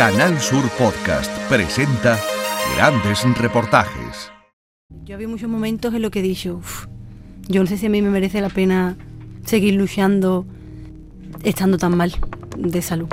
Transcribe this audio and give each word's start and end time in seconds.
Canal 0.00 0.40
Sur 0.40 0.66
Podcast 0.78 1.30
presenta 1.50 2.18
grandes 2.74 3.22
reportajes. 3.36 4.32
Yo 5.04 5.14
había 5.14 5.28
muchos 5.28 5.50
momentos 5.50 5.92
en 5.92 6.00
los 6.00 6.10
que 6.10 6.20
he 6.20 6.22
dicho, 6.22 6.62
yo 7.48 7.60
no 7.60 7.66
sé 7.66 7.76
si 7.76 7.84
a 7.84 7.90
mí 7.90 8.00
me 8.00 8.08
merece 8.08 8.40
la 8.40 8.48
pena 8.48 8.96
seguir 9.44 9.74
luchando 9.74 10.46
estando 11.44 11.76
tan 11.76 11.98
mal 11.98 12.14
de 12.56 12.80
salud. 12.80 13.08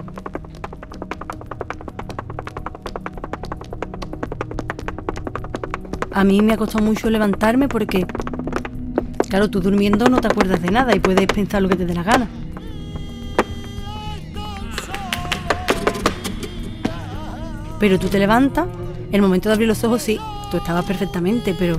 A 6.13 6.23
mí 6.23 6.41
me 6.41 6.53
ha 6.53 6.57
costado 6.57 6.85
mucho 6.85 7.09
levantarme 7.09 7.67
porque, 7.67 8.07
claro, 9.27 9.49
tú 9.49 9.59
durmiendo 9.59 10.07
no 10.07 10.21
te 10.21 10.27
acuerdas 10.27 10.61
de 10.61 10.71
nada 10.71 10.95
y 10.95 11.01
puedes 11.01 11.27
pensar 11.27 11.61
lo 11.61 11.67
que 11.67 11.75
te 11.75 11.85
dé 11.85 11.93
la 11.93 12.03
gana. 12.03 12.29
Pero 17.79 17.99
tú 17.99 18.07
te 18.07 18.19
levantas, 18.19 18.67
el 19.11 19.21
momento 19.21 19.49
de 19.49 19.53
abrir 19.53 19.67
los 19.67 19.83
ojos 19.83 20.01
sí, 20.01 20.19
tú 20.51 20.57
estabas 20.57 20.85
perfectamente, 20.85 21.55
pero 21.57 21.77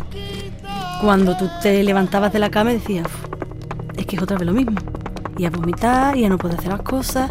cuando 1.00 1.36
tú 1.36 1.48
te 1.62 1.82
levantabas 1.82 2.32
de 2.32 2.38
la 2.38 2.50
cama 2.50 2.70
decías, 2.70 3.06
es 3.96 4.06
que 4.06 4.16
es 4.16 4.22
otra 4.22 4.38
vez 4.38 4.46
lo 4.46 4.52
mismo. 4.52 4.78
Y 5.36 5.44
a 5.44 5.50
vomitar, 5.50 6.16
y 6.16 6.24
a 6.24 6.28
no 6.28 6.38
poder 6.38 6.58
hacer 6.58 6.72
las 6.72 6.82
cosas, 6.82 7.30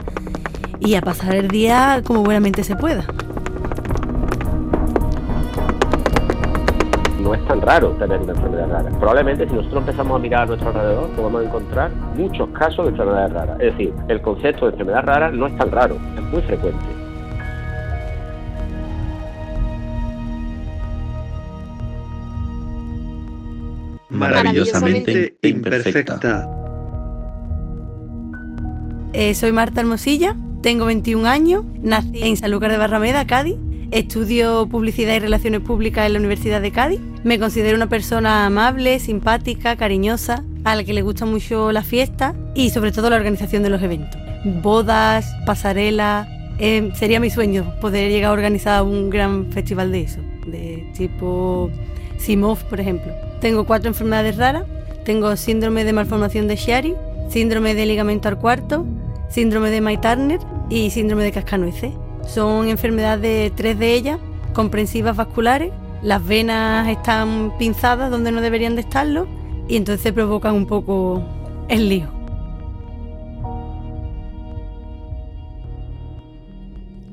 y 0.79 0.95
a 0.95 1.01
pasar 1.01 1.35
el 1.35 1.47
día 1.47 2.01
como 2.05 2.23
buenamente 2.23 2.63
se 2.63 2.75
pueda. 2.75 3.05
no 7.27 7.33
es 7.33 7.45
tan 7.45 7.61
raro 7.61 7.89
tener 7.99 8.21
una 8.21 8.31
enfermedad 8.31 8.69
rara. 8.69 8.89
Probablemente 8.99 9.47
si 9.49 9.53
nosotros 9.53 9.81
empezamos 9.81 10.15
a 10.15 10.19
mirar 10.19 10.43
a 10.43 10.45
nuestro 10.45 10.69
alrededor, 10.69 11.09
podemos 11.09 11.43
encontrar 11.43 11.91
muchos 12.15 12.47
casos 12.49 12.85
de 12.85 12.91
enfermedades 12.91 13.33
raras. 13.33 13.59
Es 13.59 13.71
decir, 13.73 13.93
el 14.07 14.21
concepto 14.21 14.65
de 14.65 14.71
enfermedad 14.71 15.03
rara 15.03 15.31
no 15.31 15.47
es 15.47 15.57
tan 15.57 15.69
raro, 15.71 15.97
es 16.15 16.23
muy 16.23 16.41
frecuente. 16.43 16.96
Maravillosamente 24.17 25.37
imperfecta. 25.41 26.49
Eh, 29.13 29.33
soy 29.33 29.51
Marta 29.51 29.81
Hermosilla, 29.81 30.35
tengo 30.61 30.85
21 30.85 31.27
años, 31.27 31.63
nací 31.81 32.21
en 32.21 32.37
Sanlúcar 32.37 32.71
de 32.71 32.77
Barrameda, 32.77 33.25
Cádiz. 33.25 33.55
Estudio 33.89 34.67
publicidad 34.67 35.15
y 35.15 35.19
relaciones 35.19 35.61
públicas 35.61 36.05
en 36.05 36.13
la 36.13 36.19
Universidad 36.19 36.61
de 36.61 36.71
Cádiz. 36.71 36.99
Me 37.23 37.39
considero 37.39 37.77
una 37.77 37.87
persona 37.87 38.45
amable, 38.45 38.99
simpática, 38.99 39.77
cariñosa, 39.77 40.43
a 40.65 40.75
la 40.75 40.83
que 40.83 40.93
le 40.93 41.03
gusta 41.03 41.25
mucho 41.25 41.71
la 41.71 41.83
fiesta 41.83 42.35
y 42.53 42.71
sobre 42.71 42.91
todo 42.91 43.09
la 43.09 43.15
organización 43.15 43.63
de 43.63 43.69
los 43.69 43.81
eventos. 43.81 44.19
Bodas, 44.61 45.25
pasarelas. 45.45 46.27
Eh, 46.59 46.91
sería 46.95 47.21
mi 47.21 47.29
sueño 47.29 47.73
poder 47.79 48.11
llegar 48.11 48.31
a 48.31 48.33
organizar 48.33 48.83
un 48.83 49.09
gran 49.09 49.51
festival 49.53 49.91
de 49.91 50.01
eso, 50.01 50.19
de 50.47 50.85
tipo 50.97 51.71
Simov, 52.17 52.61
por 52.65 52.81
ejemplo. 52.81 53.26
Tengo 53.41 53.65
cuatro 53.65 53.89
enfermedades 53.89 54.37
raras. 54.37 54.65
Tengo 55.05 55.35
síndrome 55.35 55.83
de 55.83 55.93
malformación 55.93 56.47
de 56.47 56.57
Chiari, 56.57 56.95
síndrome 57.29 57.75
de 57.75 57.85
ligamento 57.85 58.27
al 58.27 58.37
cuarto, 58.37 58.85
síndrome 59.29 59.69
de 59.69 59.81
May-Turner 59.81 60.39
y 60.69 60.89
síndrome 60.89 61.23
de 61.23 61.31
cascanueces. 61.31 61.93
Son 62.27 62.67
enfermedades, 62.67 63.53
tres 63.55 63.79
de 63.79 63.93
ellas, 63.93 64.19
comprensivas 64.53 65.15
vasculares. 65.15 65.71
Las 66.01 66.25
venas 66.25 66.87
están 66.89 67.53
pinzadas 67.57 68.11
donde 68.11 68.31
no 68.31 68.41
deberían 68.41 68.75
de 68.75 68.81
estarlo 68.81 69.27
y 69.67 69.77
entonces 69.77 70.11
provocan 70.13 70.53
un 70.55 70.65
poco 70.65 71.23
el 71.69 71.89
lío. 71.89 72.17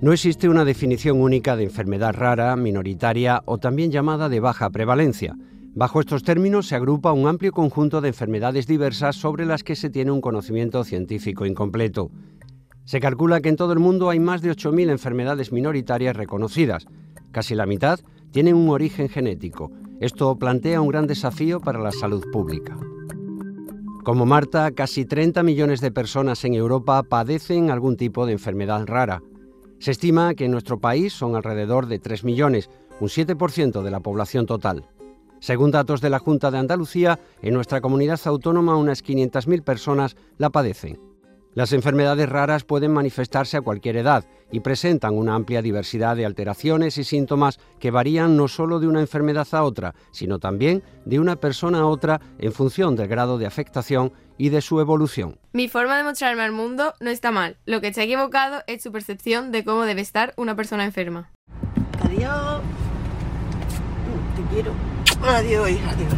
No 0.00 0.12
existe 0.12 0.48
una 0.48 0.64
definición 0.64 1.20
única 1.20 1.56
de 1.56 1.64
enfermedad 1.64 2.12
rara, 2.12 2.54
minoritaria 2.56 3.42
o 3.46 3.56
también 3.58 3.90
llamada 3.90 4.28
de 4.28 4.40
baja 4.40 4.68
prevalencia. 4.68 5.34
Bajo 5.76 5.98
estos 5.98 6.22
términos 6.22 6.68
se 6.68 6.76
agrupa 6.76 7.12
un 7.12 7.26
amplio 7.26 7.50
conjunto 7.50 8.00
de 8.00 8.08
enfermedades 8.08 8.68
diversas 8.68 9.16
sobre 9.16 9.44
las 9.44 9.64
que 9.64 9.74
se 9.74 9.90
tiene 9.90 10.12
un 10.12 10.20
conocimiento 10.20 10.84
científico 10.84 11.46
incompleto. 11.46 12.12
Se 12.84 13.00
calcula 13.00 13.40
que 13.40 13.48
en 13.48 13.56
todo 13.56 13.72
el 13.72 13.80
mundo 13.80 14.08
hay 14.08 14.20
más 14.20 14.40
de 14.40 14.52
8.000 14.52 14.90
enfermedades 14.90 15.50
minoritarias 15.50 16.14
reconocidas. 16.14 16.86
Casi 17.32 17.56
la 17.56 17.66
mitad 17.66 17.98
tienen 18.30 18.54
un 18.54 18.68
origen 18.68 19.08
genético. 19.08 19.72
Esto 19.98 20.36
plantea 20.36 20.80
un 20.80 20.88
gran 20.88 21.08
desafío 21.08 21.60
para 21.60 21.80
la 21.80 21.90
salud 21.90 22.24
pública. 22.30 22.76
Como 24.04 24.26
Marta, 24.26 24.70
casi 24.70 25.04
30 25.04 25.42
millones 25.42 25.80
de 25.80 25.90
personas 25.90 26.44
en 26.44 26.54
Europa 26.54 27.02
padecen 27.02 27.72
algún 27.72 27.96
tipo 27.96 28.26
de 28.26 28.32
enfermedad 28.34 28.86
rara. 28.86 29.22
Se 29.80 29.90
estima 29.90 30.34
que 30.34 30.44
en 30.44 30.52
nuestro 30.52 30.78
país 30.78 31.14
son 31.14 31.34
alrededor 31.34 31.86
de 31.86 31.98
3 31.98 32.22
millones, 32.22 32.70
un 33.00 33.08
7% 33.08 33.82
de 33.82 33.90
la 33.90 34.00
población 34.00 34.46
total. 34.46 34.84
Según 35.44 35.70
datos 35.70 36.00
de 36.00 36.08
la 36.08 36.20
Junta 36.20 36.50
de 36.50 36.56
Andalucía, 36.56 37.20
en 37.42 37.52
nuestra 37.52 37.82
comunidad 37.82 38.18
autónoma 38.24 38.78
unas 38.78 39.04
500.000 39.04 39.62
personas 39.62 40.16
la 40.38 40.48
padecen. 40.48 40.98
Las 41.52 41.74
enfermedades 41.74 42.30
raras 42.30 42.64
pueden 42.64 42.94
manifestarse 42.94 43.58
a 43.58 43.60
cualquier 43.60 43.98
edad 43.98 44.24
y 44.50 44.60
presentan 44.60 45.12
una 45.12 45.34
amplia 45.34 45.60
diversidad 45.60 46.16
de 46.16 46.24
alteraciones 46.24 46.96
y 46.96 47.04
síntomas 47.04 47.60
que 47.78 47.90
varían 47.90 48.38
no 48.38 48.48
solo 48.48 48.80
de 48.80 48.86
una 48.86 49.00
enfermedad 49.00 49.46
a 49.52 49.64
otra, 49.64 49.94
sino 50.12 50.38
también 50.38 50.82
de 51.04 51.20
una 51.20 51.36
persona 51.36 51.80
a 51.80 51.86
otra 51.88 52.22
en 52.38 52.54
función 52.54 52.96
del 52.96 53.08
grado 53.08 53.36
de 53.36 53.44
afectación 53.44 54.14
y 54.38 54.48
de 54.48 54.62
su 54.62 54.80
evolución. 54.80 55.38
Mi 55.52 55.68
forma 55.68 55.98
de 55.98 56.04
mostrarme 56.04 56.40
al 56.40 56.52
mundo 56.52 56.94
no 57.00 57.10
está 57.10 57.32
mal. 57.32 57.58
Lo 57.66 57.82
que 57.82 57.88
está 57.88 58.02
equivocado 58.02 58.62
es 58.66 58.82
su 58.82 58.92
percepción 58.92 59.52
de 59.52 59.62
cómo 59.62 59.82
debe 59.82 60.00
estar 60.00 60.32
una 60.38 60.56
persona 60.56 60.86
enferma. 60.86 61.32
Adiós. 62.00 62.62
Quiero. 64.54 64.72
Adiós, 65.26 65.68
hija, 65.68 65.90
adiós. 65.90 66.12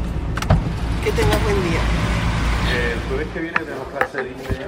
Que 1.02 1.10
tengas 1.10 1.42
buen 1.42 1.56
día. 1.70 1.80
El 2.92 3.00
jueves 3.08 3.28
que 3.32 3.40
viene 3.40 3.58
tenemos 3.58 3.88
clase 3.88 4.22
de 4.22 4.30
inglés 4.30 4.58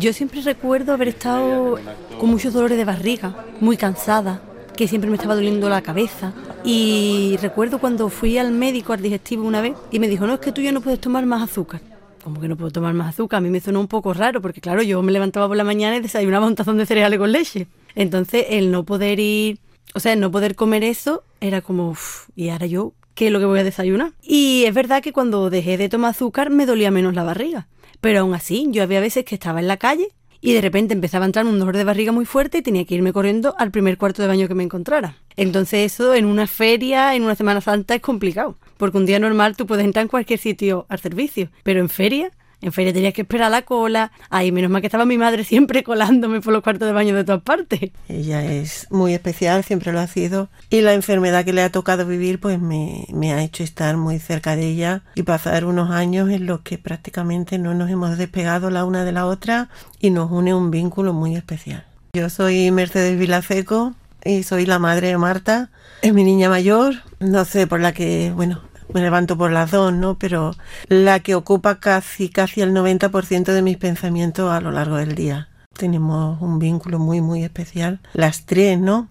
Yo 0.00 0.12
siempre 0.14 0.40
recuerdo 0.40 0.94
haber 0.94 1.08
estado 1.08 1.78
con 2.18 2.30
muchos 2.30 2.54
dolores 2.54 2.78
de 2.78 2.86
barriga, 2.86 3.44
muy 3.60 3.76
cansada, 3.76 4.40
que 4.74 4.88
siempre 4.88 5.10
me 5.10 5.16
estaba 5.16 5.34
doliendo 5.34 5.68
la 5.68 5.82
cabeza. 5.82 6.32
Y 6.64 7.36
recuerdo 7.42 7.78
cuando 7.78 8.08
fui 8.08 8.38
al 8.38 8.52
médico, 8.52 8.94
al 8.94 9.02
digestivo 9.02 9.46
una 9.46 9.60
vez, 9.60 9.74
y 9.90 9.98
me 9.98 10.08
dijo, 10.08 10.26
no, 10.26 10.32
es 10.32 10.40
que 10.40 10.50
tú 10.50 10.62
ya 10.62 10.72
no 10.72 10.80
puedes 10.80 10.98
tomar 10.98 11.26
más 11.26 11.42
azúcar. 11.42 11.82
Como 12.24 12.40
que 12.40 12.48
no 12.48 12.56
puedo 12.56 12.70
tomar 12.70 12.94
más 12.94 13.10
azúcar? 13.10 13.38
A 13.38 13.40
mí 13.42 13.50
me 13.50 13.60
sonó 13.60 13.80
un 13.80 13.88
poco 13.88 14.14
raro, 14.14 14.40
porque 14.40 14.62
claro, 14.62 14.80
yo 14.80 15.02
me 15.02 15.12
levantaba 15.12 15.46
por 15.46 15.58
la 15.58 15.64
mañana 15.64 15.96
y 15.96 16.00
desayunaba 16.00 16.46
un 16.46 16.54
tazón 16.54 16.78
de 16.78 16.86
cereales 16.86 17.18
con 17.18 17.32
leche. 17.32 17.66
Entonces, 17.94 18.46
el 18.48 18.70
no 18.70 18.84
poder 18.84 19.20
ir, 19.20 19.58
o 19.94 20.00
sea, 20.00 20.16
no 20.16 20.30
poder 20.30 20.54
comer 20.54 20.84
eso, 20.84 21.24
era 21.40 21.60
como, 21.60 21.90
uff, 21.90 22.28
y 22.34 22.48
ahora 22.50 22.66
yo, 22.66 22.92
¿qué 23.14 23.26
es 23.26 23.32
lo 23.32 23.38
que 23.38 23.46
voy 23.46 23.60
a 23.60 23.64
desayunar? 23.64 24.12
Y 24.22 24.64
es 24.66 24.74
verdad 24.74 25.02
que 25.02 25.12
cuando 25.12 25.50
dejé 25.50 25.78
de 25.78 25.88
tomar 25.88 26.10
azúcar 26.10 26.50
me 26.50 26.66
dolía 26.66 26.90
menos 26.90 27.14
la 27.14 27.24
barriga. 27.24 27.66
Pero 28.00 28.20
aún 28.20 28.34
así, 28.34 28.66
yo 28.70 28.82
había 28.82 29.00
veces 29.00 29.24
que 29.24 29.34
estaba 29.34 29.60
en 29.60 29.68
la 29.68 29.78
calle 29.78 30.08
y 30.40 30.52
de 30.52 30.60
repente 30.60 30.94
empezaba 30.94 31.24
a 31.24 31.26
entrar 31.26 31.46
un 31.46 31.58
dolor 31.58 31.76
de 31.76 31.84
barriga 31.84 32.12
muy 32.12 32.24
fuerte 32.24 32.58
y 32.58 32.62
tenía 32.62 32.84
que 32.84 32.94
irme 32.94 33.12
corriendo 33.12 33.54
al 33.58 33.70
primer 33.70 33.98
cuarto 33.98 34.22
de 34.22 34.28
baño 34.28 34.48
que 34.48 34.54
me 34.54 34.62
encontrara. 34.62 35.16
Entonces 35.36 35.92
eso 35.92 36.14
en 36.14 36.26
una 36.26 36.46
feria, 36.46 37.14
en 37.14 37.22
una 37.22 37.34
Semana 37.34 37.60
Santa 37.60 37.94
es 37.94 38.02
complicado, 38.02 38.56
porque 38.76 38.98
un 38.98 39.06
día 39.06 39.18
normal 39.18 39.56
tú 39.56 39.66
puedes 39.66 39.84
entrar 39.84 40.02
en 40.02 40.08
cualquier 40.08 40.38
sitio 40.38 40.86
al 40.88 41.00
servicio, 41.00 41.48
pero 41.62 41.80
en 41.80 41.88
feria 41.88 42.30
en 42.62 42.72
feria 42.72 42.92
tenías 42.92 43.14
que 43.14 43.22
esperar 43.22 43.50
la 43.50 43.62
cola. 43.62 44.12
Ay, 44.30 44.52
menos 44.52 44.70
mal 44.70 44.80
que 44.80 44.86
estaba 44.86 45.04
mi 45.04 45.18
madre 45.18 45.44
siempre 45.44 45.82
colándome 45.82 46.40
por 46.40 46.52
los 46.52 46.62
cuartos 46.62 46.86
de 46.86 46.92
baño 46.92 47.14
de 47.14 47.24
todas 47.24 47.42
partes. 47.42 47.90
Ella 48.08 48.44
es 48.44 48.86
muy 48.90 49.14
especial, 49.14 49.64
siempre 49.64 49.92
lo 49.92 50.00
ha 50.00 50.06
sido. 50.06 50.48
Y 50.70 50.80
la 50.80 50.94
enfermedad 50.94 51.44
que 51.44 51.52
le 51.52 51.62
ha 51.62 51.70
tocado 51.70 52.06
vivir, 52.06 52.40
pues 52.40 52.60
me, 52.60 53.06
me 53.12 53.32
ha 53.32 53.42
hecho 53.42 53.62
estar 53.62 53.96
muy 53.96 54.18
cerca 54.18 54.56
de 54.56 54.66
ella 54.66 55.02
y 55.14 55.22
pasar 55.22 55.64
unos 55.64 55.90
años 55.90 56.30
en 56.30 56.46
los 56.46 56.60
que 56.60 56.78
prácticamente 56.78 57.58
no 57.58 57.74
nos 57.74 57.90
hemos 57.90 58.16
despegado 58.18 58.70
la 58.70 58.84
una 58.84 59.04
de 59.04 59.12
la 59.12 59.26
otra 59.26 59.68
y 60.00 60.10
nos 60.10 60.30
une 60.30 60.54
un 60.54 60.70
vínculo 60.70 61.12
muy 61.12 61.36
especial. 61.36 61.84
Yo 62.14 62.30
soy 62.30 62.70
Mercedes 62.70 63.18
Vilaseco 63.18 63.94
y 64.24 64.42
soy 64.42 64.66
la 64.66 64.78
madre 64.78 65.08
de 65.08 65.18
Marta. 65.18 65.70
Es 66.02 66.12
mi 66.12 66.24
niña 66.24 66.48
mayor, 66.48 66.94
no 67.20 67.44
sé, 67.44 67.66
por 67.66 67.80
la 67.80 67.92
que, 67.92 68.32
bueno, 68.34 68.62
me 68.92 69.00
levanto 69.00 69.36
por 69.36 69.50
las 69.50 69.70
dos, 69.70 69.92
¿no? 69.92 70.18
Pero 70.18 70.54
la 70.88 71.20
que 71.20 71.34
ocupa 71.34 71.80
casi, 71.80 72.28
casi 72.28 72.60
el 72.60 72.72
90% 72.72 73.52
de 73.52 73.62
mis 73.62 73.76
pensamientos 73.76 74.50
a 74.52 74.60
lo 74.60 74.70
largo 74.70 74.96
del 74.96 75.14
día. 75.14 75.48
Tenemos 75.76 76.40
un 76.40 76.58
vínculo 76.58 76.98
muy, 76.98 77.20
muy 77.20 77.44
especial. 77.44 78.00
Las 78.14 78.46
tres, 78.46 78.78
¿no? 78.78 79.08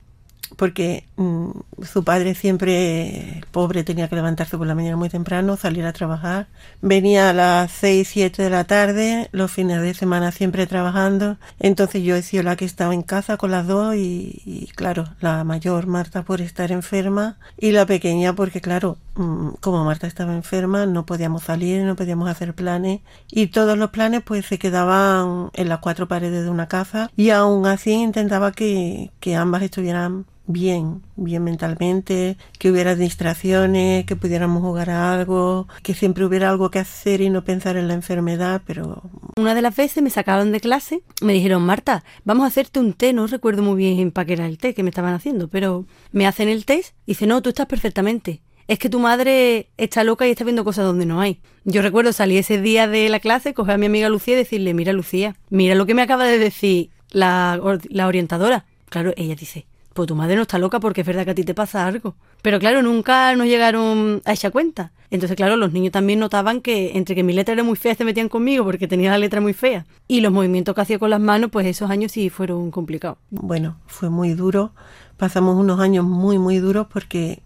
Porque 0.55 1.05
mm, 1.17 1.49
su 1.83 2.03
padre 2.03 2.35
siempre, 2.35 3.43
pobre, 3.51 3.83
tenía 3.83 4.07
que 4.07 4.15
levantarse 4.15 4.57
por 4.57 4.67
la 4.67 4.75
mañana 4.75 4.97
muy 4.97 5.09
temprano, 5.09 5.57
salir 5.57 5.85
a 5.85 5.93
trabajar. 5.93 6.47
Venía 6.81 7.29
a 7.29 7.33
las 7.33 7.71
6, 7.71 8.07
7 8.07 8.43
de 8.43 8.49
la 8.49 8.63
tarde, 8.63 9.29
los 9.31 9.51
fines 9.51 9.81
de 9.81 9.93
semana 9.93 10.31
siempre 10.31 10.67
trabajando. 10.67 11.37
Entonces 11.59 12.03
yo 12.03 12.15
he 12.15 12.21
sido 12.21 12.43
la 12.43 12.55
que 12.55 12.65
estaba 12.65 12.93
en 12.93 13.03
casa 13.03 13.37
con 13.37 13.51
las 13.51 13.67
dos 13.67 13.95
y, 13.95 14.69
claro, 14.75 15.05
la 15.21 15.43
mayor 15.43 15.87
Marta 15.87 16.23
por 16.23 16.41
estar 16.41 16.71
enferma 16.71 17.37
y 17.57 17.71
la 17.71 17.85
pequeña 17.85 18.33
porque 18.33 18.61
claro, 18.61 18.97
mm, 19.15 19.49
como 19.61 19.83
Marta 19.83 20.07
estaba 20.07 20.33
enferma 20.33 20.85
no 20.85 21.05
podíamos 21.05 21.43
salir, 21.43 21.83
no 21.83 21.95
podíamos 21.95 22.29
hacer 22.29 22.53
planes 22.53 23.01
y 23.29 23.47
todos 23.47 23.77
los 23.77 23.89
planes 23.91 24.21
pues 24.23 24.45
se 24.45 24.59
quedaban 24.59 25.49
en 25.53 25.69
las 25.69 25.79
cuatro 25.79 26.07
paredes 26.07 26.43
de 26.43 26.49
una 26.49 26.67
casa 26.67 27.11
y 27.15 27.29
aún 27.31 27.65
así 27.65 27.91
intentaba 27.91 28.51
que, 28.51 29.11
que 29.19 29.35
ambas 29.35 29.63
estuvieran 29.63 30.25
bien, 30.47 31.01
bien 31.15 31.43
mentalmente, 31.43 32.37
que 32.59 32.71
hubiera 32.71 32.95
distracciones, 32.95 34.05
que 34.05 34.15
pudiéramos 34.15 34.61
jugar 34.61 34.89
a 34.89 35.13
algo, 35.13 35.67
que 35.83 35.93
siempre 35.93 36.25
hubiera 36.25 36.49
algo 36.49 36.69
que 36.69 36.79
hacer 36.79 37.21
y 37.21 37.29
no 37.29 37.43
pensar 37.43 37.77
en 37.77 37.87
la 37.87 37.93
enfermedad, 37.93 38.61
pero... 38.65 39.03
Una 39.37 39.55
de 39.55 39.61
las 39.61 39.75
veces 39.75 40.03
me 40.03 40.09
sacaron 40.09 40.51
de 40.51 40.59
clase, 40.59 41.01
me 41.21 41.33
dijeron, 41.33 41.63
Marta, 41.63 42.03
vamos 42.23 42.43
a 42.43 42.47
hacerte 42.47 42.79
un 42.79 42.93
té, 42.93 43.13
no 43.13 43.27
recuerdo 43.27 43.63
muy 43.63 43.77
bien 43.77 44.11
para 44.11 44.25
qué 44.25 44.33
era 44.33 44.45
el 44.45 44.57
té 44.57 44.73
que 44.73 44.83
me 44.83 44.89
estaban 44.89 45.13
haciendo, 45.13 45.47
pero 45.47 45.85
me 46.11 46.27
hacen 46.27 46.49
el 46.49 46.65
test 46.65 46.95
y 47.05 47.11
dice, 47.11 47.27
no, 47.27 47.41
tú 47.41 47.49
estás 47.49 47.67
perfectamente. 47.67 48.41
Es 48.67 48.79
que 48.79 48.89
tu 48.89 48.99
madre 48.99 49.69
está 49.77 50.03
loca 50.03 50.27
y 50.27 50.31
está 50.31 50.43
viendo 50.43 50.63
cosas 50.63 50.85
donde 50.85 51.05
no 51.05 51.21
hay. 51.21 51.39
Yo 51.65 51.83
recuerdo 51.83 52.13
salir 52.13 52.39
ese 52.39 52.59
día 52.59 52.87
de 52.87 53.09
la 53.09 53.19
clase, 53.19 53.53
coger 53.53 53.75
a 53.75 53.77
mi 53.77 53.85
amiga 53.85 54.09
Lucía 54.09 54.33
y 54.33 54.37
decirle, 54.37 54.73
mira 54.73 54.91
Lucía, 54.91 55.35
mira 55.49 55.75
lo 55.75 55.85
que 55.85 55.93
me 55.93 56.01
acaba 56.01 56.25
de 56.25 56.39
decir 56.39 56.89
la, 57.11 57.59
la 57.89 58.07
orientadora. 58.07 58.65
Claro, 58.89 59.13
ella 59.17 59.35
dice, 59.35 59.67
pues 59.95 60.07
tu 60.07 60.15
madre 60.15 60.35
no 60.35 60.41
está 60.41 60.59
loca 60.59 60.81
porque 60.81 61.01
es 61.01 61.07
verdad 61.07 61.23
que 61.23 61.31
a 61.31 61.35
ti 61.35 61.45
te 61.45 61.53
pasa 61.53 61.87
algo. 61.87 62.15
Pero 62.41 62.59
claro, 62.59 62.81
nunca 62.81 63.33
nos 63.37 63.47
llegaron 63.47 64.21
a 64.25 64.33
esa 64.33 64.51
cuenta. 64.51 64.91
Entonces, 65.09 65.37
claro, 65.37 65.55
los 65.55 65.71
niños 65.71 65.93
también 65.93 66.19
notaban 66.19 66.59
que 66.59 66.97
entre 66.97 67.15
que 67.15 67.23
mi 67.23 67.31
letra 67.31 67.53
era 67.53 67.63
muy 67.63 67.77
fea 67.77 67.95
se 67.95 68.03
metían 68.03 68.27
conmigo 68.27 68.65
porque 68.65 68.89
tenía 68.89 69.11
la 69.11 69.17
letra 69.17 69.39
muy 69.39 69.53
fea. 69.53 69.85
Y 70.09 70.19
los 70.19 70.33
movimientos 70.33 70.75
que 70.75 70.81
hacía 70.81 70.99
con 70.99 71.11
las 71.11 71.21
manos, 71.21 71.49
pues 71.49 71.65
esos 71.65 71.89
años 71.89 72.11
sí 72.11 72.29
fueron 72.29 72.71
complicados. 72.71 73.19
Bueno, 73.29 73.77
fue 73.87 74.09
muy 74.09 74.33
duro. 74.33 74.73
Pasamos 75.15 75.55
unos 75.55 75.79
años 75.79 76.03
muy, 76.03 76.37
muy 76.39 76.57
duros 76.57 76.87
porque 76.91 77.41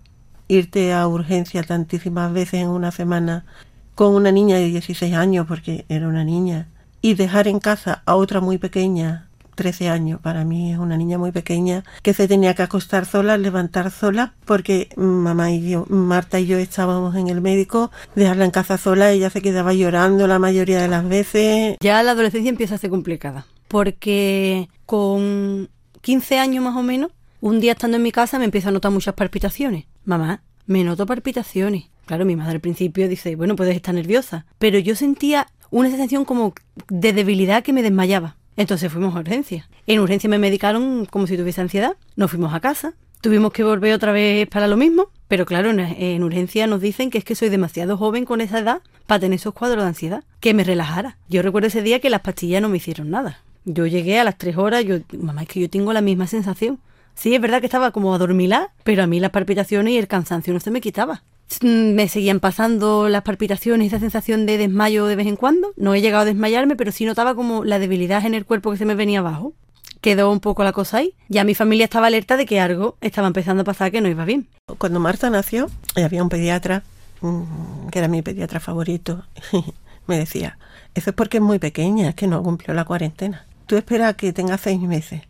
irte 0.48 0.92
a 0.92 1.08
urgencia 1.08 1.62
tantísimas 1.62 2.34
veces 2.34 2.62
en 2.62 2.70
una 2.70 2.90
semana 2.90 3.46
con 3.94 4.16
una 4.16 4.32
niña 4.32 4.56
de 4.56 4.70
16 4.70 5.14
años, 5.14 5.46
porque 5.48 5.86
era 5.88 6.08
una 6.08 6.24
niña, 6.24 6.70
y 7.00 7.14
dejar 7.14 7.48
en 7.48 7.60
casa 7.60 8.02
a 8.08 8.16
otra 8.16 8.42
muy 8.42 8.58
pequeña 8.58 9.29
13 9.60 9.90
años. 9.90 10.22
Para 10.22 10.46
mí 10.46 10.72
es 10.72 10.80
una 10.80 10.96
niña 10.96 11.18
muy 11.18 11.34
pequeña 11.34 11.84
que 12.02 12.14
se 12.14 12.30
tenía 12.30 12.54
que 12.54 12.62
acostar 12.62 13.06
sola, 13.06 13.38
levantar 13.38 13.92
sola, 13.92 14.34
porque 14.46 14.88
mamá 14.96 15.52
y 15.52 15.70
yo, 15.70 15.86
Marta 15.90 16.40
y 16.40 16.46
yo 16.46 16.58
estábamos 16.58 17.14
en 17.18 17.28
el 17.28 17.42
médico, 17.42 17.92
dejarla 18.16 18.46
en 18.46 18.52
casa 18.52 18.78
sola, 18.78 19.12
ella 19.12 19.30
se 19.30 19.42
quedaba 19.42 19.74
llorando 19.74 20.28
la 20.28 20.40
mayoría 20.40 20.82
de 20.82 20.88
las 20.88 21.06
veces. 21.06 21.76
Ya 21.82 22.02
la 22.04 22.12
adolescencia 22.12 22.50
empieza 22.50 22.76
a 22.76 22.78
ser 22.78 22.90
complicada, 22.90 23.48
porque 23.68 24.70
con 24.86 25.68
15 26.00 26.40
años 26.40 26.64
más 26.64 26.78
o 26.78 26.82
menos, 26.82 27.12
un 27.42 27.60
día 27.60 27.74
estando 27.74 27.98
en 27.98 28.04
mi 28.04 28.14
casa 28.14 28.40
me 28.40 28.46
empiezo 28.46 28.70
a 28.70 28.72
notar 28.72 28.94
muchas 28.94 29.14
palpitaciones. 29.14 29.88
Mamá, 30.06 30.42
me 30.68 30.86
noto 30.86 31.06
palpitaciones. 31.06 31.90
Claro, 32.06 32.24
mi 32.24 32.38
madre 32.38 32.54
al 32.54 32.62
principio 32.62 33.10
dice, 33.10 33.36
bueno, 33.36 33.58
puedes 33.58 33.76
estar 33.76 33.94
nerviosa, 33.94 34.46
pero 34.58 34.80
yo 34.80 34.96
sentía 34.96 35.48
una 35.70 35.90
sensación 35.90 36.24
como 36.24 36.54
de 36.88 37.12
debilidad 37.12 37.62
que 37.62 37.74
me 37.74 37.84
desmayaba. 37.84 38.38
Entonces 38.58 38.92
fuimos 38.92 39.16
a 39.16 39.20
urgencia. 39.20 39.70
En 39.88 40.00
urgencia 40.00 40.30
me 40.30 40.38
medicaron 40.38 41.06
como 41.06 41.28
si 41.28 41.38
tuviese 41.38 41.62
ansiedad. 41.62 41.96
Nos 42.16 42.32
fuimos 42.32 42.54
a 42.54 42.60
casa. 42.60 42.94
Tuvimos 43.22 43.52
que 43.52 43.64
volver 43.64 43.94
otra 43.94 44.12
vez 44.12 44.48
para 44.48 44.68
lo 44.68 44.78
mismo. 44.78 45.10
Pero 45.28 45.46
claro, 45.46 45.70
en, 45.70 46.24
urgencia 46.24 46.68
nos 46.68 46.82
dicen 46.82 47.10
que 47.10 47.20
es 47.20 47.24
que 47.24 47.36
soy 47.36 47.50
demasiado 47.50 47.98
joven 47.98 48.26
con 48.26 48.42
esa 48.42 48.60
edad 48.60 48.82
para 49.06 49.20
tener 49.20 49.38
esos 49.38 49.54
cuadros 49.54 49.84
de 49.84 49.90
ansiedad. 49.90 50.24
Que 50.40 50.54
me 50.54 50.64
relajara. 50.64 51.18
Yo 51.30 51.42
recuerdo 51.42 51.68
ese 51.68 51.82
día 51.82 52.00
que 52.00 52.10
las 52.10 52.22
pastillas 52.22 52.62
no 52.62 52.70
me 52.70 52.78
hicieron 52.78 53.10
nada. 53.10 53.42
Yo 53.66 53.86
llegué 53.86 54.20
a 54.20 54.24
las 54.24 54.38
tres 54.38 54.58
horas, 54.58 54.84
yo, 54.86 54.98
mamá, 55.18 55.44
es 55.44 55.48
que 55.48 55.60
yo 55.60 55.70
tengo 55.70 55.94
la 55.94 56.02
misma 56.02 56.28
sensación. 56.28 56.80
Sí, 57.14 57.36
es 57.36 57.42
verdad 57.42 57.60
que 57.60 57.68
estaba 57.68 57.92
como 57.92 58.16
adormilada, 58.16 58.74
pero 58.84 59.04
a 59.04 59.08
mí 59.08 59.20
las 59.20 59.32
palpitaciones 59.32 59.94
y 59.94 59.98
el 59.98 60.08
cansancio 60.08 60.54
no 60.54 60.60
se 60.60 60.72
me 60.72 60.82
quitaba. 60.82 61.22
Mm, 61.62 61.94
me 61.94 62.08
seguían 62.08 62.40
pasando 62.40 63.10
las 63.10 63.24
palpitaciones 63.24 63.88
esa 63.88 64.00
sensación 64.00 64.46
de 64.46 64.58
desmayo 64.58 65.06
de 65.06 65.16
vez 65.16 65.28
en 65.28 65.36
cuando. 65.36 65.74
No 65.76 65.94
he 65.94 66.02
llegado 66.02 66.22
a 66.22 66.26
desmayarme, 66.26 66.76
pero 66.76 66.92
sí 66.92 67.06
notaba 67.06 67.36
como 67.36 67.66
la 67.66 67.80
debilidad 67.80 68.26
en 68.26 68.34
el 68.34 68.46
cuerpo 68.46 68.72
que 68.72 68.78
se 68.78 68.86
me 68.86 68.96
venía 68.96 69.20
abajo. 69.20 69.54
Quedó 70.02 70.32
un 70.32 70.40
poco 70.40 70.64
la 70.64 70.72
cosa 70.72 70.98
ahí. 70.98 71.14
Ya 71.28 71.44
mi 71.44 71.56
familia 71.56 71.84
estaba 71.84 72.08
alerta 72.08 72.38
de 72.38 72.46
que 72.46 72.60
algo 72.60 72.98
estaba 73.02 73.28
empezando 73.28 73.62
a 73.62 73.66
pasar 73.66 73.92
que 73.92 74.00
no 74.00 74.08
iba 74.08 74.24
bien. 74.24 74.48
Cuando 74.78 75.00
Marta 75.00 75.30
nació, 75.30 75.70
había 75.96 76.24
un 76.24 76.30
pediatra, 76.30 76.84
mm, 77.22 77.88
que 77.92 78.00
era 78.00 78.08
mi 78.08 78.22
pediatra 78.22 78.60
favorito, 78.60 79.26
me 80.08 80.18
decía, 80.18 80.58
eso 80.96 81.10
es 81.10 81.16
porque 81.16 81.38
es 81.38 81.44
muy 81.44 81.60
pequeña, 81.60 82.10
es 82.10 82.16
que 82.16 82.28
no 82.28 82.42
cumplió 82.44 82.74
la 82.74 82.86
cuarentena. 82.86 83.46
Tú 83.66 83.76
espera 83.76 84.14
que 84.14 84.32
tenga 84.32 84.58
seis 84.58 84.80
meses. 84.80 85.24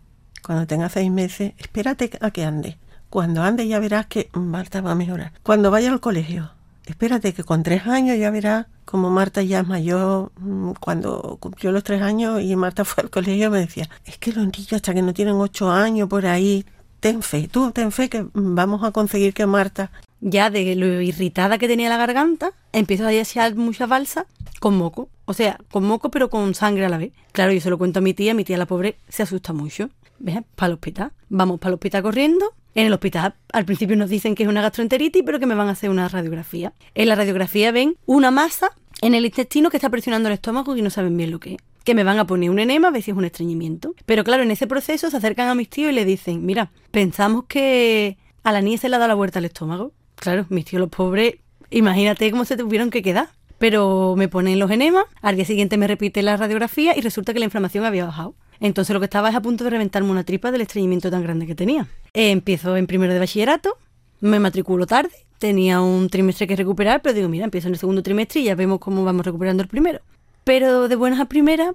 Cuando 0.44 0.68
tenga 0.68 0.89
seis 0.89 1.10
meses, 1.12 1.54
espérate 1.57 2.12
a 2.21 2.31
que 2.31 2.45
ande 2.45 2.77
cuando 3.10 3.42
ande 3.44 3.68
ya 3.68 3.80
verás 3.80 4.06
que 4.06 4.30
Marta 4.34 4.82
va 4.82 4.92
a 4.92 4.96
mejorar. 4.96 5.34
Cuando 5.44 5.72
vaya 5.72 5.92
al 5.92 6.00
colegio, 6.00 6.52
espérate 6.86 7.34
que 7.34 7.44
con 7.44 7.64
tres 7.64 7.88
años 7.88 8.18
ya 8.18 8.30
verás 8.32 8.68
como 8.86 9.12
Marta 9.12 9.44
ya 9.44 9.60
es 9.60 9.68
mayor. 9.68 10.32
Mm, 10.40 10.72
cuando 10.80 11.38
cumplió 11.40 11.72
los 11.72 11.84
tres 11.84 12.02
años 12.02 12.42
y 12.42 12.56
Marta 12.56 12.86
fue 12.86 13.04
al 13.04 13.10
colegio 13.10 13.52
me 13.52 13.60
decía, 13.60 13.90
es 14.06 14.18
que 14.18 14.34
los 14.34 14.46
niños 14.46 14.74
hasta 14.74 14.94
que 14.94 15.02
no 15.02 15.14
tienen 15.14 15.36
ocho 15.36 15.70
años 15.72 16.10
por 16.10 16.26
ahí, 16.26 16.66
ten 17.00 17.22
fe, 17.22 17.48
tú 17.48 17.72
ten 17.72 17.92
fe 17.92 18.10
que 18.10 18.26
vamos 18.34 18.84
a 18.84 18.92
conseguir 18.92 19.34
que 19.34 19.46
Marta... 19.46 19.92
Ya 20.22 20.50
de 20.50 20.76
lo 20.76 21.00
irritada 21.00 21.58
que 21.58 21.70
tenía 21.70 21.88
la 21.88 21.96
garganta, 21.96 22.52
empiezo 22.74 23.06
a 23.06 23.14
echar 23.14 23.56
mucha 23.56 23.88
balsa 23.88 24.26
con 24.60 24.78
moco. 24.78 25.08
O 25.24 25.34
sea, 25.34 25.58
con 25.72 25.86
moco 25.86 26.12
pero 26.12 26.30
con 26.30 26.54
sangre 26.56 26.86
a 26.86 26.90
la 26.90 26.98
vez. 26.98 27.14
Claro, 27.32 27.54
yo 27.54 27.62
se 27.62 27.70
lo 27.70 27.78
cuento 27.78 28.00
a 28.00 28.02
mi 28.02 28.14
tía, 28.14 28.34
mi 28.34 28.44
tía 28.44 28.58
la 28.58 28.66
pobre 28.66 28.98
se 29.08 29.24
asusta 29.24 29.54
mucho. 29.54 29.90
¿Ves? 30.20 30.40
Para 30.56 30.68
el 30.68 30.74
hospital. 30.74 31.14
Vamos 31.30 31.62
para 31.62 31.70
el 31.70 31.76
hospital 31.76 32.04
corriendo 32.04 32.54
en 32.75 32.88
el 32.88 32.94
hospital 32.94 33.36
al 33.51 33.66
principio 33.66 33.95
nos 33.95 34.10
dicen 34.10 34.36
que 34.36 34.44
es 34.44 34.50
una 34.50 34.62
gastroenteritis, 34.62 35.24
pero 35.25 35.39
que 35.39 35.45
me 35.45 35.56
van 35.56 35.68
a 35.68 35.71
hacer 35.71 35.89
una 35.89 36.07
radiografía. 36.07 36.74
En 36.95 37.10
la 37.10 37.16
radiografía 37.16 37.71
ven 37.71 37.95
una 38.06 38.31
masa 38.31 38.71
en 39.01 39.16
el 39.16 39.25
intestino 39.25 39.69
que 39.69 39.77
está 39.77 39.89
presionando 39.89 40.30
el 40.30 40.33
estómago 40.33 40.75
y 40.75 40.81
no 40.81 40.89
saben 40.89 41.16
bien 41.18 41.31
lo 41.31 41.39
que 41.39 41.56
es. 41.56 41.60
Que 41.83 41.95
me 41.95 42.04
van 42.04 42.19
a 42.19 42.27
poner 42.27 42.50
un 42.50 42.60
enema 42.60 42.89
a 42.89 42.92
ver 42.92 43.01
si 43.01 43.12
es 43.12 43.18
un 43.18 43.25
estreñimiento. 43.25 43.95
Pero 44.06 44.24
claro, 44.24 44.44
en 44.44 44.51
ese 44.51 44.68
proceso 44.68 45.10
se 45.10 45.18
acercan 45.18 45.48
a 45.48 45.56
mis 45.56 45.69
tíos 45.69 45.92
y 45.92 45.95
le 45.95 46.06
dicen, 46.06 46.45
mira, 46.45 46.71
pensamos 46.92 47.45
que 47.48 48.18
a 48.44 48.51
la 48.51 48.62
niña 48.62 48.77
se 48.77 48.89
le 48.89 48.95
ha 48.95 49.00
dado 49.00 49.10
la 49.10 49.16
vuelta 49.16 49.39
al 49.39 49.45
estómago. 49.45 49.94
Claro, 50.16 50.45
mis 50.50 50.66
tíos 50.66 50.81
los 50.81 50.89
pobres, 50.89 51.36
imagínate 51.69 52.30
cómo 52.31 52.45
se 52.45 52.57
tuvieron 52.57 52.89
que 52.89 53.01
quedar. 53.01 53.30
Pero 53.57 54.16
me 54.18 54.30
ponen 54.30 54.57
los 54.57 54.71
enemas, 54.71 55.04
al 55.21 55.36
día 55.36 55.44
siguiente 55.44 55.75
me 55.75 55.86
repite 55.86 56.21
la 56.21 56.38
radiografía 56.38 56.98
y 56.98 57.01
resulta 57.01 57.33
que 57.33 57.39
la 57.39 57.45
inflamación 57.45 57.83
había 57.83 58.06
bajado. 58.06 58.36
Entonces 58.60 58.94
lo 58.94 59.00
que 59.00 59.06
estaba 59.06 59.30
es 59.30 59.36
a 59.36 59.42
punto 59.42 59.64
de 59.64 59.70
reventarme 59.70 60.12
una 60.12 60.24
tripa 60.24 60.52
del 60.52 60.62
estreñimiento 60.62 61.10
tan 61.10 61.24
grande 61.24 61.48
que 61.48 61.56
tenía. 61.56 61.88
Eh, 62.14 62.32
empiezo 62.32 62.76
en 62.76 62.88
primero 62.88 63.14
de 63.14 63.20
bachillerato, 63.20 63.78
me 64.20 64.40
matriculo 64.40 64.86
tarde, 64.86 65.14
tenía 65.38 65.82
un 65.82 66.10
trimestre 66.10 66.46
que 66.48 66.56
recuperar, 66.56 67.02
pero 67.02 67.16
digo, 67.16 67.30
mira, 67.30 67.46
empiezo 67.46 67.68
en 67.68 67.74
el 67.74 67.80
segundo 67.80 68.04
trimestre 68.04 68.42
y 68.42 68.46
ya 68.46 68.56
vemos 68.56 68.80
cómo 68.80 69.04
vamos 69.04 69.26
recuperando 69.26 69.64
el 69.64 69.70
primero. 69.70 70.02
Pero 70.44 70.88
de 70.88 70.96
buenas 70.96 71.20
a 71.20 71.26
primeras 71.26 71.74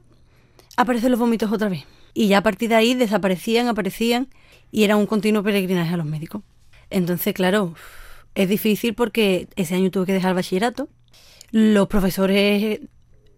aparecen 0.77 1.11
los 1.11 1.21
vómitos 1.21 1.51
otra 1.51 1.69
vez. 1.69 1.85
Y 2.13 2.29
ya 2.29 2.39
a 2.39 2.43
partir 2.43 2.69
de 2.69 2.77
ahí 2.77 2.95
desaparecían, 2.95 3.69
aparecían 3.69 4.29
y 4.71 4.85
era 4.85 4.97
un 4.97 5.06
continuo 5.06 5.43
peregrinaje 5.43 5.94
a 5.94 5.97
los 5.97 6.06
médicos. 6.06 6.43
Entonces, 6.91 7.35
claro, 7.35 7.75
es 8.35 8.49
difícil 8.49 8.94
porque 8.94 9.49
ese 9.56 9.75
año 9.75 9.91
tuve 9.91 10.06
que 10.06 10.13
dejar 10.13 10.31
el 10.31 10.37
bachillerato. 10.37 10.89
Los 11.51 11.89
profesores 11.89 12.81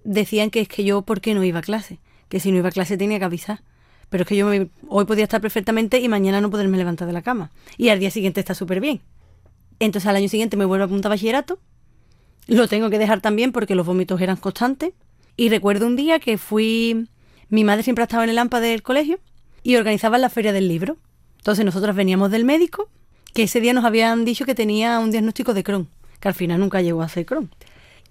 decían 0.05 0.51
que 0.51 0.61
es 0.61 0.69
que 0.69 0.85
yo, 0.85 1.03
¿por 1.03 1.21
qué 1.21 1.35
no 1.35 1.45
iba 1.45 1.61
a 1.61 1.63
clase? 1.63 2.01
Que 2.29 2.41
si 2.41 2.51
no 2.51 2.59
iba 2.59 2.69
a 2.69 2.73
clase 2.73 2.97
tenía 2.97 3.19
que 3.19 3.25
avisar. 3.25 3.63
Pero 4.09 4.23
es 4.23 4.29
que 4.29 4.37
yo 4.37 4.49
hoy 4.89 5.05
podía 5.05 5.25
estar 5.25 5.41
perfectamente 5.41 5.99
y 5.99 6.09
mañana 6.09 6.41
no 6.41 6.51
poderme 6.51 6.79
levantar 6.79 7.07
de 7.07 7.13
la 7.13 7.23
cama. 7.23 7.51
Y 7.77 7.89
al 7.89 7.99
día 7.99 8.11
siguiente 8.11 8.41
está 8.41 8.55
súper 8.55 8.81
bien. 8.81 9.01
Entonces 9.81 10.09
al 10.09 10.17
año 10.17 10.29
siguiente 10.29 10.57
me 10.57 10.65
vuelvo 10.65 10.85
a 10.85 10.87
apuntar 10.87 11.11
a 11.11 11.15
bachillerato. 11.15 11.59
Lo 12.47 12.69
tengo 12.69 12.89
que 12.91 12.99
dejar 12.99 13.21
también 13.21 13.53
porque 13.53 13.75
los 13.75 13.85
vómitos 13.85 14.21
eran 14.21 14.37
constantes. 14.37 14.93
Y 15.37 15.49
recuerdo 15.49 15.87
un 15.87 15.97
día 15.97 16.19
que 16.19 16.39
fui... 16.39 17.09
Mi 17.49 17.63
madre 17.63 17.83
siempre 17.83 18.03
estaba 18.03 18.25
en 18.25 18.31
el 18.31 18.39
AMPA 18.39 18.61
del 18.61 18.83
colegio 18.83 19.21
y 19.63 19.77
organizaba 19.77 20.19
la 20.19 20.31
feria 20.31 20.53
del 20.53 20.69
libro. 20.69 20.97
Entonces 21.39 21.65
nosotros 21.65 21.95
veníamos 21.95 22.31
del 22.31 22.45
médico, 22.45 22.89
que 23.35 23.45
ese 23.45 23.61
día 23.61 23.73
nos 23.73 23.85
habían 23.85 24.25
dicho 24.25 24.45
que 24.45 24.55
tenía 24.55 24.99
un 24.99 25.13
diagnóstico 25.13 25.55
de 25.55 25.63
Crohn, 25.63 25.89
que 26.19 26.29
al 26.29 26.35
final 26.35 26.59
nunca 26.59 26.83
llegó 26.83 27.03
a 27.03 27.09
ser 27.09 27.25
Crohn. 27.27 27.51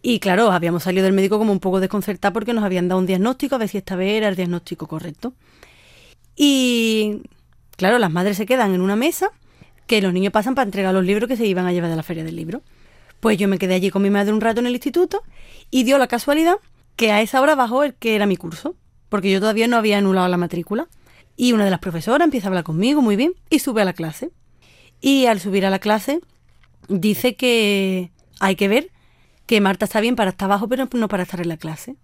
Y 0.07 0.19
claro, 0.19 0.51
habíamos 0.51 0.83
salido 0.83 1.03
del 1.03 1.13
médico 1.13 1.39
como 1.39 1.51
un 1.51 1.59
poco 1.59 1.79
desconcertados 1.79 2.31
porque 2.31 2.53
nos 2.53 2.63
habían 2.63 2.87
dado 2.87 2.99
un 2.99 3.07
diagnóstico, 3.07 3.55
a 3.55 3.57
ver 3.57 3.69
si 3.69 3.79
esta 3.79 3.95
vez 3.95 4.11
era 4.11 4.27
el 4.27 4.35
diagnóstico 4.35 4.85
correcto. 4.85 5.33
Y 6.35 7.23
claro, 7.75 7.97
las 7.97 8.11
madres 8.11 8.37
se 8.37 8.45
quedan 8.45 8.75
en 8.75 8.81
una 8.81 8.95
mesa 8.95 9.31
que 9.87 10.03
los 10.03 10.13
niños 10.13 10.31
pasan 10.31 10.53
para 10.53 10.67
entregar 10.67 10.93
los 10.93 11.03
libros 11.03 11.27
que 11.27 11.35
se 11.35 11.47
iban 11.47 11.65
a 11.65 11.73
llevar 11.73 11.89
de 11.89 11.95
la 11.95 12.03
feria 12.03 12.23
del 12.23 12.35
libro. 12.35 12.61
Pues 13.19 13.39
yo 13.39 13.47
me 13.47 13.57
quedé 13.57 13.73
allí 13.73 13.89
con 13.89 14.03
mi 14.03 14.11
madre 14.11 14.31
un 14.31 14.41
rato 14.41 14.59
en 14.59 14.67
el 14.67 14.73
instituto 14.73 15.23
y 15.71 15.85
dio 15.85 15.97
la 15.97 16.05
casualidad 16.05 16.57
que 16.97 17.11
a 17.11 17.23
esa 17.23 17.41
hora 17.41 17.55
bajó 17.55 17.81
el 17.81 17.95
que 17.95 18.15
era 18.15 18.27
mi 18.27 18.37
curso, 18.37 18.75
porque 19.09 19.31
yo 19.31 19.39
todavía 19.39 19.67
no 19.67 19.75
había 19.75 19.97
anulado 19.97 20.27
la 20.27 20.37
matrícula. 20.37 20.87
Y 21.35 21.53
una 21.53 21.65
de 21.65 21.71
las 21.71 21.79
profesoras 21.79 22.25
empieza 22.25 22.45
a 22.45 22.49
hablar 22.49 22.63
conmigo 22.63 23.01
muy 23.01 23.15
bien 23.15 23.33
y 23.49 23.57
sube 23.57 23.81
a 23.81 23.85
la 23.85 23.93
clase. 23.93 24.29
Y 25.01 25.25
al 25.25 25.39
subir 25.39 25.65
a 25.65 25.71
la 25.71 25.79
clase 25.79 26.21
dice 26.89 27.35
que 27.35 28.11
hay 28.39 28.55
que 28.55 28.67
ver 28.67 28.91
que 29.45 29.61
Marta 29.61 29.85
está 29.85 30.01
bien 30.01 30.15
para 30.15 30.31
estar 30.31 30.47
abajo, 30.47 30.67
pero 30.67 30.87
no 30.93 31.07
para 31.07 31.23
estar 31.23 31.39
en 31.41 31.49
la 31.49 31.57
clase. 31.57 31.95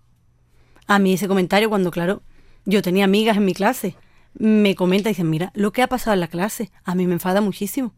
A 0.87 0.99
mí 0.99 1.13
ese 1.13 1.27
comentario, 1.27 1.69
cuando 1.69 1.91
claro, 1.91 2.21
yo 2.65 2.81
tenía 2.81 3.05
amigas 3.05 3.37
en 3.37 3.45
mi 3.45 3.53
clase, 3.53 3.95
me 4.33 4.75
comenta 4.75 5.09
y 5.09 5.13
dice, 5.13 5.23
mira, 5.23 5.51
lo 5.55 5.71
que 5.71 5.81
ha 5.81 5.87
pasado 5.87 6.13
en 6.13 6.19
la 6.19 6.27
clase, 6.27 6.71
a 6.83 6.95
mí 6.95 7.07
me 7.07 7.13
enfada 7.13 7.41
muchísimo. 7.41 7.93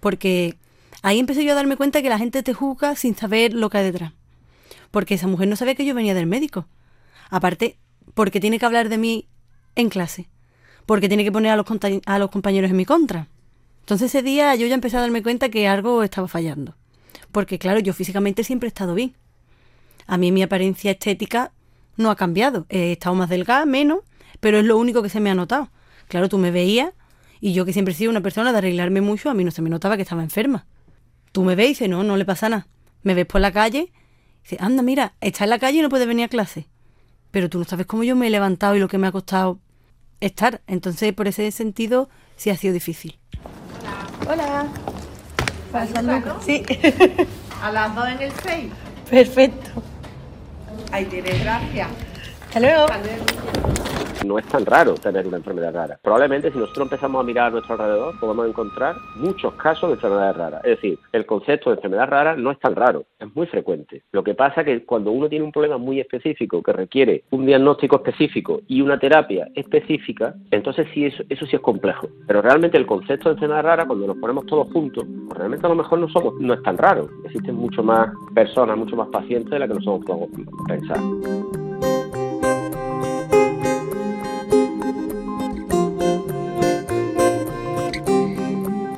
Porque 0.00 0.56
ahí 1.02 1.18
empecé 1.18 1.44
yo 1.44 1.52
a 1.52 1.56
darme 1.56 1.76
cuenta 1.76 2.02
que 2.02 2.08
la 2.08 2.18
gente 2.18 2.42
te 2.42 2.54
juzga 2.54 2.96
sin 2.96 3.16
saber 3.16 3.52
lo 3.52 3.70
que 3.70 3.78
hay 3.78 3.84
detrás. 3.84 4.12
Porque 4.90 5.14
esa 5.14 5.26
mujer 5.26 5.48
no 5.48 5.56
sabía 5.56 5.74
que 5.74 5.84
yo 5.84 5.94
venía 5.94 6.14
del 6.14 6.26
médico. 6.26 6.66
Aparte, 7.30 7.78
porque 8.14 8.40
tiene 8.40 8.58
que 8.58 8.66
hablar 8.66 8.88
de 8.88 8.98
mí 8.98 9.26
en 9.74 9.90
clase. 9.90 10.28
Porque 10.86 11.08
tiene 11.08 11.24
que 11.24 11.32
poner 11.32 11.52
a 11.52 11.56
los, 11.56 11.66
a 12.06 12.18
los 12.18 12.30
compañeros 12.30 12.70
en 12.70 12.76
mi 12.76 12.86
contra. 12.86 13.28
Entonces 13.80 14.14
ese 14.14 14.22
día 14.22 14.54
yo 14.54 14.66
ya 14.66 14.74
empecé 14.74 14.96
a 14.96 15.00
darme 15.00 15.22
cuenta 15.22 15.48
que 15.50 15.68
algo 15.68 16.02
estaba 16.02 16.28
fallando. 16.28 16.74
Porque 17.32 17.58
claro, 17.58 17.80
yo 17.80 17.92
físicamente 17.92 18.44
siempre 18.44 18.66
he 18.66 18.70
estado 18.70 18.94
bien. 18.94 19.14
A 20.06 20.16
mí 20.16 20.32
mi 20.32 20.42
apariencia 20.42 20.90
estética 20.90 21.52
no 21.96 22.10
ha 22.10 22.16
cambiado. 22.16 22.66
He 22.68 22.92
estado 22.92 23.14
más 23.14 23.28
delgada, 23.28 23.66
menos, 23.66 24.00
pero 24.40 24.58
es 24.58 24.64
lo 24.64 24.78
único 24.78 25.02
que 25.02 25.08
se 25.08 25.20
me 25.20 25.30
ha 25.30 25.34
notado. 25.34 25.70
Claro, 26.08 26.28
tú 26.28 26.38
me 26.38 26.50
veías 26.50 26.92
y 27.40 27.52
yo 27.52 27.64
que 27.64 27.72
siempre 27.72 27.92
he 27.92 27.96
sido 27.96 28.10
una 28.10 28.22
persona 28.22 28.52
de 28.52 28.58
arreglarme 28.58 29.00
mucho, 29.00 29.30
a 29.30 29.34
mí 29.34 29.44
no 29.44 29.50
se 29.50 29.62
me 29.62 29.70
notaba 29.70 29.96
que 29.96 30.02
estaba 30.02 30.22
enferma. 30.22 30.66
Tú 31.32 31.44
me 31.44 31.54
ves 31.54 31.66
y 31.66 31.68
dices, 31.70 31.88
no, 31.88 32.02
no 32.02 32.16
le 32.16 32.24
pasa 32.24 32.48
nada. 32.48 32.66
Me 33.02 33.14
ves 33.14 33.26
por 33.26 33.40
la 33.40 33.52
calle 33.52 33.92
y 33.92 34.42
dices, 34.42 34.60
anda, 34.60 34.82
mira, 34.82 35.14
está 35.20 35.44
en 35.44 35.50
la 35.50 35.58
calle 35.58 35.78
y 35.78 35.82
no 35.82 35.88
puede 35.88 36.06
venir 36.06 36.24
a 36.24 36.28
clase. 36.28 36.66
Pero 37.30 37.50
tú 37.50 37.58
no 37.58 37.64
sabes 37.64 37.86
cómo 37.86 38.04
yo 38.04 38.16
me 38.16 38.28
he 38.28 38.30
levantado 38.30 38.74
y 38.74 38.80
lo 38.80 38.88
que 38.88 38.98
me 38.98 39.06
ha 39.06 39.12
costado 39.12 39.60
estar. 40.20 40.62
Entonces, 40.66 41.12
por 41.12 41.28
ese 41.28 41.50
sentido, 41.52 42.08
sí 42.36 42.50
ha 42.50 42.56
sido 42.56 42.72
difícil. 42.72 43.18
Hola. 44.26 44.32
Hola. 44.32 44.97
Sí. 46.44 46.64
A 47.62 47.70
las 47.72 47.94
dos 47.94 48.08
en 48.08 48.22
el 48.22 48.32
6. 48.42 48.72
Perfecto. 49.10 49.82
Ahí 50.92 51.04
tienes, 51.06 51.40
gracias. 51.42 51.88
Hasta 52.46 52.60
luego. 52.60 52.86
No 54.26 54.38
es 54.38 54.46
tan 54.46 54.66
raro 54.66 54.94
tener 54.94 55.26
una 55.26 55.36
enfermedad 55.36 55.72
rara. 55.72 55.98
Probablemente 56.02 56.50
si 56.50 56.58
nosotros 56.58 56.86
empezamos 56.86 57.20
a 57.20 57.24
mirar 57.24 57.46
a 57.46 57.50
nuestro 57.50 57.74
alrededor, 57.74 58.18
podemos 58.18 58.48
encontrar 58.48 58.96
muchos 59.16 59.54
casos 59.54 59.90
de 59.90 59.94
enfermedades 59.94 60.36
raras. 60.36 60.64
Es 60.64 60.70
decir, 60.76 60.98
el 61.12 61.24
concepto 61.24 61.70
de 61.70 61.76
enfermedad 61.76 62.08
rara 62.08 62.36
no 62.36 62.50
es 62.50 62.58
tan 62.58 62.74
raro, 62.74 63.04
es 63.18 63.34
muy 63.34 63.46
frecuente. 63.46 64.02
Lo 64.12 64.24
que 64.24 64.34
pasa 64.34 64.62
es 64.62 64.66
que 64.66 64.84
cuando 64.84 65.12
uno 65.12 65.28
tiene 65.28 65.44
un 65.44 65.52
problema 65.52 65.78
muy 65.78 66.00
específico 66.00 66.62
que 66.62 66.72
requiere 66.72 67.24
un 67.30 67.46
diagnóstico 67.46 67.96
específico 67.96 68.60
y 68.66 68.80
una 68.80 68.98
terapia 68.98 69.48
específica, 69.54 70.34
entonces 70.50 70.86
sí, 70.92 71.06
eso, 71.06 71.22
eso 71.28 71.46
sí 71.46 71.56
es 71.56 71.62
complejo. 71.62 72.08
Pero 72.26 72.42
realmente 72.42 72.76
el 72.76 72.86
concepto 72.86 73.28
de 73.28 73.34
enfermedad 73.34 73.62
rara, 73.62 73.86
cuando 73.86 74.06
nos 74.06 74.16
ponemos 74.18 74.46
todos 74.46 74.70
juntos, 74.72 75.04
pues 75.26 75.38
realmente 75.38 75.66
a 75.66 75.70
lo 75.70 75.76
mejor 75.76 75.98
no, 75.98 76.08
somos, 76.08 76.34
no 76.40 76.54
es 76.54 76.62
tan 76.62 76.76
raro. 76.76 77.08
Existen 77.24 77.54
mucho 77.54 77.82
más 77.82 78.10
personas, 78.34 78.76
mucho 78.76 78.96
más 78.96 79.08
pacientes 79.08 79.50
de 79.50 79.58
las 79.58 79.68
que 79.68 79.74
nosotros 79.74 80.04
podemos 80.04 80.28
pensar. 80.66 81.67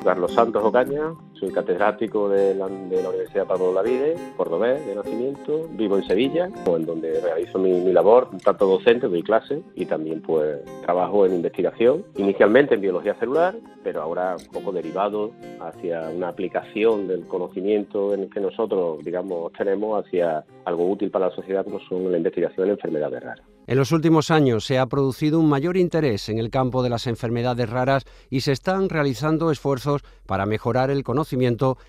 Carlos 0.03 0.33
Santos 0.33 0.63
Ocaña, 0.63 1.13
soy 1.41 1.51
catedrático 1.51 2.29
de 2.29 2.53
la, 2.53 2.67
Universidad 2.67 3.47
Pablo 3.47 3.73
Lavide, 3.73 4.15
cordobés 4.37 4.85
de 4.85 4.93
nacimiento, 4.93 5.67
vivo 5.71 5.97
en 5.97 6.03
Sevilla, 6.03 6.49
en 6.67 6.85
donde 6.85 7.19
realizo 7.19 7.57
mi, 7.57 7.91
labor, 7.91 8.29
tanto 8.43 8.67
docente, 8.67 9.07
doy 9.07 9.23
clase 9.23 9.63
y 9.75 9.87
también 9.87 10.21
pues 10.21 10.63
trabajo 10.83 11.25
en 11.25 11.33
investigación, 11.33 12.05
inicialmente 12.15 12.75
en 12.75 12.81
biología 12.81 13.15
celular, 13.15 13.55
pero 13.83 14.03
ahora 14.03 14.35
un 14.37 14.53
poco 14.53 14.71
derivado 14.71 15.31
hacia 15.59 16.09
una 16.09 16.27
aplicación 16.27 17.07
del 17.07 17.25
conocimiento 17.25 18.13
en 18.13 18.21
el 18.21 18.29
que 18.29 18.39
nosotros, 18.39 19.03
digamos, 19.03 19.51
tenemos 19.53 20.05
hacia 20.05 20.45
algo 20.65 20.91
útil 20.91 21.09
para 21.09 21.29
la 21.29 21.35
sociedad 21.35 21.65
como 21.65 21.79
son 21.79 22.11
la 22.11 22.17
investigación 22.17 22.67
en 22.67 22.73
enfermedades 22.73 23.23
raras. 23.23 23.45
En 23.67 23.77
los 23.77 23.91
últimos 23.91 24.31
años 24.31 24.65
se 24.65 24.79
ha 24.79 24.87
producido 24.87 25.39
un 25.39 25.47
mayor 25.47 25.77
interés 25.77 26.29
en 26.29 26.39
el 26.39 26.49
campo 26.49 26.83
de 26.83 26.89
las 26.89 27.07
enfermedades 27.07 27.69
raras 27.69 28.03
y 28.29 28.41
se 28.41 28.51
están 28.51 28.89
realizando 28.89 29.51
esfuerzos 29.51 30.01
para 30.25 30.45
mejorar 30.45 30.89
el 30.89 31.03
conocimiento 31.03 31.30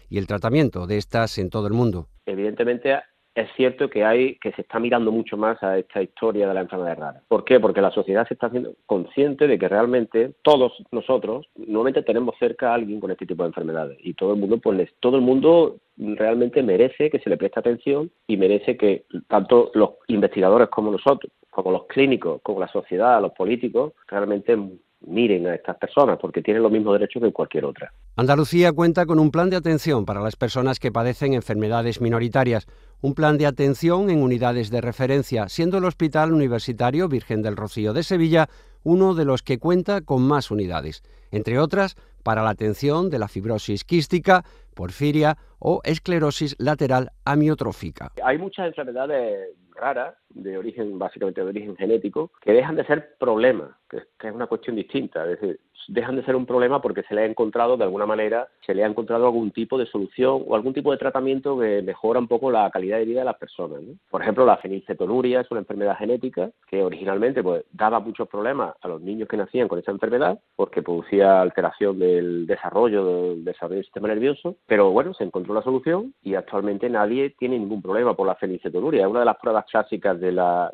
y 0.08 0.18
el 0.18 0.26
tratamiento 0.26 0.86
de 0.86 0.98
estas 0.98 1.38
en 1.38 1.50
todo 1.50 1.66
el 1.66 1.72
mundo. 1.72 2.08
Evidentemente 2.26 2.98
es 3.34 3.48
cierto 3.56 3.88
que 3.88 4.04
hay 4.04 4.36
que 4.36 4.52
se 4.52 4.62
está 4.62 4.78
mirando 4.78 5.10
mucho 5.10 5.36
más 5.36 5.62
a 5.62 5.78
esta 5.78 6.02
historia 6.02 6.46
de 6.46 6.54
la 6.54 6.60
enfermedad 6.60 6.98
rara. 6.98 7.22
¿Por 7.28 7.44
qué? 7.44 7.58
Porque 7.60 7.80
la 7.80 7.90
sociedad 7.90 8.26
se 8.28 8.34
está 8.34 8.48
haciendo 8.48 8.74
consciente 8.86 9.46
de 9.46 9.58
que 9.58 9.68
realmente 9.68 10.34
todos 10.42 10.72
nosotros 10.90 11.46
nuevamente 11.56 12.02
tenemos 12.02 12.34
cerca 12.38 12.70
a 12.70 12.74
alguien 12.74 13.00
con 13.00 13.10
este 13.10 13.26
tipo 13.26 13.42
de 13.42 13.48
enfermedades 13.48 13.98
y 14.02 14.14
todo 14.14 14.34
el 14.34 14.40
mundo 14.40 14.58
pues 14.58 14.90
todo 15.00 15.16
el 15.16 15.22
mundo 15.22 15.78
realmente 15.96 16.62
merece 16.62 17.10
que 17.10 17.20
se 17.20 17.30
le 17.30 17.36
preste 17.36 17.60
atención 17.60 18.10
y 18.26 18.36
merece 18.36 18.76
que 18.76 19.04
tanto 19.28 19.70
los 19.74 19.90
investigadores 20.08 20.68
como 20.68 20.90
nosotros, 20.90 21.32
como 21.50 21.70
los 21.70 21.86
clínicos, 21.86 22.40
como 22.42 22.60
la 22.60 22.68
sociedad, 22.68 23.20
los 23.20 23.32
políticos, 23.32 23.92
realmente 24.08 24.58
miren 25.06 25.46
a 25.46 25.54
estas 25.54 25.76
personas 25.76 26.18
porque 26.20 26.42
tienen 26.42 26.62
los 26.62 26.72
mismos 26.72 26.94
derechos 26.94 27.22
que 27.22 27.32
cualquier 27.32 27.64
otra. 27.64 27.92
Andalucía 28.16 28.72
cuenta 28.72 29.06
con 29.06 29.18
un 29.18 29.30
plan 29.30 29.50
de 29.50 29.56
atención 29.56 30.04
para 30.04 30.20
las 30.20 30.36
personas 30.36 30.78
que 30.78 30.92
padecen 30.92 31.34
enfermedades 31.34 32.00
minoritarias, 32.00 32.66
un 33.00 33.14
plan 33.14 33.38
de 33.38 33.46
atención 33.46 34.10
en 34.10 34.22
unidades 34.22 34.70
de 34.70 34.80
referencia, 34.80 35.48
siendo 35.48 35.78
el 35.78 35.84
Hospital 35.84 36.32
Universitario 36.32 37.08
Virgen 37.08 37.42
del 37.42 37.56
Rocío 37.56 37.92
de 37.92 38.02
Sevilla 38.02 38.48
uno 38.84 39.14
de 39.14 39.24
los 39.24 39.42
que 39.42 39.58
cuenta 39.58 40.00
con 40.00 40.22
más 40.22 40.50
unidades, 40.50 41.02
entre 41.30 41.58
otras 41.58 41.96
para 42.22 42.42
la 42.42 42.50
atención 42.50 43.10
de 43.10 43.18
la 43.18 43.28
fibrosis 43.28 43.84
quística, 43.84 44.44
porfiria 44.74 45.38
o 45.62 45.80
esclerosis 45.84 46.56
lateral 46.58 47.10
amiotrófica. 47.24 48.10
Hay 48.24 48.36
muchas 48.38 48.66
enfermedades 48.66 49.50
raras, 49.74 50.14
de 50.28 50.58
origen, 50.58 50.98
básicamente 50.98 51.40
de 51.40 51.48
origen 51.48 51.76
genético, 51.76 52.32
que 52.40 52.52
dejan 52.52 52.76
de 52.76 52.84
ser 52.84 53.16
problemas, 53.18 53.70
que, 53.88 53.98
es 53.98 54.34
una 54.34 54.46
cuestión 54.46 54.76
distinta. 54.76 55.24
Es 55.24 55.40
decir, 55.40 55.60
dejan 55.88 56.16
de 56.16 56.24
ser 56.24 56.36
un 56.36 56.46
problema 56.46 56.80
porque 56.80 57.02
se 57.04 57.14
le 57.14 57.22
ha 57.22 57.26
encontrado 57.26 57.76
de 57.76 57.84
alguna 57.84 58.06
manera, 58.06 58.48
se 58.66 58.74
le 58.74 58.84
ha 58.84 58.86
encontrado 58.86 59.26
algún 59.26 59.50
tipo 59.50 59.78
de 59.78 59.86
solución 59.86 60.44
o 60.46 60.54
algún 60.54 60.74
tipo 60.74 60.92
de 60.92 60.98
tratamiento 60.98 61.58
que 61.58 61.82
mejora 61.82 62.20
un 62.20 62.28
poco 62.28 62.50
la 62.50 62.70
calidad 62.70 62.98
de 62.98 63.04
vida 63.04 63.20
de 63.20 63.26
las 63.26 63.38
personas. 63.38 63.80
Por 64.10 64.22
ejemplo, 64.22 64.46
la 64.46 64.56
fenilcetonuria 64.58 65.40
es 65.40 65.50
una 65.50 65.60
enfermedad 65.60 65.96
genética 65.98 66.50
que 66.68 66.82
originalmente 66.82 67.42
pues, 67.42 67.64
daba 67.72 68.00
muchos 68.00 68.28
problemas 68.28 68.74
a 68.80 68.88
los 68.88 69.00
niños 69.00 69.28
que 69.28 69.36
nacían 69.36 69.68
con 69.68 69.78
esa 69.78 69.90
enfermedad 69.90 70.38
porque 70.56 70.82
producía 70.82 71.40
alteración 71.40 71.98
del 71.98 72.46
desarrollo 72.46 73.04
del 73.04 73.44
desarrollo 73.44 73.76
del 73.76 73.84
sistema 73.84 74.08
nervioso, 74.08 74.56
pero 74.66 74.90
bueno, 74.90 75.14
se 75.14 75.24
encontró 75.24 75.54
la 75.54 75.62
solución 75.62 76.14
y 76.22 76.34
actualmente 76.34 76.88
nadie 76.88 77.30
tiene 77.38 77.58
ningún 77.58 77.82
problema 77.82 78.14
por 78.14 78.26
la 78.26 78.34
fenilcetonuria. 78.34 79.02
Es 79.02 79.10
una 79.10 79.20
de 79.20 79.26
las 79.26 79.38
pruebas 79.38 79.64
clásicas 79.70 80.18
de 80.20 80.32
las 80.32 80.70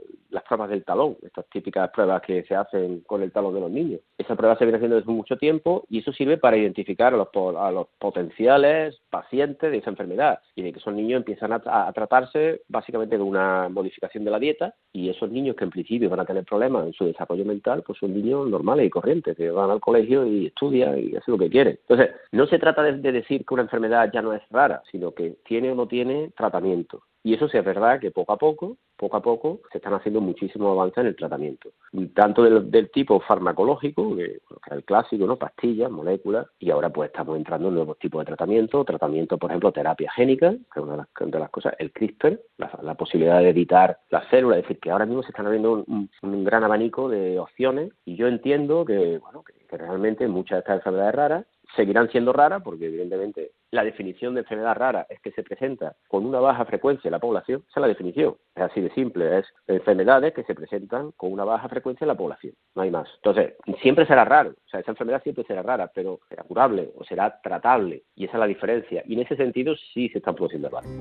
pruebas 0.46 0.70
del 0.70 0.84
talón, 0.84 1.16
estas 1.22 1.46
típicas 1.48 1.90
pruebas 1.90 2.22
que 2.22 2.42
se 2.44 2.54
hacen 2.54 3.00
con 3.00 3.22
el 3.22 3.32
talón 3.32 3.54
de 3.54 3.60
los 3.60 3.70
niños. 3.70 4.00
Esa 4.16 4.36
prueba 4.36 4.56
se 4.56 4.64
viene 4.64 4.76
haciendo 4.76 4.97
desde 4.98 5.12
mucho 5.12 5.36
tiempo 5.36 5.84
y 5.88 5.98
eso 5.98 6.12
sirve 6.12 6.38
para 6.38 6.56
identificar 6.56 7.14
a 7.14 7.16
los, 7.16 7.28
a 7.56 7.70
los 7.70 7.86
potenciales 7.98 9.00
pacientes 9.10 9.70
de 9.70 9.78
esa 9.78 9.90
enfermedad 9.90 10.40
y 10.54 10.62
de 10.62 10.72
que 10.72 10.78
esos 10.78 10.94
niños 10.94 11.18
empiezan 11.18 11.52
a, 11.52 11.92
tratarse 11.92 12.62
básicamente 12.68 13.16
de 13.16 13.22
una 13.22 13.68
modificación 13.68 14.24
de 14.24 14.30
la 14.30 14.38
dieta 14.38 14.74
y 14.92 15.08
esos 15.08 15.30
niños 15.30 15.56
que 15.56 15.64
en 15.64 15.70
principio 15.70 16.10
van 16.10 16.20
a 16.20 16.24
tener 16.24 16.44
problemas 16.44 16.86
en 16.86 16.92
su 16.92 17.04
desarrollo 17.04 17.44
mental, 17.44 17.82
pues 17.86 17.98
son 17.98 18.14
niños 18.14 18.48
normales 18.48 18.86
y 18.86 18.90
corrientes 18.90 19.36
que 19.36 19.50
van 19.50 19.70
al 19.70 19.80
colegio 19.80 20.26
y 20.26 20.46
estudian 20.46 20.98
y 20.98 21.16
hacen 21.16 21.32
lo 21.32 21.38
que 21.38 21.50
quieren. 21.50 21.78
Entonces, 21.88 22.14
no 22.32 22.46
se 22.46 22.58
trata 22.58 22.82
de 22.82 23.12
decir 23.12 23.44
que 23.44 23.54
una 23.54 23.64
enfermedad 23.64 24.10
ya 24.12 24.22
no 24.22 24.32
es 24.32 24.42
rara, 24.50 24.82
sino 24.90 25.12
que 25.12 25.36
tiene 25.44 25.72
o 25.72 25.74
no 25.74 25.88
tiene 25.88 26.30
tratamiento. 26.36 27.02
Y 27.28 27.34
eso 27.34 27.46
sí 27.46 27.58
es 27.58 27.64
verdad 27.64 28.00
que 28.00 28.10
poco 28.10 28.32
a 28.32 28.38
poco, 28.38 28.78
poco 28.96 29.18
a 29.18 29.20
poco, 29.20 29.60
se 29.70 29.76
están 29.76 29.92
haciendo 29.92 30.22
muchísimos 30.22 30.72
avances 30.72 30.96
en 30.96 31.08
el 31.08 31.14
tratamiento. 31.14 31.72
Tanto 32.14 32.42
del, 32.42 32.90
tipo 32.90 33.20
farmacológico, 33.20 34.16
que, 34.16 34.24
es 34.24 34.72
el 34.72 34.82
clásico, 34.82 35.26
¿no? 35.26 35.36
Pastillas, 35.36 35.90
moléculas, 35.90 36.46
y 36.58 36.70
ahora 36.70 36.88
pues 36.88 37.10
estamos 37.10 37.36
entrando 37.36 37.68
en 37.68 37.74
nuevos 37.74 37.98
tipos 37.98 38.22
de 38.22 38.24
tratamiento, 38.24 38.82
tratamiento, 38.82 39.36
por 39.36 39.50
ejemplo, 39.50 39.72
terapia 39.72 40.10
génica, 40.12 40.52
que 40.52 40.80
es 40.80 40.82
una 40.82 41.06
de 41.20 41.38
las, 41.38 41.50
cosas, 41.50 41.74
el 41.78 41.92
CRISPR, 41.92 42.40
la, 42.56 42.94
posibilidad 42.94 43.40
de 43.40 43.50
editar 43.50 43.98
las 44.08 44.26
células, 44.30 44.60
es 44.60 44.64
decir, 44.64 44.80
que 44.80 44.90
ahora 44.90 45.04
mismo 45.04 45.22
se 45.22 45.28
están 45.28 45.44
abriendo 45.44 45.84
un, 45.86 46.44
gran 46.44 46.64
abanico 46.64 47.10
de 47.10 47.38
opciones, 47.38 47.92
y 48.06 48.16
yo 48.16 48.26
entiendo 48.26 48.86
que, 48.86 49.18
bueno, 49.18 49.44
que 49.44 49.76
realmente 49.76 50.26
muchas 50.28 50.56
de 50.56 50.60
estas 50.60 50.76
enfermedades 50.76 51.14
raras 51.14 51.46
seguirán 51.76 52.10
siendo 52.10 52.32
raras 52.32 52.62
porque 52.62 52.86
evidentemente 52.86 53.52
la 53.70 53.84
definición 53.84 54.34
de 54.34 54.40
enfermedad 54.40 54.76
rara 54.76 55.06
es 55.08 55.20
que 55.20 55.30
se 55.32 55.42
presenta 55.42 55.96
con 56.08 56.24
una 56.24 56.40
baja 56.40 56.64
frecuencia 56.64 57.08
en 57.08 57.12
la 57.12 57.18
población, 57.18 57.64
esa 57.68 57.80
es 57.80 57.82
la 57.82 57.88
definición, 57.88 58.36
es 58.54 58.62
así 58.62 58.80
de 58.80 58.90
simple, 58.94 59.38
es 59.38 59.46
enfermedades 59.66 60.32
que 60.34 60.44
se 60.44 60.54
presentan 60.54 61.12
con 61.12 61.32
una 61.32 61.44
baja 61.44 61.68
frecuencia 61.68 62.04
en 62.04 62.08
la 62.08 62.16
población, 62.16 62.54
no 62.74 62.82
hay 62.82 62.90
más. 62.90 63.08
Entonces, 63.16 63.54
siempre 63.82 64.06
será 64.06 64.24
raro, 64.24 64.50
o 64.50 64.68
sea, 64.68 64.80
esa 64.80 64.92
enfermedad 64.92 65.22
siempre 65.22 65.44
será 65.44 65.62
rara, 65.62 65.90
pero 65.94 66.20
será 66.28 66.42
curable 66.44 66.90
o 66.96 67.04
será 67.04 67.40
tratable 67.42 68.04
y 68.14 68.24
esa 68.24 68.34
es 68.34 68.40
la 68.40 68.46
diferencia 68.46 69.02
y 69.06 69.14
en 69.14 69.20
ese 69.20 69.36
sentido 69.36 69.74
sí 69.92 70.08
se 70.08 70.18
están 70.18 70.34
produciendo 70.34 70.68
avances. 70.68 70.92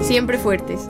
Siempre 0.00 0.38
fuertes. 0.38 0.88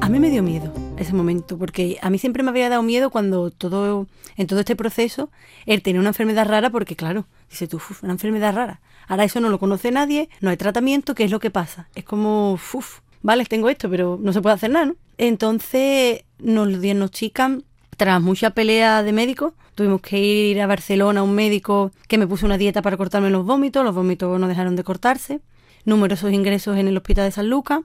A 0.00 0.08
mí 0.08 0.18
me 0.18 0.30
dio 0.30 0.42
miedo 0.42 0.87
ese 1.00 1.12
momento, 1.12 1.58
porque 1.58 1.98
a 2.02 2.10
mí 2.10 2.18
siempre 2.18 2.42
me 2.42 2.50
había 2.50 2.68
dado 2.68 2.82
miedo 2.82 3.10
cuando 3.10 3.50
todo, 3.50 4.06
en 4.36 4.46
todo 4.46 4.60
este 4.60 4.76
proceso, 4.76 5.30
él 5.66 5.82
tenía 5.82 6.00
una 6.00 6.10
enfermedad 6.10 6.46
rara, 6.46 6.70
porque 6.70 6.96
claro, 6.96 7.26
dice 7.50 7.66
tú, 7.66 7.80
una 8.02 8.12
enfermedad 8.12 8.54
rara. 8.54 8.80
Ahora 9.06 9.24
eso 9.24 9.40
no 9.40 9.48
lo 9.48 9.58
conoce 9.58 9.90
nadie, 9.90 10.28
no 10.40 10.50
hay 10.50 10.56
tratamiento, 10.56 11.14
¿qué 11.14 11.24
es 11.24 11.30
lo 11.30 11.40
que 11.40 11.50
pasa? 11.50 11.88
Es 11.94 12.04
como, 12.04 12.52
uff, 12.52 13.00
vale, 13.22 13.44
tengo 13.46 13.68
esto, 13.68 13.88
pero 13.88 14.18
no 14.20 14.32
se 14.32 14.42
puede 14.42 14.54
hacer 14.54 14.70
nada, 14.70 14.86
¿no? 14.86 14.96
Entonces 15.16 16.24
nos 16.38 16.80
diagnostican, 16.80 17.64
tras 17.96 18.20
mucha 18.20 18.50
pelea 18.50 19.02
de 19.02 19.12
médicos, 19.12 19.54
tuvimos 19.74 20.00
que 20.00 20.18
ir 20.18 20.60
a 20.60 20.66
Barcelona 20.66 21.20
a 21.20 21.22
un 21.22 21.34
médico 21.34 21.90
que 22.06 22.18
me 22.18 22.26
puso 22.26 22.46
una 22.46 22.58
dieta 22.58 22.82
para 22.82 22.96
cortarme 22.96 23.30
los 23.30 23.44
vómitos, 23.44 23.84
los 23.84 23.94
vómitos 23.94 24.38
no 24.38 24.46
dejaron 24.46 24.76
de 24.76 24.84
cortarse, 24.84 25.40
numerosos 25.84 26.32
ingresos 26.32 26.76
en 26.76 26.88
el 26.88 26.96
hospital 26.96 27.24
de 27.24 27.32
San 27.32 27.48
Lucas 27.48 27.80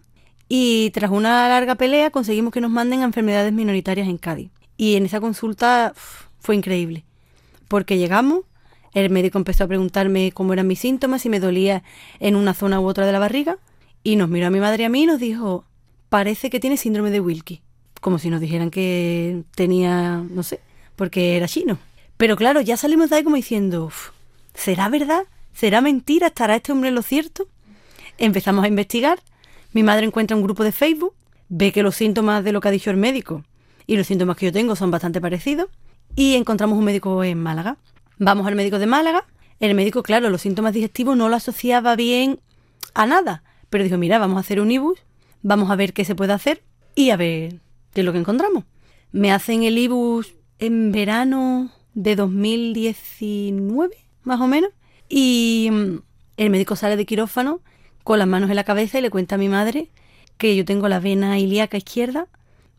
y 0.47 0.91
tras 0.91 1.11
una 1.11 1.47
larga 1.49 1.75
pelea 1.75 2.09
conseguimos 2.09 2.53
que 2.53 2.61
nos 2.61 2.71
manden 2.71 3.01
a 3.01 3.05
enfermedades 3.05 3.53
minoritarias 3.53 4.07
en 4.07 4.17
Cádiz. 4.17 4.49
Y 4.77 4.95
en 4.95 5.05
esa 5.05 5.21
consulta 5.21 5.93
fue 6.39 6.55
increíble, 6.55 7.05
porque 7.67 7.97
llegamos, 7.97 8.41
el 8.93 9.09
médico 9.09 9.37
empezó 9.37 9.63
a 9.63 9.67
preguntarme 9.67 10.31
cómo 10.33 10.53
eran 10.53 10.67
mis 10.67 10.79
síntomas, 10.79 11.21
si 11.21 11.29
me 11.29 11.39
dolía 11.39 11.83
en 12.19 12.35
una 12.35 12.53
zona 12.53 12.79
u 12.79 12.87
otra 12.87 13.05
de 13.05 13.11
la 13.11 13.19
barriga, 13.19 13.57
y 14.03 14.15
nos 14.15 14.29
miró 14.29 14.47
a 14.47 14.49
mi 14.49 14.59
madre 14.59 14.83
y 14.83 14.85
a 14.85 14.89
mí 14.89 15.03
y 15.03 15.05
nos 15.05 15.19
dijo, 15.19 15.65
parece 16.09 16.49
que 16.49 16.59
tiene 16.59 16.77
síndrome 16.77 17.11
de 17.11 17.19
Wilkie, 17.19 17.61
como 18.01 18.19
si 18.19 18.29
nos 18.29 18.41
dijeran 18.41 18.69
que 18.69 19.43
tenía, 19.55 20.23
no 20.29 20.43
sé, 20.43 20.59
porque 20.95 21.37
era 21.37 21.47
chino. 21.47 21.77
Pero 22.17 22.35
claro, 22.35 22.61
ya 22.61 22.77
salimos 22.77 23.09
de 23.09 23.17
ahí 23.17 23.23
como 23.23 23.35
diciendo, 23.35 23.91
¿será 24.53 24.89
verdad? 24.89 25.23
¿Será 25.53 25.81
mentira? 25.81 26.27
¿Estará 26.27 26.55
este 26.55 26.71
hombre 26.71 26.89
en 26.89 26.95
lo 26.95 27.01
cierto? 27.01 27.47
Empezamos 28.17 28.63
a 28.65 28.67
investigar. 28.67 29.19
Mi 29.73 29.81
madre 29.81 30.05
encuentra 30.05 30.37
un 30.37 30.43
grupo 30.43 30.63
de 30.63 30.71
Facebook, 30.71 31.15
ve 31.49 31.71
que 31.71 31.81
los 31.81 31.95
síntomas 31.95 32.43
de 32.43 32.51
lo 32.51 32.61
que 32.61 32.67
ha 32.67 32.71
dicho 32.71 32.91
el 32.91 32.97
médico 32.97 33.43
y 33.87 33.97
los 33.97 34.05
síntomas 34.05 34.37
que 34.37 34.45
yo 34.45 34.51
tengo 34.51 34.75
son 34.75 34.91
bastante 34.91 35.19
parecidos 35.19 35.67
y 36.15 36.35
encontramos 36.35 36.77
un 36.77 36.85
médico 36.85 37.23
en 37.23 37.41
Málaga. 37.41 37.77
Vamos 38.19 38.45
al 38.45 38.55
médico 38.55 38.77
de 38.77 38.85
Málaga. 38.85 39.25
El 39.59 39.73
médico, 39.73 40.03
claro, 40.03 40.29
los 40.29 40.41
síntomas 40.41 40.73
digestivos 40.73 41.17
no 41.17 41.27
lo 41.27 41.35
asociaba 41.35 41.95
bien 41.95 42.39
a 42.93 43.07
nada, 43.07 43.43
pero 43.69 43.83
dijo, 43.83 43.97
mira, 43.97 44.19
vamos 44.19 44.37
a 44.37 44.41
hacer 44.41 44.61
un 44.61 44.69
IBUS, 44.69 44.99
vamos 45.41 45.71
a 45.71 45.75
ver 45.75 45.93
qué 45.93 46.05
se 46.05 46.13
puede 46.13 46.33
hacer 46.33 46.61
y 46.93 47.09
a 47.09 47.17
ver 47.17 47.59
qué 47.93 48.01
es 48.01 48.05
lo 48.05 48.11
que 48.11 48.19
encontramos. 48.19 48.65
Me 49.11 49.31
hacen 49.31 49.63
el 49.63 49.77
IBUS 49.77 50.35
en 50.59 50.91
verano 50.91 51.71
de 51.95 52.15
2019, 52.15 53.95
más 54.23 54.39
o 54.39 54.47
menos, 54.47 54.69
y 55.09 55.69
mm, 55.71 55.95
el 56.37 56.49
médico 56.51 56.75
sale 56.75 56.95
de 56.95 57.05
quirófano 57.05 57.61
con 58.03 58.19
las 58.19 58.27
manos 58.27 58.49
en 58.49 58.55
la 58.55 58.63
cabeza 58.63 58.99
y 58.99 59.01
le 59.01 59.09
cuenta 59.09 59.35
a 59.35 59.37
mi 59.37 59.49
madre 59.49 59.89
que 60.37 60.55
yo 60.55 60.65
tengo 60.65 60.89
la 60.89 60.99
vena 60.99 61.39
ilíaca 61.39 61.77
izquierda 61.77 62.27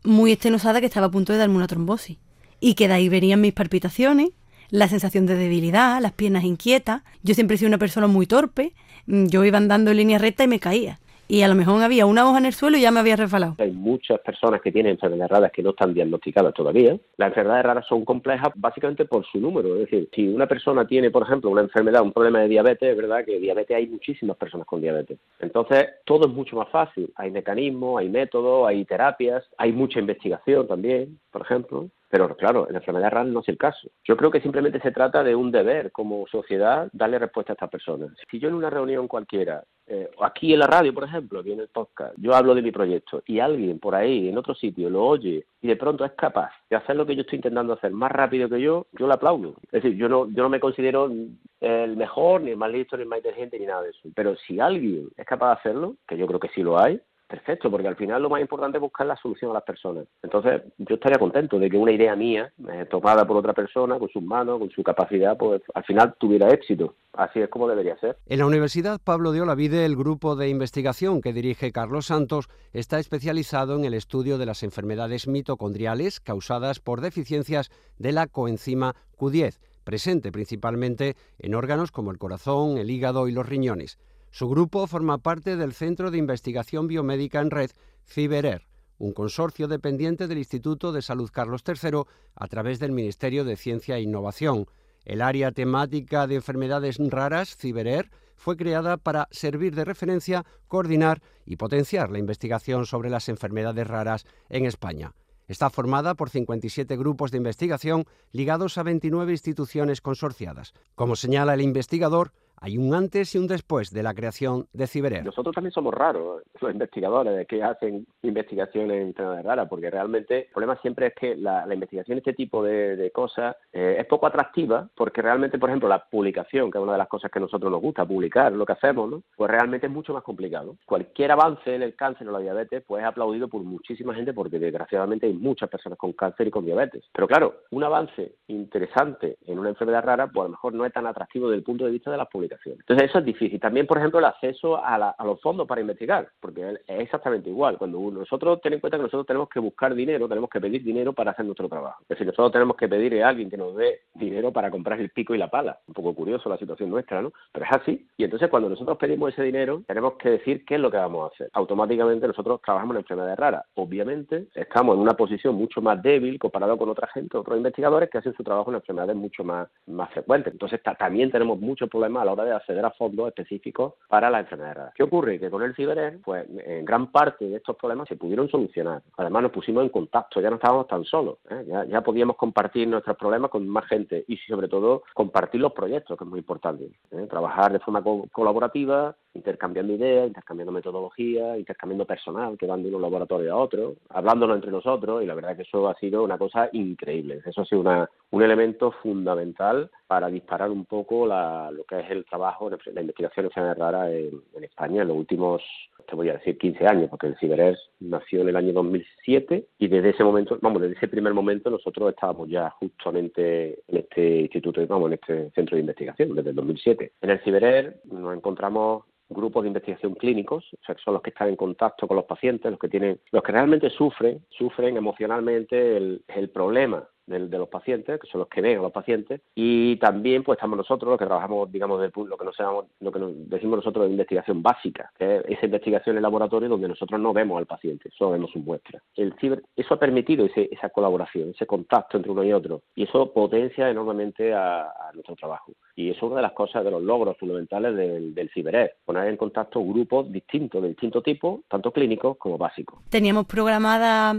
muy 0.03 0.31
estenosada 0.31 0.79
que 0.79 0.85
estaba 0.85 1.07
a 1.07 1.11
punto 1.11 1.33
de 1.33 1.39
darme 1.39 1.55
una 1.55 1.67
trombosis. 1.67 2.17
Y 2.59 2.75
que 2.75 2.87
de 2.87 2.93
ahí 2.93 3.09
venían 3.09 3.41
mis 3.41 3.53
palpitaciones, 3.53 4.29
la 4.69 4.87
sensación 4.87 5.25
de 5.25 5.35
debilidad, 5.35 6.01
las 6.01 6.13
piernas 6.13 6.43
inquietas. 6.43 7.01
Yo 7.23 7.33
siempre 7.33 7.55
he 7.55 7.57
sido 7.57 7.69
una 7.69 7.77
persona 7.77 8.07
muy 8.07 8.27
torpe, 8.27 8.73
mm, 9.07 9.25
yo 9.25 9.43
iba 9.43 9.57
andando 9.57 9.91
en 9.91 9.97
línea 9.97 10.19
recta 10.19 10.43
y 10.43 10.47
me 10.47 10.59
caía 10.59 10.99
y 11.27 11.41
a 11.41 11.47
lo 11.47 11.55
mejor 11.55 11.81
había 11.81 12.05
una 12.05 12.27
hoja 12.27 12.37
en 12.37 12.45
el 12.45 12.53
suelo 12.53 12.77
y 12.77 12.81
ya 12.81 12.91
me 12.91 12.99
había 12.99 13.15
resbalado. 13.15 13.55
Hay 13.57 13.71
muchas 13.71 14.19
personas 14.19 14.61
que 14.61 14.71
tienen 14.71 14.93
enfermedades 14.93 15.31
raras 15.31 15.51
que 15.51 15.63
no 15.63 15.71
están 15.71 15.93
diagnosticadas 15.93 16.53
todavía. 16.53 16.97
Las 17.17 17.29
enfermedades 17.29 17.65
raras 17.65 17.85
son 17.87 18.05
complejas 18.05 18.49
básicamente 18.55 19.05
por 19.05 19.25
su 19.25 19.39
número. 19.39 19.73
Es 19.75 19.89
decir, 19.89 20.09
si 20.13 20.27
una 20.27 20.47
persona 20.47 20.85
tiene, 20.85 21.09
por 21.09 21.23
ejemplo, 21.23 21.49
una 21.49 21.61
enfermedad, 21.61 22.01
un 22.01 22.13
problema 22.13 22.39
de 22.41 22.47
diabetes, 22.47 22.89
es 22.89 22.97
verdad 22.97 23.25
que 23.25 23.39
diabetes 23.39 23.75
hay 23.75 23.87
muchísimas 23.87 24.37
personas 24.37 24.67
con 24.67 24.81
diabetes. 24.81 25.17
Entonces, 25.39 25.87
todo 26.05 26.27
es 26.27 26.33
mucho 26.33 26.55
más 26.55 26.69
fácil. 26.69 27.11
Hay 27.15 27.31
mecanismos, 27.31 27.99
hay 27.99 28.09
métodos, 28.09 28.67
hay 28.67 28.85
terapias, 28.85 29.43
hay 29.57 29.71
mucha 29.71 29.99
investigación 29.99 30.67
también, 30.67 31.19
por 31.31 31.41
ejemplo. 31.41 31.89
Pero 32.09 32.33
claro, 32.37 32.69
en 32.69 32.75
enfermedad 32.75 33.11
RAL 33.11 33.33
no 33.33 33.41
es 33.41 33.49
el 33.49 33.57
caso. 33.57 33.89
Yo 34.05 34.15
creo 34.15 34.31
que 34.31 34.39
simplemente 34.39 34.79
se 34.79 34.91
trata 34.91 35.23
de 35.23 35.35
un 35.35 35.51
deber 35.51 35.91
como 35.91 36.25
sociedad 36.27 36.87
darle 36.93 37.19
respuesta 37.19 37.51
a 37.51 37.55
estas 37.55 37.69
personas. 37.69 38.11
Si 38.31 38.39
yo 38.39 38.47
en 38.47 38.53
una 38.53 38.69
reunión 38.69 39.07
cualquiera, 39.07 39.63
eh, 39.87 40.09
aquí 40.21 40.53
en 40.53 40.59
la 40.59 40.67
radio, 40.67 40.93
por 40.93 41.03
ejemplo, 41.03 41.43
en 41.45 41.59
el 41.59 41.67
podcast, 41.67 42.15
yo 42.17 42.33
hablo 42.33 42.55
de 42.55 42.63
mi 42.63 42.71
proyecto 42.71 43.21
y 43.27 43.39
alguien 43.39 43.79
por 43.79 43.93
ahí, 43.93 44.27
en 44.27 44.37
otro 44.37 44.55
sitio, 44.55 44.89
lo 44.89 45.03
oye 45.03 45.45
y 45.61 45.67
de 45.67 45.75
pronto 45.75 46.03
es 46.03 46.13
capaz 46.13 46.51
de 46.69 46.75
hacer 46.75 46.95
lo 46.95 47.05
que 47.05 47.15
yo 47.15 47.21
estoy 47.21 47.37
intentando 47.37 47.73
hacer 47.73 47.91
más 47.91 48.11
rápido 48.11 48.49
que 48.49 48.59
yo, 48.59 48.87
yo 48.93 49.05
lo 49.05 49.13
aplaudo. 49.13 49.55
Es 49.71 49.83
decir, 49.83 49.95
yo 49.95 50.09
no, 50.09 50.27
yo 50.29 50.41
no 50.41 50.49
me 50.49 50.59
considero 50.59 51.11
el 51.59 51.97
mejor, 51.97 52.41
ni 52.41 52.51
el 52.51 52.57
más 52.57 52.71
listo, 52.71 52.97
ni 52.97 53.03
el 53.03 53.09
más 53.09 53.19
inteligente, 53.19 53.59
ni 53.59 53.65
nada 53.67 53.83
de 53.83 53.91
eso. 53.91 54.09
Pero 54.15 54.35
si 54.35 54.59
alguien 54.59 55.09
es 55.17 55.25
capaz 55.25 55.47
de 55.47 55.59
hacerlo, 55.59 55.95
que 56.07 56.17
yo 56.17 56.25
creo 56.25 56.39
que 56.39 56.49
sí 56.49 56.63
lo 56.63 56.79
hay, 56.79 56.99
perfecto, 57.27 57.71
porque 57.71 57.87
al 57.87 57.95
final 57.95 58.21
lo 58.21 58.29
más 58.29 58.41
importante 58.41 58.77
es 58.77 58.81
buscar 58.81 59.07
la 59.07 59.15
solución 59.17 59.51
a 59.51 59.55
las 59.55 59.63
personas. 59.63 60.05
Entonces, 60.21 60.61
yo 60.77 60.95
estaría 60.95 61.17
contento 61.17 61.57
de 61.59 61.69
que 61.69 61.77
una 61.77 61.91
idea 61.91 62.15
mía, 62.15 62.51
eh, 62.71 62.85
tomada 62.89 63.25
por 63.25 63.37
otra 63.37 63.53
persona, 63.53 63.97
con 63.97 64.09
sus 64.09 64.23
manos, 64.23 64.59
con 64.59 64.69
su 64.69 64.83
capacidad, 64.83 65.37
pues 65.37 65.61
al 65.73 65.83
final 65.83 66.15
tuviera 66.19 66.49
éxito. 66.49 66.95
Así 67.13 67.39
es 67.39 67.49
como 67.49 67.67
debería 67.67 67.97
ser. 67.97 68.17
En 68.25 68.39
la 68.39 68.45
Universidad 68.45 68.99
Pablo 69.03 69.31
de 69.31 69.41
Olavide, 69.41 69.85
el 69.85 69.95
grupo 69.95 70.35
de 70.35 70.49
investigación 70.49 71.21
que 71.21 71.33
dirige 71.33 71.71
Carlos 71.71 72.07
Santos 72.07 72.49
está 72.73 72.99
especializado 72.99 73.75
en 73.77 73.85
el 73.85 73.93
estudio 73.93 74.37
de 74.37 74.45
las 74.45 74.63
enfermedades 74.63 75.27
mitocondriales 75.27 76.19
causadas 76.19 76.79
por 76.79 77.01
deficiencias 77.01 77.71
de 77.97 78.11
la 78.11 78.27
coenzima 78.27 78.95
Q10, 79.17 79.59
presente 79.83 80.31
principalmente 80.31 81.15
en 81.39 81.55
órganos 81.55 81.91
como 81.91 82.11
el 82.11 82.17
corazón, 82.17 82.77
el 82.77 82.89
hígado 82.89 83.27
y 83.27 83.31
los 83.31 83.47
riñones. 83.47 83.97
Su 84.35 84.49
grupo 84.49 84.85
forma 84.85 85.19
parte 85.19 85.55
del 85.55 85.71
Centro 85.71 86.11
de 86.11 86.17
Investigación 86.17 86.87
Biomédica 86.87 87.39
en 87.39 87.51
Red, 87.51 87.71
CIBERER, 88.05 88.67
un 88.97 89.13
consorcio 89.13 89.69
dependiente 89.69 90.27
del 90.27 90.39
Instituto 90.39 90.91
de 90.91 91.01
Salud 91.01 91.29
Carlos 91.31 91.63
III 91.65 92.01
a 92.35 92.47
través 92.47 92.79
del 92.79 92.91
Ministerio 92.91 93.45
de 93.45 93.55
Ciencia 93.55 93.95
e 93.95 94.01
Innovación. 94.01 94.65
El 95.05 95.21
área 95.21 95.53
temática 95.53 96.27
de 96.27 96.35
enfermedades 96.35 96.97
raras, 96.99 97.55
CIBERER, 97.55 98.11
fue 98.35 98.57
creada 98.57 98.97
para 98.97 99.29
servir 99.31 99.73
de 99.73 99.85
referencia, 99.85 100.45
coordinar 100.67 101.21
y 101.45 101.55
potenciar 101.55 102.11
la 102.11 102.19
investigación 102.19 102.85
sobre 102.85 103.09
las 103.09 103.29
enfermedades 103.29 103.87
raras 103.87 104.25
en 104.49 104.65
España. 104.65 105.13
Está 105.47 105.69
formada 105.69 106.15
por 106.15 106.29
57 106.29 106.97
grupos 106.97 107.31
de 107.31 107.37
investigación 107.37 108.03
ligados 108.33 108.77
a 108.77 108.83
29 108.83 109.31
instituciones 109.31 110.01
consorciadas. 110.01 110.73
Como 110.95 111.15
señala 111.15 111.53
el 111.53 111.61
investigador, 111.61 112.33
hay 112.65 112.79
un 112.79 112.95
antes 112.95 113.35
y 113.35 113.37
un 113.37 113.45
después 113.45 113.91
de 113.91 114.01
la 114.01 114.15
creación 114.15 114.65
de 114.73 114.87
Ciberer. 114.87 115.23
Nosotros 115.23 115.53
también 115.53 115.71
somos 115.71 115.93
raros, 115.93 116.41
los 116.59 116.71
investigadores 116.71 117.47
que 117.47 117.61
hacen 117.61 118.07
investigaciones 118.23 119.15
raras, 119.15 119.67
porque 119.69 119.91
realmente 119.91 120.47
el 120.47 120.51
problema 120.51 120.75
siempre 120.81 121.07
es 121.07 121.13
que 121.13 121.35
la, 121.35 121.63
investigación 121.71 122.15
de 122.15 122.19
este 122.21 122.33
tipo 122.33 122.63
de, 122.63 123.11
cosas 123.13 123.55
eh, 123.71 123.97
es 123.99 124.07
poco 124.07 124.25
atractiva, 124.25 124.89
porque 124.95 125.21
realmente, 125.21 125.59
por 125.59 125.69
ejemplo, 125.69 125.87
la 125.87 126.03
publicación, 126.05 126.71
que 126.71 126.79
es 126.79 126.83
una 126.83 126.93
de 126.93 126.97
las 126.97 127.07
cosas 127.07 127.29
que 127.29 127.37
a 127.37 127.41
nosotros 127.43 127.71
nos 127.71 127.81
gusta, 127.81 128.03
publicar 128.03 128.51
lo 128.51 128.65
que 128.65 128.73
hacemos, 128.73 129.11
¿no? 129.11 129.21
pues 129.37 129.51
realmente 129.51 129.85
es 129.85 129.93
mucho 129.93 130.13
más 130.13 130.23
complicado. 130.23 130.75
Cualquier 130.87 131.33
avance 131.33 131.75
en 131.75 131.83
el 131.83 131.95
cáncer 131.95 132.27
o 132.27 132.31
la 132.31 132.39
diabetes, 132.39 132.83
pues 132.87 133.03
es 133.03 133.07
aplaudido 133.07 133.47
por 133.47 133.61
muchísima 133.61 134.15
gente, 134.15 134.33
porque 134.33 134.57
desgraciadamente 134.57 135.27
hay 135.27 135.33
muchas 135.33 135.69
personas 135.69 135.99
con 135.99 136.13
cáncer 136.13 136.47
y 136.47 136.51
con 136.51 136.65
diabetes. 136.65 137.03
Pero 137.13 137.27
claro, 137.27 137.57
un 137.69 137.83
avance 137.83 138.37
interesante 138.47 139.37
en 139.45 139.59
una 139.59 139.69
enfermedad 139.69 140.03
rara, 140.03 140.25
pues 140.25 140.45
a 140.45 140.47
lo 140.47 140.49
mejor 140.49 140.73
no 140.73 140.83
es 140.83 140.93
tan 140.93 141.05
atractivo 141.05 141.47
desde 141.49 141.59
el 141.59 141.63
punto 141.63 141.85
de 141.85 141.91
vista 141.91 142.09
de 142.09 142.17
las 142.17 142.27
publicaciones 142.27 142.54
entonces 142.65 143.09
eso 143.09 143.19
es 143.19 143.25
difícil. 143.25 143.59
También, 143.59 143.87
por 143.87 143.97
ejemplo, 143.97 144.19
el 144.19 144.25
acceso 144.25 144.77
a, 144.83 145.15
los 145.23 145.41
fondos 145.41 145.67
para 145.67 145.81
investigar, 145.81 146.29
porque 146.39 146.77
es 146.87 146.99
exactamente 146.99 147.49
igual. 147.49 147.77
Cuando 147.77 147.99
nosotros 148.11 148.61
tenemos 148.61 148.75
en 148.75 148.81
cuenta 148.81 148.97
que 148.97 149.03
nosotros 149.03 149.25
tenemos 149.25 149.49
que 149.49 149.59
buscar 149.59 149.95
dinero, 149.95 150.27
tenemos 150.27 150.49
que 150.49 150.59
pedir 150.59 150.83
dinero 150.83 151.13
para 151.13 151.31
hacer 151.31 151.45
nuestro 151.45 151.69
trabajo. 151.69 152.01
Es 152.03 152.09
decir, 152.09 152.27
nosotros 152.27 152.51
tenemos 152.51 152.75
que 152.75 152.87
pedirle 152.87 153.23
a 153.23 153.29
alguien 153.29 153.49
que 153.49 153.57
nos 153.57 153.75
dé 153.75 154.01
dinero 154.13 154.51
para 154.51 154.69
comprar 154.69 154.99
el 154.99 155.09
pico 155.09 155.33
y 155.33 155.37
la 155.37 155.49
pala. 155.49 155.79
Un 155.87 155.93
poco 155.93 156.13
curioso 156.13 156.49
la 156.49 156.57
situación 156.57 156.89
nuestra, 156.89 157.21
¿no? 157.21 157.31
Pero 157.51 157.65
es 157.65 157.71
así. 157.71 158.07
Y 158.17 158.23
entonces 158.23 158.49
cuando 158.49 158.69
nosotros 158.69 158.97
pedimos 158.97 159.33
ese 159.33 159.43
dinero, 159.43 159.83
tenemos 159.87 160.13
que 160.13 160.29
decir 160.31 160.65
qué 160.65 160.75
es 160.75 160.81
lo 160.81 160.91
que 160.91 160.97
vamos 160.97 161.23
a 161.23 161.33
hacer. 161.33 161.49
Automáticamente 161.53 162.27
nosotros 162.27 162.61
trabajamos 162.61 162.95
en 162.95 163.01
enfermedades 163.01 163.37
raras. 163.37 163.65
Obviamente 163.75 164.47
estamos 164.53 164.95
en 164.95 165.01
una 165.01 165.13
posición 165.13 165.55
mucho 165.55 165.81
más 165.81 166.01
débil 166.01 166.39
comparado 166.39 166.77
con 166.77 166.89
otra 166.89 167.07
gente, 167.07 167.37
otros 167.37 167.57
investigadores 167.57 168.09
que 168.09 168.17
hacen 168.17 168.33
su 168.33 168.43
trabajo 168.43 168.69
en 168.71 168.75
enfermedades 168.75 169.15
mucho 169.15 169.43
más, 169.43 169.67
más 169.87 170.11
frecuentes. 170.11 170.53
Entonces 170.53 170.81
también 170.97 171.31
tenemos 171.31 171.59
muchos 171.59 171.89
problemas 171.89 172.21
a 172.21 172.25
la 172.25 172.31
hora 172.35 172.45
de 172.45 172.55
acceder 172.55 172.85
a 172.85 172.91
fondos 172.91 173.27
específicos 173.27 173.93
para 174.07 174.29
la 174.29 174.39
enfermedad 174.39 174.91
¿Qué 174.95 175.03
ocurre? 175.03 175.39
Que 175.39 175.49
con 175.49 175.61
el 175.63 175.75
CiberER, 175.75 176.19
pues 176.23 176.45
en 176.65 176.85
gran 176.85 177.11
parte 177.11 177.45
de 177.47 177.57
estos 177.57 177.75
problemas 177.75 178.07
se 178.07 178.15
pudieron 178.15 178.49
solucionar. 178.49 179.01
Además 179.17 179.43
nos 179.43 179.51
pusimos 179.51 179.83
en 179.83 179.89
contacto, 179.89 180.41
ya 180.41 180.49
no 180.49 180.55
estábamos 180.55 180.87
tan 180.87 181.03
solos, 181.03 181.37
¿eh? 181.49 181.65
ya, 181.87 182.01
podíamos 182.01 182.35
compartir 182.35 182.87
nuestros 182.87 183.17
problemas 183.17 183.51
con 183.51 183.67
más 183.67 183.85
gente 183.85 184.23
y 184.27 184.37
sobre 184.37 184.67
todo 184.67 185.03
compartir 185.13 185.61
los 185.61 185.73
proyectos, 185.73 186.17
que 186.17 186.23
es 186.23 186.29
muy 186.29 186.39
importante. 186.39 186.89
¿eh? 187.11 187.27
Trabajar 187.29 187.71
de 187.71 187.79
forma 187.79 188.03
colaborativa, 188.31 189.15
intercambiando 189.33 189.93
ideas, 189.93 190.27
intercambiando 190.27 190.71
metodologías, 190.71 191.57
intercambiando 191.57 192.05
personal 192.05 192.57
que 192.57 192.65
van 192.65 192.83
de 192.83 192.95
un 192.95 193.01
laboratorio 193.01 193.53
a 193.53 193.57
otro, 193.57 193.95
hablándolo 194.09 194.55
entre 194.55 194.71
nosotros 194.71 195.23
y 195.23 195.25
la 195.25 195.35
verdad 195.35 195.55
que 195.55 195.63
eso 195.63 195.87
ha 195.87 195.95
sido 195.95 196.23
una 196.23 196.37
cosa 196.37 196.69
increíble. 196.71 197.41
Eso 197.45 197.61
ha 197.61 197.65
sido 197.65 197.81
una, 197.81 198.09
un 198.31 198.41
elemento 198.43 198.91
fundamental 198.91 199.89
para 200.07 200.29
disparar 200.29 200.69
un 200.71 200.85
poco 200.85 201.25
la, 201.25 201.71
lo 201.71 201.83
que 201.83 201.99
es 201.99 202.11
el 202.11 202.25
trabajo, 202.25 202.69
la 202.69 203.01
investigación 203.01 203.45
en 203.45 203.49
enfermedades 203.49 203.79
raras 203.79 204.11
en, 204.11 204.63
España 204.63 205.01
en 205.01 205.07
los 205.07 205.17
últimos 205.17 205.61
te 206.07 206.15
voy 206.15 206.29
a 206.29 206.33
decir 206.33 206.57
15 206.57 206.87
años, 206.87 207.09
porque 207.09 207.27
el 207.27 207.37
CiberER 207.37 207.75
nació 207.99 208.41
en 208.41 208.49
el 208.49 208.55
año 208.55 208.73
2007 208.73 209.65
y 209.79 209.87
desde 209.87 210.09
ese 210.09 210.23
momento, 210.23 210.57
vamos, 210.61 210.81
desde 210.81 210.95
ese 210.95 211.07
primer 211.07 211.33
momento 211.33 211.71
nosotros 211.71 212.09
estábamos 212.09 212.47
ya 212.47 212.69
justamente 212.69 213.79
en 213.87 213.97
este 213.97 214.41
instituto, 214.41 214.85
vamos, 214.85 215.07
en 215.07 215.13
este 215.13 215.51
centro 215.51 215.75
de 215.75 215.81
investigación, 215.81 216.35
desde 216.35 216.51
el 216.51 216.55
2007. 216.55 217.13
En 217.21 217.29
el 217.31 217.39
CiberER 217.39 218.01
nos 218.05 218.35
encontramos 218.35 219.05
grupos 219.29 219.63
de 219.63 219.69
investigación 219.69 220.13
clínicos, 220.13 220.63
o 220.73 220.85
sea, 220.85 220.93
que 220.93 221.01
son 221.01 221.15
los 221.15 221.23
que 221.23 221.31
están 221.31 221.49
en 221.49 221.55
contacto 221.55 222.07
con 222.07 222.17
los 222.17 222.25
pacientes, 222.25 222.69
los 222.69 222.79
que 222.79 222.89
tienen, 222.89 223.19
los 223.31 223.41
que 223.41 223.51
realmente 223.51 223.89
sufren, 223.89 224.45
sufren 224.49 224.97
emocionalmente 224.97 225.97
el, 225.97 226.23
el 226.27 226.49
problema 226.49 227.07
de, 227.27 227.39
los 227.39 227.69
pacientes, 227.69 228.19
que 228.19 228.27
son 228.27 228.39
los 228.39 228.47
que 228.47 228.61
ven 228.61 228.79
a 228.79 228.81
los 228.81 228.91
pacientes, 228.91 229.41
y 229.53 229.95
también 229.97 230.43
pues 230.43 230.57
estamos 230.57 230.77
nosotros 230.77 231.09
los 231.09 231.19
que 231.19 231.25
trabajamos, 231.25 231.71
digamos, 231.71 232.01
de, 232.01 232.11
lo 232.15 232.37
que 232.37 232.45
nos 232.45 232.55
lo 232.99 233.11
que 233.11 233.19
nos 233.19 233.49
decimos 233.49 233.77
nosotros 233.77 234.05
de 234.05 234.11
investigación 234.11 234.61
básica, 234.61 235.11
que 235.17 235.37
es 235.37 235.43
esa 235.47 235.65
investigación 235.65 236.17
en 236.17 236.23
laboratorio 236.23 236.69
donde 236.69 236.87
nosotros 236.87 237.19
no 237.19 237.33
vemos 237.33 237.57
al 237.57 237.65
paciente, 237.65 238.09
solo 238.17 238.31
vemos 238.31 238.51
su 238.51 238.59
muestra. 238.59 239.01
El 239.15 239.33
ciber, 239.39 239.63
eso 239.75 239.93
ha 239.93 239.99
permitido 239.99 240.45
esa 240.45 240.89
colaboración, 240.89 241.49
ese 241.49 241.65
contacto 241.65 242.17
entre 242.17 242.31
uno 242.31 242.43
y 242.43 242.53
otro, 242.53 242.81
y 242.95 243.03
eso 243.03 243.31
potencia 243.31 243.89
enormemente 243.89 244.53
a, 244.53 244.91
nuestro 245.13 245.35
trabajo. 245.35 245.71
Y 245.95 246.09
eso 246.09 246.17
es 246.17 246.23
una 246.23 246.37
de 246.37 246.41
las 246.41 246.51
cosas, 246.51 246.83
de 246.83 246.91
los 246.91 247.01
logros 247.01 247.37
fundamentales 247.37 247.95
del, 247.95 248.35
del 248.35 248.49
CiberER, 248.49 248.95
poner 249.05 249.29
en 249.29 249.37
contacto 249.37 249.81
grupos 249.81 250.29
distintos, 250.31 250.81
de 250.81 250.89
distinto 250.89 251.21
tipo, 251.21 251.61
tanto 251.69 251.91
clínicos 251.91 252.37
como 252.37 252.57
básicos. 252.57 252.99
Teníamos 253.09 253.45
programada 253.45 254.35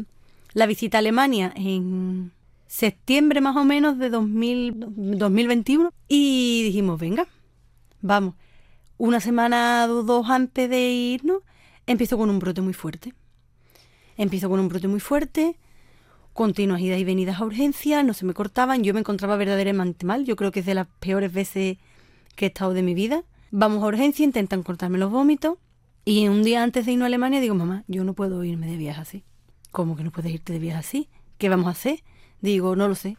la 0.52 0.66
visita 0.66 0.98
a 0.98 1.00
Alemania 1.00 1.52
en 1.54 2.30
septiembre 2.66 3.40
más 3.40 3.56
o 3.56 3.64
menos 3.64 3.98
de 3.98 4.10
2021 4.10 5.92
y 6.08 6.62
dijimos, 6.64 6.98
venga, 6.98 7.26
vamos. 8.00 8.34
Una 8.98 9.20
semana 9.20 9.86
o 9.88 10.02
dos 10.02 10.30
antes 10.30 10.70
de 10.70 10.90
irnos, 10.90 11.42
empiezo 11.86 12.16
con 12.16 12.30
un 12.30 12.38
brote 12.38 12.60
muy 12.60 12.72
fuerte. 12.72 13.12
Empiezo 14.16 14.48
con 14.48 14.60
un 14.60 14.68
brote 14.68 14.88
muy 14.88 15.00
fuerte, 15.00 15.58
continuas 16.32 16.80
idas 16.80 16.98
y 16.98 17.04
venidas 17.04 17.40
a 17.40 17.44
urgencias, 17.44 18.04
no 18.04 18.14
se 18.14 18.24
me 18.24 18.32
cortaban, 18.32 18.82
yo 18.82 18.94
me 18.94 19.00
encontraba 19.00 19.36
verdaderamente 19.36 20.06
mal, 20.06 20.24
yo 20.24 20.36
creo 20.36 20.52
que 20.52 20.60
es 20.60 20.66
de 20.66 20.74
las 20.74 20.86
peores 21.00 21.32
veces 21.32 21.76
que 22.34 22.46
he 22.46 22.48
estado 22.48 22.72
de 22.72 22.82
mi 22.82 22.94
vida. 22.94 23.24
Vamos 23.50 23.82
a 23.82 23.86
urgencia, 23.86 24.24
intentan 24.24 24.62
cortarme 24.62 24.98
los 24.98 25.10
vómitos 25.10 25.58
y 26.04 26.28
un 26.28 26.42
día 26.42 26.62
antes 26.62 26.86
de 26.86 26.92
irnos 26.92 27.04
a 27.04 27.08
Alemania 27.08 27.40
digo, 27.40 27.54
mamá, 27.54 27.84
yo 27.88 28.04
no 28.04 28.14
puedo 28.14 28.42
irme 28.44 28.66
de 28.66 28.76
viaje 28.76 29.00
así. 29.00 29.24
¿Cómo 29.70 29.96
que 29.96 30.04
no 30.04 30.10
puedes 30.10 30.32
irte 30.32 30.52
de 30.52 30.58
viaje 30.58 30.78
así? 30.78 31.08
¿Qué 31.36 31.50
vamos 31.50 31.66
a 31.66 31.70
hacer? 31.70 32.02
Digo, 32.40 32.76
no 32.76 32.88
lo 32.88 32.94
sé. 32.94 33.16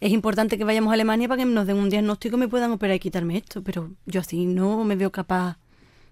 Es 0.00 0.12
importante 0.12 0.56
que 0.56 0.64
vayamos 0.64 0.90
a 0.90 0.94
Alemania 0.94 1.28
para 1.28 1.42
que 1.42 1.44
nos 1.44 1.66
den 1.66 1.76
un 1.76 1.90
diagnóstico 1.90 2.36
y 2.36 2.40
me 2.40 2.48
puedan 2.48 2.72
operar 2.72 2.96
y 2.96 3.00
quitarme 3.00 3.36
esto, 3.36 3.62
pero 3.62 3.90
yo 4.06 4.20
así 4.20 4.46
no 4.46 4.82
me 4.84 4.96
veo 4.96 5.12
capaz 5.12 5.58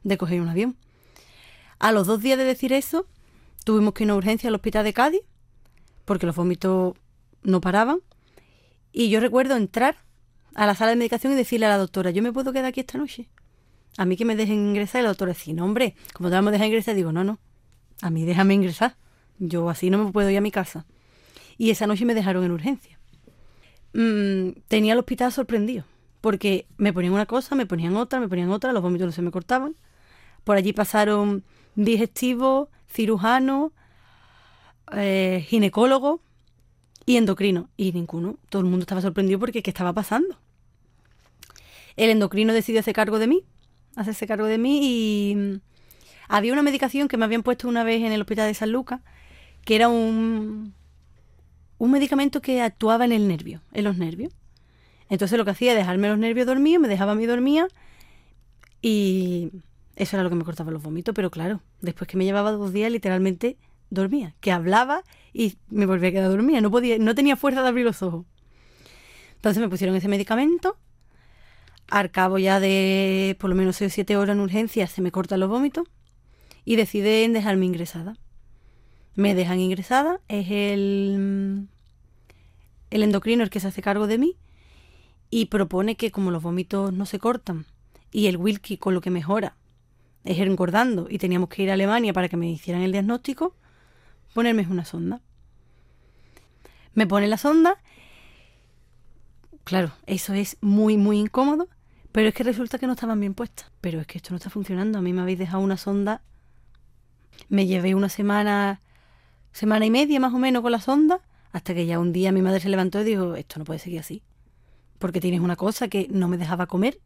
de 0.05 0.19
coger 0.19 0.43
un 0.43 0.49
avión. 0.49 0.77
A 1.79 1.93
los 1.93 2.07
dos 2.07 2.21
días 2.21 2.37
de 2.37 2.45
decir 2.45 2.73
eso, 2.73 3.07
tuvimos 3.65 3.95
que 3.95 4.05
ir 4.05 4.11
a 4.11 4.15
urgencia 4.15 4.49
al 4.49 4.55
hospital 4.55 4.85
de 4.85 4.93
Cádiz, 4.93 5.23
porque 6.05 6.27
los 6.27 6.37
vómitos 6.37 6.95
no 7.43 7.61
paraban. 7.61 8.01
Y 8.93 9.09
yo 9.09 9.21
recuerdo 9.21 9.57
entrar 9.57 9.97
a 10.55 10.67
la 10.67 10.75
sala 10.75 10.91
de 10.91 10.97
medicación 10.97 11.33
y 11.33 11.37
decirle 11.37 11.67
a 11.67 11.71
la 11.71 11.79
doctora, 11.79 12.11
¿yo 12.11 12.23
me 12.23 12.33
puedo 12.33 12.53
quedar 12.53 12.67
aquí 12.67 12.81
esta 12.81 12.99
noche? 12.99 13.29
A 13.97 14.05
mí 14.05 14.17
que 14.17 14.25
me 14.25 14.37
dejen 14.37 14.69
ingresar. 14.69 15.01
Y 15.01 15.03
la 15.05 15.11
doctora 15.11 15.33
decía, 15.33 15.55
no, 15.55 15.65
hombre, 15.65 15.95
como 16.13 16.29
te 16.29 16.35
vamos 16.35 16.49
a 16.49 16.53
dejar 16.53 16.67
ingresar, 16.67 16.95
digo, 16.95 17.13
no, 17.13 17.25
no, 17.25 17.39
a 18.03 18.11
mí 18.11 18.25
déjame 18.27 18.55
ingresar. 18.55 18.97
Yo 19.39 19.71
así 19.71 19.89
no 19.89 20.05
me 20.05 20.13
puedo 20.13 20.29
ir 20.29 20.37
a 20.37 20.43
mi 20.43 20.51
casa 20.51 20.85
y 21.59 21.71
esa 21.71 21.87
noche 21.87 22.05
me 22.05 22.14
dejaron 22.14 22.44
en 22.44 22.53
urgencia. 22.53 22.99
Mm, 23.92 24.61
tenía 24.68 24.92
el 24.92 24.99
hospital 25.01 25.33
sorprendido, 25.33 25.85
porque 26.21 26.66
me 26.77 26.92
ponían 26.92 27.12
una 27.12 27.27
cosa, 27.27 27.57
me 27.57 27.66
ponían 27.66 27.97
otra, 27.97 28.21
me 28.21 28.29
ponían 28.29 28.51
otra, 28.51 28.73
los 28.73 28.83
vómitos 28.83 29.07
no 29.07 29.12
se 29.12 29.23
me 29.23 29.33
cortaban. 29.33 29.75
Por 30.44 30.57
allí 30.57 30.73
pasaron 30.73 31.42
digestivos, 31.75 32.68
cirujanos, 32.88 33.73
eh, 34.92 35.44
ginecólogos 35.49 36.21
y 37.05 37.16
endocrinos, 37.16 37.66
y 37.77 37.92
ninguno. 37.92 38.37
Todo 38.49 38.62
el 38.62 38.68
mundo 38.68 38.85
estaba 38.85 39.01
sorprendido 39.01 39.38
porque 39.40 39.62
¿qué 39.62 39.71
estaba 39.71 39.92
pasando? 39.92 40.38
El 41.97 42.11
endocrino 42.11 42.53
decidió 42.53 42.81
hacer 42.81 42.94
cargo 42.94 43.18
de 43.18 43.27
mí, 43.27 43.44
hacerse 43.97 44.29
cargo 44.29 44.47
de 44.47 44.59
mí 44.59 44.81
y 44.83 45.35
mm, 45.35 45.61
había 46.29 46.53
una 46.53 46.62
medicación 46.62 47.09
que 47.09 47.16
me 47.16 47.25
habían 47.25 47.42
puesto 47.42 47.66
una 47.68 47.83
vez 47.83 48.03
en 48.03 48.12
el 48.12 48.21
hospital 48.21 48.47
de 48.47 48.55
San 48.55 48.71
Lucas, 48.71 49.01
que 49.64 49.75
era 49.75 49.88
un, 49.88 50.75
un 51.79 51.91
medicamento 51.91 52.41
que 52.41 52.61
actuaba 52.61 53.05
en 53.05 53.12
el 53.12 53.29
nervio, 53.29 53.62
en 53.73 53.85
los 53.85 53.97
nervios. 53.97 54.33
Entonces 55.09 55.38
lo 55.38 55.45
que 55.45 55.53
hacía 55.53 55.73
era 55.73 55.81
dejarme 55.81 56.09
los 56.09 56.19
nervios 56.19 56.47
dormidos, 56.47 56.83
me 56.83 56.88
dejaba 56.88 57.12
a 57.12 57.14
mí 57.14 57.25
dormía 57.27 57.69
y 58.83 59.51
eso 59.97 60.17
era 60.17 60.23
lo 60.23 60.31
que 60.31 60.37
me 60.37 60.45
cortaba 60.45 60.71
los 60.71 60.83
vómitos, 60.83 61.14
pero 61.14 61.31
claro, 61.31 61.62
después 61.81 62.09
que 62.09 62.17
me 62.17 62.25
llevaba 62.25 62.53
dos 62.53 62.73
días 62.73 62.93
literalmente 62.93 63.57
dormía, 63.91 64.35
que 64.41 64.53
hablaba 64.53 65.03
y 65.33 65.57
me 65.71 65.87
volvía 65.87 66.11
a 66.11 66.12
quedar 66.12 66.31
dormida, 66.31 66.61
no 66.61 66.71
podía, 66.71 66.99
no 66.99 67.14
tenía 67.14 67.37
fuerza 67.37 67.62
de 67.62 67.69
abrir 67.69 67.85
los 67.85 68.03
ojos. 68.03 68.27
Entonces 69.37 69.61
me 69.61 69.69
pusieron 69.69 69.97
ese 69.97 70.09
medicamento, 70.09 70.77
al 71.88 72.11
cabo 72.11 72.38
ya 72.38 72.61
de 72.61 73.37
por 73.41 73.49
lo 73.49 73.57
menos 73.57 73.77
6 73.77 73.93
o 73.93 73.95
7 73.95 74.17
horas 74.17 74.35
en 74.37 74.41
urgencia 74.41 74.87
se 74.87 75.01
me 75.01 75.11
cortan 75.11 75.41
los 75.41 75.49
vómitos 75.49 75.88
y 76.64 76.77
deciden 76.77 77.33
dejarme 77.33 77.64
ingresada. 77.64 78.17
Me 79.18 79.35
dejan 79.35 79.59
ingresada, 79.59 80.20
es 80.28 80.46
el, 80.48 81.66
el 82.90 83.02
endocrino 83.02 83.42
el 83.42 83.50
que 83.50 83.59
se 83.59 83.66
hace 83.66 83.83
cargo 83.83 84.07
de 84.07 84.16
mí 84.16 84.37
y 85.28 85.46
propone 85.46 85.96
que 85.96 86.12
como 86.12 86.31
los 86.31 86.40
vómitos 86.40 86.92
no 86.92 87.04
se 87.04 87.18
cortan 87.18 87.66
y 88.12 88.28
el 88.28 88.37
Wilkie 88.37 88.78
con 88.78 88.94
lo 88.94 89.00
que 89.00 89.11
mejora 89.11 89.57
es 90.22 90.38
engordando 90.38 91.09
y 91.11 91.18
teníamos 91.18 91.48
que 91.48 91.64
ir 91.64 91.70
a 91.70 91.72
Alemania 91.72 92.12
para 92.12 92.28
que 92.28 92.37
me 92.37 92.48
hicieran 92.48 92.83
el 92.83 92.92
diagnóstico, 92.92 93.57
ponerme 94.35 94.64
una 94.70 94.85
sonda. 94.85 95.20
Me 96.94 97.04
pone 97.09 97.26
la 97.26 97.38
sonda, 97.38 97.78
claro, 99.64 99.90
eso 100.07 100.33
es 100.33 100.59
muy, 100.61 100.96
muy 100.96 101.18
incómodo, 101.18 101.66
pero 102.12 102.28
es 102.28 102.35
que 102.37 102.44
resulta 102.44 102.78
que 102.78 102.87
no 102.87 102.92
estaban 102.92 103.18
bien 103.18 103.35
puestas. 103.35 103.72
Pero 103.81 103.98
es 103.98 104.07
que 104.07 104.18
esto 104.18 104.31
no 104.31 104.37
está 104.37 104.48
funcionando, 104.48 105.00
a 105.00 105.02
mí 105.02 105.12
me 105.12 105.22
habéis 105.22 105.40
dejado 105.40 105.61
una 105.61 105.76
sonda, 105.76 106.22
me 107.48 107.66
llevé 107.66 107.96
una 107.96 108.09
semana 108.09 108.81
semana 109.59 109.85
y 109.85 109.90
media 109.90 110.21
más 110.21 110.33
o 110.33 110.38
menos 110.38 110.62
con 110.62 110.71
la 110.71 110.81
sonda, 110.81 111.21
hasta 111.51 111.75
que 111.75 111.85
ya 111.85 111.99
un 111.99 112.12
día 112.12 112.31
mi 112.31 112.42
madre 112.42 112.61
se 112.61 112.68
levantó 112.68 113.01
y 113.01 113.05
dijo, 113.05 113.35
esto 113.35 113.59
no 113.59 113.64
puede 113.64 113.81
seguir 113.81 113.99
así, 113.99 114.23
porque 115.01 115.21
tienes 115.21 115.40
una 115.40 115.57
cosa 115.57 115.88
que 115.88 116.07
no 116.12 116.29
me 116.29 116.38
dejaba 116.38 116.66
comer, 116.66 117.01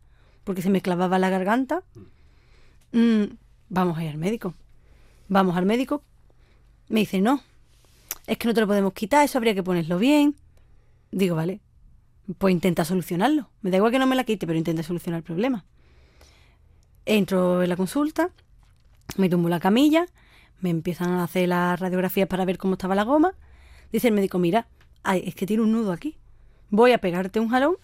porque 0.45 0.61
se 0.61 0.69
me 0.69 0.83
clavaba 0.83 1.19
la 1.19 1.31
garganta. 1.31 1.83
Mm, 2.93 3.37
vamos 3.71 3.97
a 3.97 4.05
ir 4.05 4.11
al 4.11 4.19
médico. 4.19 4.53
Vamos 5.29 5.57
al 5.57 5.65
médico. 5.65 6.03
Me 6.91 7.01
dice, 7.01 7.23
no, 7.23 7.43
es 8.27 8.37
que 8.37 8.49
no 8.49 8.53
te 8.53 8.61
lo 8.61 8.67
podemos 8.67 8.93
quitar, 8.93 9.25
eso 9.25 9.38
habría 9.38 9.55
que 9.55 9.62
ponerlo 9.62 9.99
bien. 9.99 10.37
Digo, 11.11 11.35
vale, 11.35 11.62
pues 12.37 12.53
intenta 12.53 12.85
solucionarlo. 12.85 13.49
Me 13.62 13.71
da 13.71 13.79
igual 13.79 13.93
que 13.93 13.99
no 13.99 14.07
me 14.07 14.15
la 14.15 14.25
quite, 14.25 14.47
pero 14.47 14.59
intenta 14.59 14.83
solucionar 14.83 15.21
el 15.21 15.25
problema. 15.25 15.65
Entro 17.07 17.62
en 17.62 17.71
la 17.71 17.77
consulta, 17.77 18.29
me 19.17 19.31
tumbo 19.31 19.49
la 19.49 19.59
camilla, 19.59 20.05
me 20.62 20.70
empiezan 20.70 21.11
a 21.11 21.25
hacer 21.25 21.48
las 21.48 21.79
radiografías 21.79 22.29
para 22.29 22.44
ver 22.44 22.57
cómo 22.57 22.75
estaba 22.75 22.94
la 22.94 23.03
goma. 23.03 23.35
Dice 23.92 24.09
el 24.09 24.14
médico, 24.14 24.38
mira, 24.38 24.68
es 25.05 25.35
que 25.35 25.44
tiene 25.44 25.62
un 25.62 25.72
nudo 25.72 25.92
aquí. 25.92 26.16
Voy 26.70 26.92
a 26.92 26.98
pegarte 26.98 27.40
un 27.40 27.48
jalón 27.48 27.77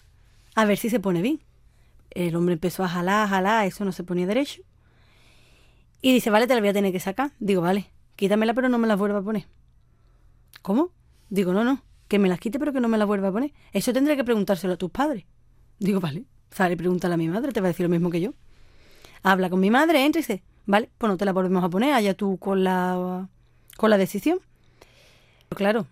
a 0.55 0.65
ver 0.65 0.77
si 0.77 0.89
se 0.89 0.99
pone 0.99 1.21
bien. 1.21 1.41
El 2.09 2.35
hombre 2.35 2.53
empezó 2.53 2.83
a 2.83 2.87
jalar, 2.87 3.25
a 3.25 3.27
jalar, 3.27 3.67
eso 3.67 3.85
no 3.85 3.91
se 3.91 4.03
ponía 4.03 4.25
derecho. 4.25 4.63
Y 6.01 6.13
dice, 6.13 6.29
vale, 6.29 6.47
te 6.47 6.55
la 6.55 6.61
voy 6.61 6.69
a 6.69 6.73
tener 6.73 6.91
que 6.91 6.99
sacar. 6.99 7.33
Digo, 7.39 7.61
vale, 7.61 7.91
quítamela 8.15 8.53
pero 8.53 8.69
no 8.69 8.77
me 8.77 8.87
la 8.87 8.95
vuelva 8.95 9.19
a 9.19 9.21
poner. 9.21 9.45
¿Cómo? 10.61 10.91
Digo, 11.29 11.53
no, 11.53 11.63
no, 11.63 11.83
que 12.07 12.17
me 12.17 12.29
las 12.29 12.39
quite 12.39 12.57
pero 12.57 12.73
que 12.73 12.79
no 12.79 12.87
me 12.87 12.97
la 12.97 13.05
vuelva 13.05 13.27
a 13.27 13.31
poner. 13.31 13.53
Eso 13.73 13.93
tendré 13.93 14.15
que 14.15 14.23
preguntárselo 14.23 14.73
a 14.73 14.77
tus 14.77 14.89
padres. 14.89 15.25
Digo, 15.77 15.99
vale, 15.99 16.23
sale, 16.49 16.75
pregúntale 16.75 17.13
a 17.13 17.17
mi 17.17 17.27
madre, 17.27 17.51
te 17.51 17.61
va 17.61 17.67
a 17.67 17.71
decir 17.71 17.83
lo 17.83 17.89
mismo 17.89 18.09
que 18.09 18.21
yo. 18.21 18.33
Habla 19.21 19.49
con 19.49 19.59
mi 19.59 19.69
madre, 19.69 20.05
entra 20.05 20.19
y 20.19 20.23
dice, 20.23 20.43
Vale, 20.69 20.91
pues 20.99 21.09
no 21.09 21.17
te 21.17 21.25
la 21.25 21.33
volvemos 21.33 21.63
a 21.63 21.69
poner, 21.69 21.95
allá 21.95 22.13
tú 22.13 22.37
con 22.37 22.63
la, 22.63 23.27
con 23.75 23.89
la 23.89 23.97
decisión. 23.97 24.39
Claro, 25.49 25.87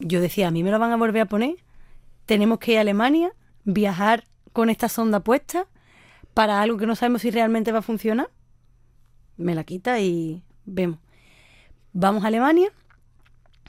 yo 0.00 0.20
decía, 0.20 0.48
a 0.48 0.50
mí 0.50 0.64
me 0.64 0.72
la 0.72 0.78
van 0.78 0.90
a 0.90 0.96
volver 0.96 1.22
a 1.22 1.26
poner, 1.26 1.54
tenemos 2.26 2.58
que 2.58 2.72
ir 2.72 2.78
a 2.78 2.80
Alemania, 2.80 3.30
viajar 3.62 4.24
con 4.52 4.70
esta 4.70 4.88
sonda 4.88 5.20
puesta 5.20 5.68
para 6.34 6.60
algo 6.60 6.78
que 6.78 6.86
no 6.88 6.96
sabemos 6.96 7.22
si 7.22 7.30
realmente 7.30 7.70
va 7.70 7.78
a 7.78 7.82
funcionar. 7.82 8.28
Me 9.36 9.54
la 9.54 9.62
quita 9.62 10.00
y 10.00 10.42
vemos. 10.64 10.98
Vamos 11.92 12.24
a 12.24 12.26
Alemania, 12.26 12.72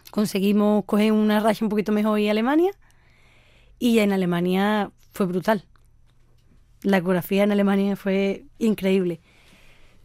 conseguimos 0.09 0.83
coger 0.85 1.11
una 1.11 1.41
raya 1.41 1.59
un 1.61 1.69
poquito 1.69 1.91
mejor 1.91 2.17
y 2.17 2.27
a 2.27 2.31
Alemania, 2.31 2.71
y 3.77 3.99
en 3.99 4.13
Alemania 4.13 4.89
fue 5.11 5.27
brutal. 5.27 5.63
La 6.81 6.97
ecografía 6.97 7.43
en 7.43 7.51
Alemania 7.51 7.95
fue 7.95 8.47
increíble. 8.57 9.21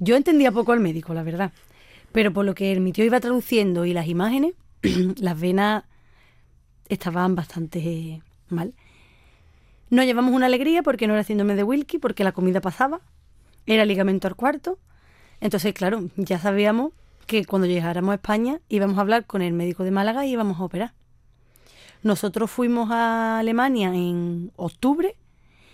Yo 0.05 0.17
entendía 0.17 0.53
poco 0.53 0.73
al 0.73 0.81
médico, 0.81 1.15
la 1.15 1.23
verdad. 1.23 1.53
Pero 2.13 2.33
por 2.33 2.45
lo 2.45 2.55
que 2.55 2.79
mi 2.79 2.93
tío 2.93 3.05
iba 3.05 3.21
traduciendo 3.21 3.87
y 3.87 3.95
las 3.95 4.07
imágenes, 4.07 4.53
las 5.17 5.41
venas 5.41 5.85
estaban 6.89 7.35
bastante 7.35 8.23
mal. 8.51 8.75
Nos 9.89 10.05
llevamos 10.05 10.35
una 10.35 10.47
alegría 10.47 10.83
porque 10.83 11.07
no 11.07 11.15
era 11.15 11.25
síndrome 11.25 11.55
de 11.55 11.65
Wilkie, 11.65 11.99
porque 11.99 12.23
la 12.23 12.33
comida 12.33 12.61
pasaba. 12.61 13.01
Era 13.67 13.87
ligamento 13.87 14.29
al 14.29 14.37
cuarto. 14.37 14.79
Entonces, 15.41 15.73
claro, 15.73 16.11
ya 16.17 16.39
sabíamos 16.39 16.93
que 17.27 17.47
cuando 17.47 17.67
llegáramos 17.67 18.13
a 18.13 18.17
España 18.17 18.61
íbamos 18.69 18.99
a 18.99 19.01
hablar 19.01 19.25
con 19.25 19.41
el 19.41 19.55
médico 19.55 19.85
de 19.85 19.91
Málaga 19.91 20.27
y 20.27 20.33
íbamos 20.33 20.61
a 20.61 20.65
operar. 20.65 20.93
Nosotros 22.03 22.51
fuimos 22.51 22.91
a 22.91 23.39
Alemania 23.39 23.89
en 23.95 24.53
octubre 24.57 25.17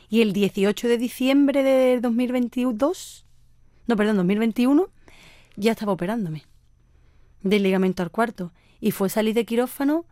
y 0.09 0.23
el 0.23 0.33
18 0.33 0.87
de 0.87 0.99
diciembre 0.99 1.63
de 1.65 2.01
2022, 2.01 3.27
no, 3.91 3.97
perdón, 3.97 4.17
2021, 4.17 4.89
ya 5.57 5.73
estaba 5.73 5.93
operándome 5.93 6.45
del 7.43 7.65
ligamento 7.65 8.03
al 8.03 8.11
cuarto. 8.11 8.53
Y 8.81 8.93
fue 8.93 9.11
salir 9.11 9.35
de 9.35 9.45
quirófano 9.45 10.07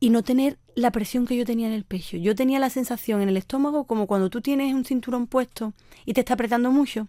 y 0.00 0.10
no 0.10 0.24
tener 0.24 0.58
la 0.74 0.90
presión 0.90 1.24
que 1.24 1.36
yo 1.36 1.44
tenía 1.44 1.68
en 1.68 1.72
el 1.72 1.84
pecho. 1.84 2.16
Yo 2.16 2.34
tenía 2.34 2.58
la 2.58 2.68
sensación 2.68 3.22
en 3.22 3.28
el 3.28 3.36
estómago 3.36 3.84
como 3.84 4.08
cuando 4.08 4.28
tú 4.28 4.40
tienes 4.40 4.74
un 4.74 4.84
cinturón 4.84 5.28
puesto 5.28 5.72
y 6.04 6.14
te 6.14 6.20
está 6.20 6.34
apretando 6.34 6.72
mucho. 6.72 7.06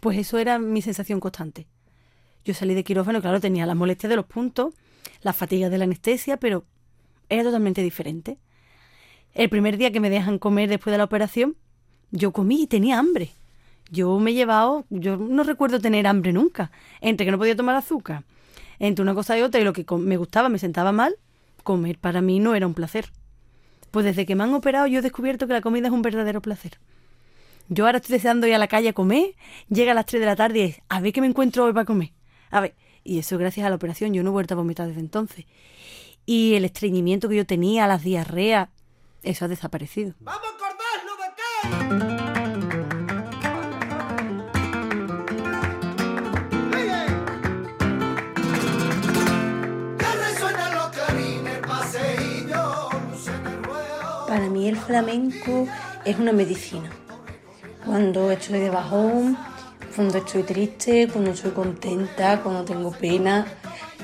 Pues 0.00 0.18
eso 0.18 0.38
era 0.38 0.58
mi 0.58 0.80
sensación 0.80 1.20
constante. 1.20 1.66
Yo 2.44 2.54
salí 2.54 2.74
de 2.74 2.82
quirófano, 2.82 3.20
claro, 3.20 3.38
tenía 3.38 3.66
las 3.66 3.76
molestias 3.76 4.08
de 4.08 4.16
los 4.16 4.26
puntos, 4.26 4.72
las 5.20 5.36
fatigas 5.36 5.70
de 5.70 5.78
la 5.78 5.84
anestesia, 5.84 6.38
pero 6.38 6.64
era 7.28 7.44
totalmente 7.44 7.82
diferente. 7.82 8.38
El 9.34 9.50
primer 9.50 9.76
día 9.76 9.92
que 9.92 10.00
me 10.00 10.08
dejan 10.08 10.38
comer 10.38 10.70
después 10.70 10.90
de 10.90 10.98
la 10.98 11.04
operación, 11.04 11.56
yo 12.10 12.32
comí 12.32 12.62
y 12.62 12.66
tenía 12.66 12.98
hambre. 12.98 13.30
Yo 13.92 14.18
me 14.18 14.30
he 14.30 14.34
llevado, 14.34 14.86
yo 14.88 15.18
no 15.18 15.42
recuerdo 15.42 15.78
tener 15.78 16.06
hambre 16.06 16.32
nunca, 16.32 16.70
entre 17.02 17.26
que 17.26 17.30
no 17.30 17.36
podía 17.36 17.54
tomar 17.54 17.76
azúcar, 17.76 18.24
entre 18.78 19.02
una 19.02 19.12
cosa 19.12 19.38
y 19.38 19.42
otra 19.42 19.60
y 19.60 19.64
lo 19.64 19.74
que 19.74 19.84
me 19.98 20.16
gustaba, 20.16 20.48
me 20.48 20.58
sentaba 20.58 20.92
mal, 20.92 21.14
comer 21.62 21.98
para 21.98 22.22
mí 22.22 22.40
no 22.40 22.54
era 22.54 22.66
un 22.66 22.72
placer. 22.72 23.12
Pues 23.90 24.06
desde 24.06 24.24
que 24.24 24.34
me 24.34 24.44
han 24.44 24.54
operado 24.54 24.86
yo 24.86 25.00
he 25.00 25.02
descubierto 25.02 25.46
que 25.46 25.52
la 25.52 25.60
comida 25.60 25.88
es 25.88 25.92
un 25.92 26.00
verdadero 26.00 26.40
placer. 26.40 26.78
Yo 27.68 27.84
ahora 27.84 27.98
estoy 27.98 28.14
deseando 28.14 28.46
ir 28.46 28.54
a 28.54 28.58
la 28.58 28.66
calle 28.66 28.88
a 28.88 28.92
comer, 28.94 29.34
llega 29.68 29.92
a 29.92 29.94
las 29.94 30.06
3 30.06 30.20
de 30.20 30.26
la 30.26 30.36
tarde 30.36 30.58
y 30.58 30.62
es, 30.62 30.80
a 30.88 31.02
ver 31.02 31.12
qué 31.12 31.20
me 31.20 31.26
encuentro 31.26 31.66
hoy 31.66 31.74
para 31.74 31.84
comer. 31.84 32.12
A 32.50 32.60
ver, 32.60 32.74
y 33.04 33.18
eso 33.18 33.36
gracias 33.36 33.66
a 33.66 33.68
la 33.68 33.76
operación, 33.76 34.14
yo 34.14 34.22
no 34.22 34.30
he 34.30 34.32
vuelto 34.32 34.54
a 34.54 34.56
vomitar 34.56 34.88
desde 34.88 35.00
entonces. 35.00 35.44
Y 36.24 36.54
el 36.54 36.64
estreñimiento 36.64 37.28
que 37.28 37.36
yo 37.36 37.44
tenía, 37.44 37.86
las 37.86 38.02
diarreas, 38.02 38.70
eso 39.22 39.44
ha 39.44 39.48
desaparecido. 39.48 40.14
¡Vamos 40.20 40.48
a 42.00 42.11
flamenco 54.92 55.66
es 56.04 56.18
una 56.18 56.32
medicina. 56.32 56.90
Cuando 57.86 58.30
estoy 58.30 58.60
de 58.60 58.68
bajón, 58.68 59.38
cuando 59.96 60.18
estoy 60.18 60.42
triste, 60.42 61.08
cuando 61.10 61.30
estoy 61.30 61.52
contenta, 61.52 62.42
cuando 62.42 62.62
tengo 62.62 62.90
pena. 62.92 63.46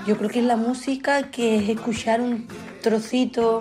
Yo 0.06 0.16
creo 0.16 0.30
que 0.30 0.38
es 0.38 0.46
la 0.46 0.56
música 0.56 1.30
que 1.30 1.56
es 1.56 1.68
escuchar 1.68 2.22
un 2.22 2.48
trocito 2.80 3.60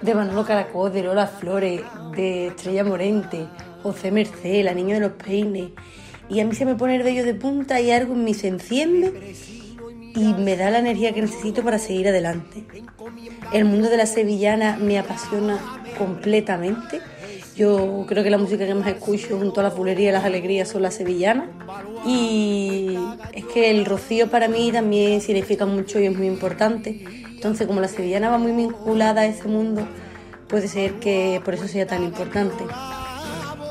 de 0.00 0.14
Manolo 0.14 0.46
Caracol, 0.46 0.92
de 0.92 1.02
Lola 1.02 1.26
Flores, 1.26 1.82
de 2.14 2.46
Estrella 2.46 2.84
Morente, 2.84 3.48
José 3.82 4.12
Merced, 4.12 4.64
La 4.64 4.72
Niña 4.72 4.94
de 4.94 5.00
los 5.00 5.12
Peines. 5.14 5.70
Y 6.28 6.38
a 6.38 6.44
mí 6.44 6.54
se 6.54 6.66
me 6.66 6.76
pone 6.76 6.94
el 6.94 7.02
vello 7.02 7.24
de 7.24 7.34
punta 7.34 7.80
y 7.80 7.90
algo 7.90 8.14
en 8.14 8.22
mí 8.22 8.32
se 8.32 8.46
enciende 8.46 9.34
y 10.14 10.34
me 10.34 10.56
da 10.56 10.70
la 10.70 10.78
energía 10.78 11.12
que 11.12 11.22
necesito 11.22 11.62
para 11.62 11.78
seguir 11.78 12.08
adelante. 12.08 12.64
El 13.52 13.64
mundo 13.64 13.88
de 13.88 13.96
la 13.96 14.06
sevillana 14.06 14.76
me 14.80 14.98
apasiona 14.98 15.58
completamente. 15.98 17.00
Yo 17.56 18.04
creo 18.08 18.22
que 18.24 18.30
la 18.30 18.38
música 18.38 18.66
que 18.66 18.74
más 18.74 18.88
escucho 18.88 19.38
junto 19.38 19.60
a 19.60 19.64
la 19.64 19.70
bulería 19.70 20.10
y 20.10 20.12
las 20.12 20.24
alegrías 20.24 20.68
son 20.68 20.82
las 20.82 20.94
sevillanas. 20.94 21.48
Y 22.06 22.96
es 23.32 23.44
que 23.46 23.70
el 23.70 23.84
rocío 23.84 24.30
para 24.30 24.48
mí 24.48 24.72
también 24.72 25.20
significa 25.20 25.66
mucho 25.66 26.00
y 26.00 26.06
es 26.06 26.16
muy 26.16 26.26
importante. 26.26 27.04
Entonces, 27.26 27.66
como 27.66 27.80
la 27.80 27.88
sevillana 27.88 28.30
va 28.30 28.38
muy 28.38 28.52
vinculada 28.52 29.22
a 29.22 29.26
ese 29.26 29.48
mundo, 29.48 29.86
puede 30.48 30.68
ser 30.68 30.94
que 30.94 31.40
por 31.44 31.54
eso 31.54 31.68
sea 31.68 31.86
tan 31.86 32.02
importante. 32.02 32.64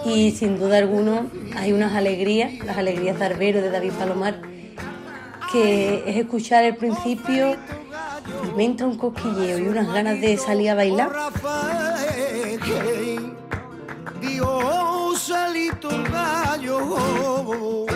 Y 0.05 0.31
sin 0.31 0.57
duda 0.57 0.77
alguna 0.77 1.27
hay 1.55 1.73
unas 1.73 1.93
alegrías, 1.93 2.53
las 2.65 2.77
alegrías 2.77 3.19
de 3.19 3.25
Arbero 3.25 3.61
de 3.61 3.69
David 3.69 3.91
Palomar, 3.99 4.41
que 5.51 6.03
es 6.05 6.17
escuchar 6.17 6.63
el 6.63 6.75
principio 6.75 7.55
y 8.47 8.51
me 8.55 8.65
entra 8.65 8.85
un 8.85 8.97
cosquilleo 8.97 9.57
y 9.59 9.67
unas 9.67 9.91
ganas 9.91 10.21
de 10.21 10.37
salir 10.37 10.69
a 10.69 10.75
bailar. 10.75 11.11
Dios 14.21 15.19
salito 15.19 15.89
gallo, 16.11 17.87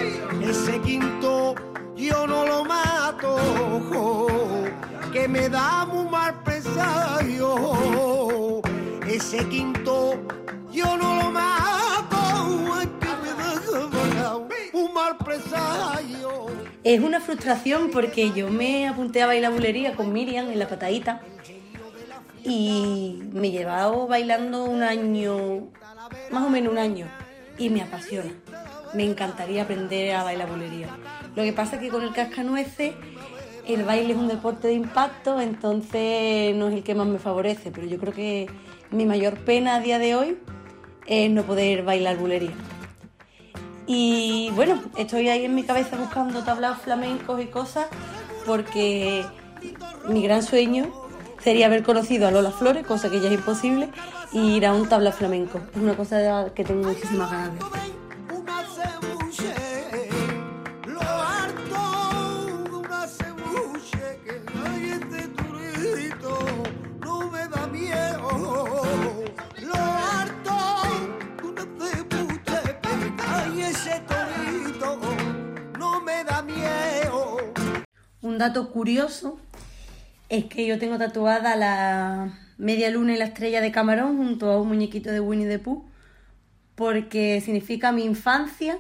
ese 0.42 0.82
quinto 0.82 1.54
yo 1.96 2.26
no 2.28 2.46
lo 2.46 2.66
mato, 2.66 3.38
que 5.12 5.28
me 5.28 5.50
da 5.50 5.88
un 5.92 6.10
mal 6.10 6.42
presagio, 6.44 8.62
ese 9.08 9.48
quinto 9.50 10.16
yo 10.72 10.98
no 10.98 11.16
lo 11.22 11.30
mato, 11.32 12.18
que 13.00 13.10
me 13.22 13.34
da 14.20 14.38
un 14.74 14.94
mal 14.94 15.18
presagio. 15.18 16.62
Es 16.84 17.00
una 17.00 17.22
frustración 17.22 17.91
porque 17.91 18.32
yo 18.32 18.50
me 18.50 18.89
apunté 18.89 19.22
a 19.22 19.28
bailar 19.28 19.54
bulería 19.54 19.96
con 19.96 20.12
Miriam 20.12 20.52
en 20.52 20.60
la 20.60 20.67
patadita 20.67 21.22
y 22.43 23.24
me 23.32 23.48
he 23.48 23.52
llevado 23.52 24.06
bailando 24.06 24.65
un 24.65 24.84
año, 24.84 25.69
más 26.30 26.43
o 26.43 26.50
menos 26.50 26.74
un 26.74 26.78
año, 26.78 27.08
y 27.58 27.69
me 27.69 27.82
apasiona. 27.82 28.34
Me 28.93 29.06
encantaría 29.06 29.63
aprender 29.63 30.13
a 30.13 30.24
bailar 30.24 30.50
bulería. 30.50 30.89
Lo 31.38 31.43
que 31.43 31.54
pasa 31.54 31.78
es 31.78 31.82
que 31.82 31.88
con 31.88 32.04
el 32.04 32.12
cascanueces 32.12 32.93
el 33.65 33.84
baile 33.84 34.12
es 34.12 34.19
un 34.19 34.28
deporte 34.28 34.67
de 34.67 34.74
impacto, 34.74 35.39
entonces 35.39 36.54
no 36.54 36.67
es 36.67 36.74
el 36.74 36.84
que 36.84 36.96
más 36.96 37.08
me 37.08 37.17
favorece, 37.17 37.72
pero 37.72 37.88
yo 37.88 37.98
creo 37.98 38.12
que 38.12 38.50
mi 38.91 39.06
mayor 39.06 39.38
pena 39.46 39.76
a 39.76 39.80
día 39.80 40.00
de 40.00 40.15
hoy 40.15 40.38
es 41.08 41.32
no 41.32 41.43
poder 41.43 41.84
bailar 41.84 42.17
bulería. 42.17 42.52
Y 43.86 44.52
bueno, 44.56 44.82
estoy 44.98 45.30
ahí 45.30 45.46
en 45.46 45.56
mi 45.56 45.63
cabeza 45.63 45.98
buscando 45.98 46.43
tablaos 46.43 46.80
flamencos 46.80 47.41
y 47.41 47.48
cosas 47.48 47.88
porque 48.46 49.26
mi 50.08 50.24
gran 50.24 50.43
sueño 50.43 50.91
sería 51.43 51.65
haber 51.65 51.84
conocido 51.84 52.28
a 52.28 52.32
Lola 52.32 52.52
Flores, 52.52 52.86
cosa 52.86 53.10
que 53.10 53.19
ya 53.19 53.28
es 53.28 53.34
imposible, 53.34 53.89
y 54.32 54.56
ir 54.56 54.65
a 54.65 54.74
un 54.74 54.88
tabla 54.88 55.12
flamenco. 55.12 55.60
Es 55.76 55.82
una 55.82 55.96
cosa 55.96 56.52
que 56.54 56.63
tengo 56.63 56.88
muchísimas 56.88 57.30
ganas 57.30 57.54
de 57.54 57.60
dato 78.44 78.72
curioso 78.72 79.40
es 80.28 80.46
que 80.46 80.68
yo 80.68 80.78
tengo 80.78 80.98
tatuada 80.98 81.56
la 81.56 82.38
media 82.58 82.90
luna 82.90 83.14
y 83.14 83.18
la 83.18 83.24
estrella 83.24 83.62
de 83.62 83.72
Camarón 83.72 84.18
junto 84.18 84.52
a 84.52 84.60
un 84.60 84.68
muñequito 84.68 85.12
de 85.12 85.22
Winnie 85.22 85.48
the 85.48 85.60
Pooh 85.60 85.86
porque 86.76 87.40
significa 87.40 87.94
mi 87.94 88.04
infancia 88.04 88.80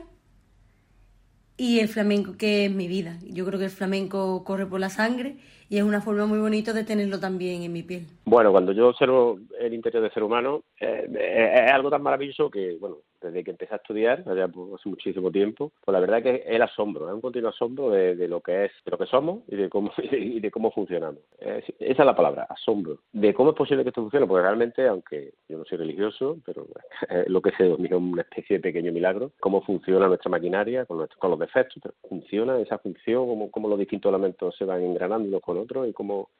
y 1.55 1.79
el 1.79 1.87
flamenco 1.87 2.35
que 2.35 2.65
es 2.65 2.71
mi 2.71 2.89
vida. 2.89 3.17
Yo 3.21 3.45
creo 3.45 3.57
que 3.57 3.65
el 3.65 3.71
flamenco 3.71 4.43
corre 4.43 4.65
por 4.65 4.81
la 4.81 4.89
sangre 4.89 5.37
y 5.73 5.79
es 5.79 5.83
una 5.83 6.01
forma 6.01 6.27
muy 6.27 6.37
bonita 6.37 6.71
de 6.71 6.83
tenerlo 6.83 7.19
también 7.19 7.63
en 7.63 7.73
mi 7.73 7.81
piel. 7.81 8.05
Bueno, 8.25 8.51
cuando 8.51 8.73
yo 8.73 8.89
observo 8.89 9.39
el 9.59 9.73
interior 9.73 10.03
del 10.03 10.13
ser 10.13 10.21
humano, 10.21 10.61
eh, 10.79 11.63
es 11.65 11.71
algo 11.71 11.89
tan 11.89 12.03
maravilloso 12.03 12.51
que, 12.51 12.77
bueno, 12.79 12.97
desde 13.23 13.43
que 13.43 13.51
empecé 13.51 13.73
a 13.73 13.77
estudiar, 13.77 14.23
hace 14.27 14.89
muchísimo 14.89 15.31
tiempo, 15.31 15.71
pues 15.83 15.93
la 15.93 15.99
verdad 15.99 16.21
que 16.21 16.35
es 16.35 16.41
el 16.45 16.61
asombro, 16.61 17.07
es 17.07 17.13
un 17.15 17.21
continuo 17.21 17.49
asombro 17.49 17.89
de, 17.89 18.27
lo 18.27 18.41
que 18.41 18.65
es, 18.65 18.71
de 18.85 18.91
lo 18.91 18.97
que 18.97 19.05
somos 19.05 19.39
y 19.47 19.55
de 19.55 19.69
cómo 19.69 19.91
y 20.11 20.39
de 20.39 20.51
cómo 20.51 20.71
funcionamos. 20.71 21.21
esa 21.39 21.73
es 21.79 21.97
la 22.05 22.15
palabra, 22.15 22.45
asombro. 22.49 22.99
De 23.11 23.33
cómo 23.33 23.51
es 23.51 23.55
posible 23.55 23.83
que 23.83 23.89
esto 23.89 24.01
funcione, 24.01 24.27
porque 24.27 24.43
realmente, 24.43 24.87
aunque 24.87 25.33
yo 25.47 25.57
no 25.57 25.65
soy 25.65 25.77
religioso, 25.77 26.37
pero 26.45 26.67
es 27.09 27.27
lo 27.29 27.41
que 27.41 27.51
se 27.51 27.63
denomina 27.63 27.97
una 27.97 28.21
especie 28.21 28.57
de 28.57 28.61
pequeño 28.61 28.91
milagro, 28.91 29.31
cómo 29.39 29.61
funciona 29.61 30.07
nuestra 30.07 30.29
maquinaria 30.29 30.85
con, 30.85 31.07
con 31.17 31.31
los 31.31 31.39
defectos, 31.39 31.81
pero 31.81 31.95
funciona 32.07 32.59
esa 32.59 32.77
función, 32.77 33.25
cómo, 33.25 33.49
cómo 33.49 33.69
los 33.69 33.79
distintos 33.79 34.09
elementos 34.09 34.55
se 34.57 34.65
van 34.65 34.83
engranando 34.83 35.39
con 35.39 35.57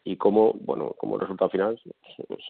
y 0.04 0.16
cómo, 0.18 0.54
bueno, 0.62 0.96
como 0.98 1.18
resultado 1.18 1.50
final 1.50 1.80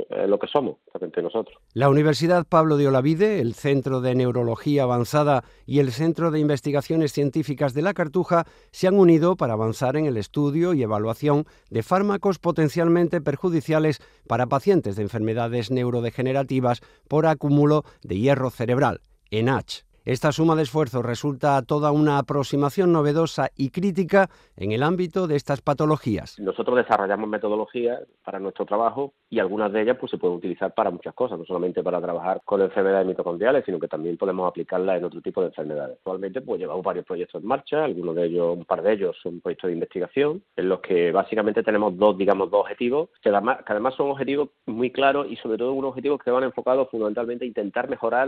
es 0.09 0.29
lo 0.29 0.39
que 0.39 0.47
somos, 0.47 0.77
realmente 0.93 1.21
nosotros. 1.21 1.57
La 1.73 1.89
Universidad 1.89 2.45
Pablo 2.47 2.77
de 2.77 2.87
Olavide, 2.87 3.39
el 3.39 3.53
Centro 3.53 4.01
de 4.01 4.15
Neurología 4.15 4.83
Avanzada 4.83 5.43
y 5.65 5.79
el 5.79 5.91
Centro 5.91 6.31
de 6.31 6.39
Investigaciones 6.39 7.11
Científicas 7.11 7.73
de 7.73 7.81
la 7.81 7.93
Cartuja 7.93 8.45
se 8.71 8.87
han 8.87 8.99
unido 8.99 9.35
para 9.35 9.53
avanzar 9.53 9.97
en 9.97 10.05
el 10.05 10.17
estudio 10.17 10.73
y 10.73 10.83
evaluación 10.83 11.45
de 11.69 11.83
fármacos 11.83 12.39
potencialmente 12.39 13.21
perjudiciales 13.21 14.01
para 14.27 14.47
pacientes 14.47 14.95
de 14.95 15.03
enfermedades 15.03 15.71
neurodegenerativas 15.71 16.81
por 17.07 17.25
acúmulo 17.25 17.83
de 18.01 18.17
hierro 18.17 18.49
cerebral, 18.49 19.01
ENACH. 19.31 19.83
Esta 20.05 20.33
suma 20.33 20.55
de 20.55 20.63
esfuerzos 20.63 21.05
resulta 21.05 21.61
toda 21.61 21.93
una 21.93 22.17
aproximación 22.17 22.91
novedosa 22.91 23.51
y 23.55 23.69
crítica 23.69 24.29
en 24.57 24.73
el 24.73 24.83
ámbito 24.83 25.27
de 25.27 25.37
estas 25.37 25.61
patologías. 25.61 26.37
Nosotros 26.39 26.75
desarrollamos 26.75 27.29
metodologías 27.29 28.01
para 28.25 28.37
nuestro 28.37 28.65
trabajo 28.65 29.13
y 29.29 29.39
algunas 29.39 29.71
de 29.71 29.81
ellas 29.81 29.95
pues 29.97 30.11
se 30.11 30.17
pueden 30.17 30.35
utilizar 30.35 30.73
para 30.73 30.91
muchas 30.91 31.13
cosas, 31.13 31.39
no 31.39 31.45
solamente 31.45 31.81
para 31.81 32.01
trabajar 32.01 32.41
con 32.43 32.61
enfermedades 32.61 33.07
mitocondriales, 33.07 33.63
sino 33.65 33.79
que 33.79 33.87
también 33.87 34.17
podemos 34.17 34.45
aplicarlas 34.45 34.97
en 34.97 35.05
otro 35.05 35.21
tipo 35.21 35.39
de 35.39 35.47
enfermedades. 35.47 35.95
Actualmente 35.95 36.41
pues 36.41 36.59
llevamos 36.59 36.83
varios 36.83 37.05
proyectos 37.05 37.41
en 37.41 37.47
marcha, 37.47 37.85
algunos 37.85 38.13
de 38.15 38.25
ellos, 38.25 38.57
un 38.57 38.65
par 38.65 38.81
de 38.81 38.91
ellos 38.91 39.15
son 39.23 39.39
proyectos 39.39 39.69
de 39.69 39.73
investigación, 39.75 40.43
en 40.57 40.67
los 40.67 40.81
que 40.81 41.13
básicamente 41.13 41.63
tenemos 41.63 41.97
dos, 41.97 42.17
digamos, 42.17 42.51
dos 42.51 42.59
objetivos, 42.59 43.07
que 43.21 43.29
además, 43.29 43.59
que 43.65 43.71
además 43.71 43.95
son 43.95 44.11
objetivos 44.11 44.49
muy 44.65 44.91
claros 44.91 45.27
y 45.29 45.37
sobre 45.37 45.57
todo 45.57 45.71
unos 45.71 45.91
objetivos 45.91 46.21
que 46.21 46.29
van 46.29 46.43
enfocados 46.43 46.89
fundamentalmente 46.91 47.45
a 47.45 47.47
intentar 47.47 47.89
mejorar 47.89 48.27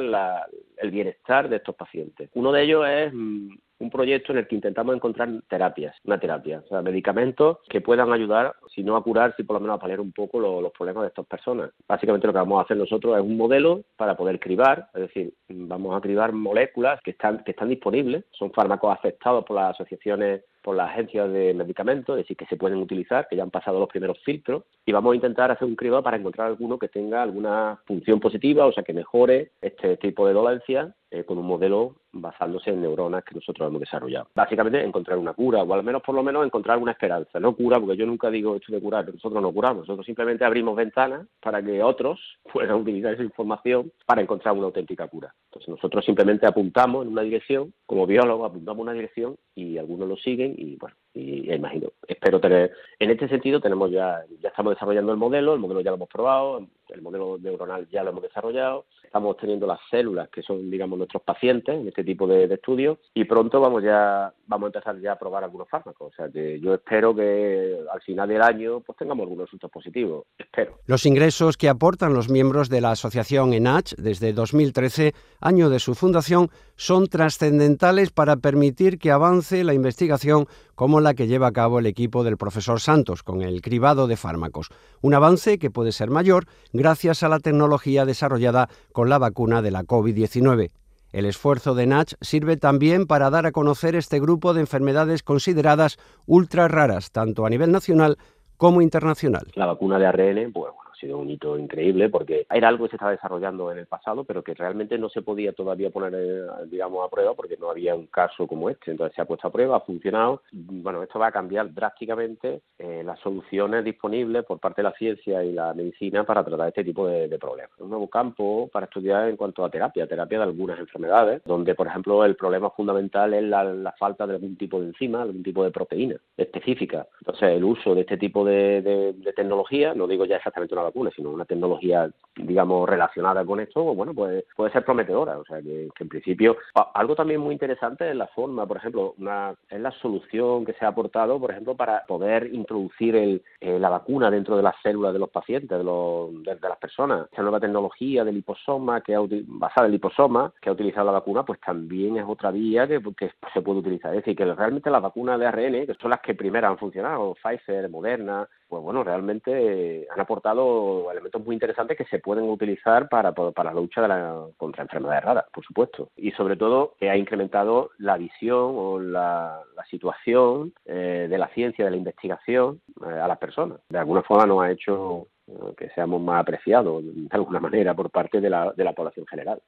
el 0.78 0.92
bienestar 0.92 1.50
de 1.50 1.58
estos 1.58 1.76
pacientes. 1.76 2.30
Uno 2.34 2.52
de 2.52 2.64
ellos 2.64 2.86
es 2.88 3.14
mm, 3.14 3.50
un 3.80 3.90
proyecto 3.90 4.32
en 4.32 4.40
el 4.40 4.48
que 4.48 4.56
intentamos 4.56 4.96
encontrar 4.96 5.30
terapias, 5.48 5.96
una 6.04 6.20
terapia, 6.20 6.62
o 6.66 6.68
sea, 6.68 6.82
medicamentos 6.82 7.58
que 7.70 7.82
puedan 7.82 8.12
ayudar, 8.14 8.56
si 8.74 8.84
no 8.84 8.96
a 8.96 9.04
curar, 9.04 9.36
si 9.36 9.44
por 9.44 9.56
lo 9.56 9.60
menos 9.60 9.76
a 9.76 9.80
paliar 9.80 10.00
un 10.00 10.12
poco 10.12 10.40
los 10.40 10.72
problemas 10.72 11.04
de 11.04 11.08
estas 11.10 11.26
personas. 11.26 11.72
Básicamente 11.88 12.28
lo 12.28 12.34
que 12.34 12.40
vamos 12.40 12.60
a 12.60 12.64
hacer 12.64 12.78
nosotros 12.78 13.18
es 13.18 13.24
un 13.24 13.38
modelo 13.38 13.84
para 13.98 14.16
poder 14.16 14.40
cribar, 14.40 14.90
es 14.94 15.02
decir, 15.02 15.34
vamos 15.50 15.96
a 15.96 16.02
cribar 16.02 16.32
moléculas 16.32 17.02
que 17.02 17.12
están, 17.12 17.44
que 17.44 17.52
están 17.52 17.70
disponibles, 17.70 18.26
son 18.32 18.52
fármacos 18.52 18.98
aceptados 18.98 19.44
por 19.46 19.56
las 19.56 19.72
asociaciones 19.76 20.44
por 20.66 20.76
las 20.76 20.90
agencias 20.90 21.32
de 21.32 21.54
medicamentos, 21.54 22.18
es 22.18 22.24
decir, 22.24 22.36
que 22.36 22.48
se 22.48 22.58
pueden 22.58 22.80
utilizar, 22.80 23.28
que 23.30 23.36
ya 23.36 23.44
han 23.44 23.52
pasado 23.52 23.80
los 23.80 23.88
primeros 23.88 24.18
filtros, 24.26 24.64
y 24.84 24.92
vamos 24.92 25.14
a 25.14 25.16
intentar 25.16 25.52
hacer 25.52 25.68
un 25.68 25.76
cribado 25.76 26.02
para 26.02 26.18
encontrar 26.18 26.48
alguno 26.48 26.80
que 26.80 26.88
tenga 26.88 27.22
alguna 27.22 27.80
función 27.86 28.20
positiva, 28.20 28.66
o 28.66 28.74
sea, 28.74 28.84
que 28.84 28.92
mejore 28.92 29.52
este 29.62 29.96
tipo 29.98 30.26
de 30.26 30.34
dolencias 30.34 30.92
eh, 31.12 31.24
con 31.24 31.38
un 31.38 31.46
modelo 31.46 31.98
basándose 32.16 32.72
en 32.72 32.82
neuronas 32.82 33.24
que 33.24 33.36
nosotros 33.36 33.68
hemos 33.68 33.82
desarrollado. 33.82 34.30
Básicamente 34.34 34.84
encontrar 34.84 35.18
una 35.18 35.34
cura, 35.34 35.64
o 35.64 35.74
al 35.74 35.84
menos 35.84 36.02
por 36.02 36.16
lo 36.16 36.24
menos 36.24 36.46
encontrar 36.46 36.78
una 36.78 36.92
esperanza. 36.92 37.40
No 37.40 37.56
cura, 37.56 37.80
porque 37.80 37.98
yo 37.98 38.06
nunca 38.06 38.30
digo 38.30 38.56
esto 38.56 38.72
de 38.72 38.82
curar, 38.82 39.06
nosotros 39.14 39.42
no 39.42 39.52
curamos, 39.52 39.82
nosotros 39.82 40.06
simplemente 40.06 40.46
abrimos 40.46 40.76
ventanas 40.76 41.28
para 41.42 41.62
que 41.62 41.84
otros 41.84 42.20
puedan 42.54 42.76
utilizar 42.82 43.14
esa 43.14 43.24
información 43.24 43.92
para 44.06 44.22
encontrar 44.22 44.56
una 44.56 44.68
auténtica 44.68 45.08
cura. 45.08 45.34
Entonces 45.46 45.70
nosotros 45.70 46.06
simplemente 46.06 46.46
apuntamos 46.46 47.06
en 47.06 47.12
una 47.12 47.22
dirección, 47.22 47.74
como 47.86 48.08
biólogos 48.08 48.50
apuntamos 48.50 48.82
una 48.82 48.94
dirección 48.94 49.36
y 49.54 49.78
algunos 49.78 50.08
lo 50.08 50.18
siguen 50.18 50.56
y 50.58 50.78
bueno, 50.78 50.96
y 51.16 51.52
imagino, 51.52 51.94
espero 52.08 52.42
tener, 52.42 52.72
en 53.00 53.10
este 53.10 53.30
sentido 53.30 53.62
tenemos 53.62 53.90
ya, 53.90 54.24
ya 54.42 54.50
estamos 54.50 54.74
desarrollando 54.74 55.14
el 55.14 55.18
modelo, 55.18 55.54
el 55.54 55.60
modelo 55.62 55.80
ya 55.80 55.92
lo 55.92 55.96
hemos 55.96 56.10
probado, 56.10 56.68
el 56.90 57.02
modelo 57.02 57.38
neuronal 57.38 57.88
ya 57.90 58.04
lo 58.04 58.10
hemos 58.10 58.24
desarrollado, 58.24 58.86
estamos 59.02 59.38
teniendo 59.38 59.66
las 59.66 59.80
células 59.90 60.30
que 60.30 60.42
son, 60.42 60.70
digamos, 60.70 60.98
nuestros 60.98 61.24
pacientes 61.24 61.74
en 61.74 61.88
este 61.88 62.04
tipo 62.04 62.28
de, 62.28 62.46
estudios 62.46 62.98
y 63.14 63.24
pronto 63.24 63.62
vamos 63.62 63.82
ya, 63.82 64.34
vamos 64.48 64.66
a 64.66 64.68
empezar 64.68 65.00
ya 65.00 65.14
a 65.14 65.20
probar 65.20 65.44
algunos 65.44 65.70
fármacos, 65.70 66.12
o 66.12 66.16
sea 66.16 66.30
que 66.30 66.60
yo 66.60 66.74
espero 66.74 67.16
que 67.16 67.80
al 67.92 68.02
final 68.02 68.28
del 68.28 68.42
año 68.42 68.82
pues 68.82 68.98
tengamos 68.98 69.24
algunos 69.24 69.46
resultados 69.46 69.72
positivos, 69.72 70.26
espero. 70.38 70.80
Los 70.86 71.06
ingresos 71.06 71.56
que 71.58 71.70
aportan 71.70 72.14
los 72.14 72.30
miembros 72.30 72.70
de 72.70 72.82
la 72.82 72.92
asociación 72.92 73.54
ENACH 73.54 73.96
desde 73.96 74.34
2013, 74.34 75.14
año 75.40 75.70
de 75.70 75.80
su 75.80 75.96
fundación, 75.96 76.50
son 76.76 77.08
trascendentales 77.08 78.12
para 78.12 78.36
permitir 78.36 79.00
que 79.00 79.12
avance 79.12 79.64
la 79.64 79.74
investigación 79.74 80.48
como 80.76 81.00
la 81.06 81.14
que 81.14 81.28
lleva 81.28 81.48
a 81.48 81.54
cabo 81.54 81.80
el 81.80 81.86
equipo 81.86 82.26
del 82.26 82.36
profesor 82.36 82.82
Santos 82.82 83.24
con 83.24 83.42
el 83.42 83.62
cribado 83.62 84.08
de 84.08 84.18
fármacos. 84.18 84.70
Un 85.02 85.14
avance 85.14 85.58
que 85.58 85.72
puede 85.72 85.94
ser 85.94 86.10
mayor 86.10 86.48
gracias 86.74 87.24
a 87.24 87.30
la 87.30 87.40
tecnología 87.40 88.04
desarrollada 88.04 88.68
con 88.92 89.08
la 89.08 89.18
vacuna 89.18 89.62
de 89.62 89.72
la 89.72 89.84
COVID-19. 89.84 90.72
El 91.14 91.26
esfuerzo 91.26 91.76
de 91.76 91.88
Natch 91.88 92.16
sirve 92.20 92.58
también 92.58 93.06
para 93.08 93.30
dar 93.30 93.46
a 93.46 93.54
conocer 93.54 93.96
este 93.96 94.20
grupo 94.20 94.54
de 94.54 94.60
enfermedades 94.60 95.24
consideradas 95.24 95.98
ultra 96.26 96.68
raras, 96.68 97.12
tanto 97.12 97.46
a 97.46 97.50
nivel 97.50 97.72
nacional 97.72 98.18
como 98.58 98.82
internacional. 98.82 99.48
La 99.56 99.66
vacuna 99.66 99.98
de 99.98 100.08
ARN, 100.08 100.52
pues 100.52 100.74
ha 100.96 101.00
sido 101.00 101.18
un 101.18 101.30
hito 101.30 101.58
increíble 101.58 102.10
porque 102.10 102.46
era 102.50 102.70
algo 102.70 102.86
que 102.86 102.92
se 102.92 102.96
estaba 102.96 103.12
desarrollando 103.12 103.72
en 103.72 103.80
el 103.80 103.86
pasado, 103.86 104.24
pero 104.24 104.44
que 104.44 104.54
realmente 104.54 104.98
no 104.98 105.10
se 105.10 105.22
podía 105.22 105.54
todavía 105.54 105.90
poner, 105.90 106.14
eh, 106.16 106.48
digamos, 106.68 107.06
a 107.06 107.10
prueba 107.10 107.34
porque 107.34 107.58
no 107.58 107.70
había 107.70 107.96
un 107.96 108.08
caso 108.08 108.48
como 108.48 108.70
este. 108.70 108.92
Entonces 108.92 109.16
se 109.16 109.22
ha 109.22 109.26
puesto 109.26 109.48
a 109.48 109.52
prueba, 109.52 109.78
ha 109.78 109.82
funcionado. 109.82 110.42
Bueno, 110.52 111.04
esto 111.04 111.20
va 111.20 111.28
a 111.28 111.32
cambiar 111.32 111.74
drásticamente 111.74 112.62
eh, 112.80 113.04
las 113.06 113.20
soluciones 113.20 113.84
disponibles 113.84 114.46
por 114.46 114.60
parte 114.60 114.82
de 114.82 114.90
la 114.90 114.96
ciencia 114.96 115.44
y 115.44 115.52
la 115.52 115.74
medicina 115.74 116.24
para 116.24 116.44
tratar 116.44 116.70
este 116.70 116.84
tipo 116.84 117.08
de, 117.08 117.36
problemas. 117.36 117.72
Un 117.80 117.90
nuevo 117.90 118.08
campo 118.08 118.70
para 118.72 118.86
estudiar 118.86 119.28
en 119.28 119.36
cuanto 119.36 119.66
a 119.66 119.70
terapia, 119.70 120.08
terapia 120.08 120.38
de 120.38 120.46
algunas 120.46 120.80
enfermedades, 120.80 121.42
donde, 121.44 121.76
por 121.76 121.88
ejemplo, 121.88 122.24
el 122.24 122.38
problema 122.38 122.70
fundamental 122.70 123.34
es 123.34 123.44
la, 123.44 123.94
falta 124.00 124.26
de 124.26 124.36
algún 124.36 124.56
tipo 124.56 124.80
de 124.80 124.88
enzima, 124.88 125.22
algún 125.22 125.44
tipo 125.44 125.64
de 125.64 125.72
proteína 125.72 126.16
específica. 126.38 127.06
Entonces, 127.20 127.50
el 127.50 127.64
uso 127.64 127.94
de 127.94 128.02
este 128.02 128.18
tipo 128.18 128.46
de, 128.46 128.82
de 128.82 129.34
tecnología, 129.34 129.94
no 129.94 130.08
digo 130.08 130.26
ya 130.26 130.38
exactamente 130.38 130.74
una 130.74 130.85
vacuna, 130.86 131.12
sino 131.16 131.32
una 131.32 131.46
tecnología, 131.46 132.10
digamos, 132.36 132.88
relacionada 132.90 133.46
con 133.46 133.60
esto, 133.60 133.84
pues 133.84 133.98
bueno, 133.98 134.14
pues 134.14 134.44
puede 134.56 134.72
ser 134.72 134.86
prometedora. 134.86 135.38
O 135.38 135.46
sea, 135.46 135.62
que, 135.62 135.90
en 136.00 136.10
principio, 136.10 136.58
algo 136.94 137.16
también 137.16 137.42
muy 137.42 137.54
interesante 137.54 138.10
es 138.10 138.16
la 138.16 138.28
forma, 138.28 138.66
por 138.66 138.78
ejemplo, 138.78 139.16
una, 139.18 139.56
es 139.70 139.80
la 139.80 139.92
solución 139.92 140.66
que 140.66 140.74
se 140.74 140.86
ha 140.86 140.90
aportado, 140.90 141.40
por 141.40 141.52
ejemplo, 141.52 141.76
para 141.76 142.06
poder 142.06 142.54
introducir 142.54 143.16
el, 143.16 143.44
eh, 143.60 143.80
la 143.80 143.90
vacuna 143.90 144.32
dentro 144.32 144.58
de 144.58 144.64
las 144.64 144.76
células 144.82 145.14
de 145.14 145.20
los 145.20 145.30
pacientes, 145.30 145.78
de, 145.78 145.84
los, 145.84 146.32
de, 146.44 146.58
las 146.62 146.78
personas. 146.78 147.28
Esa 147.32 147.42
nueva 147.42 147.60
tecnología 147.60 148.24
del 148.24 148.36
liposoma, 148.36 149.02
que 149.02 149.16
ha, 149.16 149.20
basada 149.48 149.88
en 149.88 149.94
liposoma, 149.94 150.54
que 150.62 150.70
ha 150.70 150.74
utilizado 150.74 151.08
la 151.08 151.14
vacuna, 151.14 151.44
pues 151.44 151.60
también 151.60 152.18
es 152.18 152.26
otra 152.28 152.52
vía 152.52 152.88
que, 152.88 153.02
que 153.18 153.32
se 153.54 153.62
puede 153.62 153.80
utilizar. 153.80 154.12
Es 154.12 154.24
decir, 154.24 154.36
que 154.36 154.46
realmente 154.46 154.90
las 154.90 155.02
vacunas 155.02 155.40
de 155.40 155.46
ARN, 155.46 155.86
que 155.86 155.96
son 156.00 156.12
las 156.12 156.22
que 156.22 156.36
primero 156.36 156.68
han 156.68 156.78
funcionado, 156.78 157.36
Pfizer, 157.36 157.90
Moderna, 157.90 158.48
pues 158.68 158.84
bueno, 158.84 159.04
realmente 159.04 160.08
han 160.12 160.20
aportado 160.20 161.12
elementos 161.12 161.44
muy 161.44 161.54
interesantes 161.56 161.98
que 161.98 162.06
se 162.06 162.20
pueden 162.20 162.50
utilizar 162.50 163.08
para, 163.10 163.32
para 163.34 163.74
la 163.74 163.80
lucha 163.80 164.02
de 164.02 164.08
la, 164.08 164.46
contra 164.58 164.84
enfermedades 164.84 165.24
raras, 165.24 165.46
por 165.52 165.64
supuesto. 165.64 166.10
Y 166.16 166.32
sobre 166.32 166.56
todo 166.56 166.96
que 167.00 167.10
ha 167.10 167.18
incrementado 167.18 167.92
la 167.98 168.18
visión 168.18 168.74
o 168.76 169.00
la, 169.00 169.62
situación 169.90 170.74
eh, 170.86 171.28
de 171.30 171.38
la 171.38 171.48
ciencia, 171.50 171.86
de 171.86 171.92
la 171.92 171.98
investigación 171.98 172.82
eh, 173.06 173.20
a 173.20 173.28
las 173.28 173.38
personas. 173.38 173.80
De 173.88 174.00
alguna 174.00 174.24
forma 174.24 174.48
nos 174.48 174.64
ha 174.64 174.72
hecho 174.72 175.28
eh, 175.48 175.74
que 175.78 175.90
seamos 175.90 176.20
más 176.22 176.42
apreciados 176.42 177.04
de 177.06 177.28
alguna 177.32 177.60
manera 177.62 177.94
por 177.94 178.10
parte 178.10 178.42
de 178.42 178.50
la, 178.50 178.72
de 178.72 178.84
la 178.84 178.94
población 178.94 179.28
general, 179.28 179.62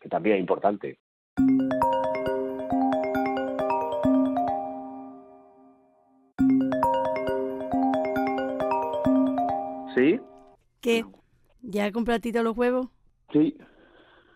que 0.00 0.08
también 0.08 0.36
es 0.36 0.40
importante. 0.40 0.98
¿Sí? 9.98 10.20
¿Qué? 10.80 11.04
¿Ya 11.62 11.90
compraste 11.90 12.32
los 12.42 12.56
huevos? 12.56 12.86
Sí. 13.32 13.56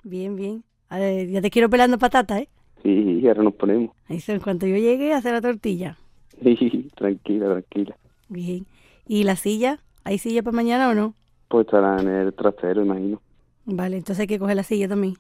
Bien, 0.03 0.35
bien. 0.35 0.65
ya 0.91 1.41
te 1.41 1.51
quiero 1.51 1.71
pelando 1.71 1.99
patatas, 1.99 2.41
¿eh? 2.41 2.49
Sí, 2.83 3.27
ahora 3.29 3.45
nos 3.45 3.55
ponemos. 3.55 3.95
Eso, 4.09 4.33
en 4.33 4.41
cuanto 4.41 4.67
yo 4.67 4.77
llegue, 4.77 5.13
a 5.13 5.19
hacer 5.19 5.33
la 5.33 5.41
tortilla. 5.41 5.97
Sí, 6.43 6.91
tranquila, 6.97 7.47
tranquila. 7.47 7.97
Bien. 8.29 8.67
¿Y 9.07 9.23
la 9.23 9.37
silla? 9.37 9.79
¿Hay 10.03 10.19
silla 10.19 10.43
para 10.43 10.57
mañana 10.57 10.89
o 10.89 10.95
no? 10.95 11.15
Pues 11.47 11.67
estará 11.67 12.01
en 12.01 12.09
el 12.09 12.35
trasero, 12.35 12.83
imagino. 12.83 13.23
Vale, 13.65 13.99
entonces 13.99 14.23
hay 14.23 14.27
que 14.27 14.41
coger 14.41 14.57
la 14.57 14.65
silla 14.65 14.89
también. 14.89 15.15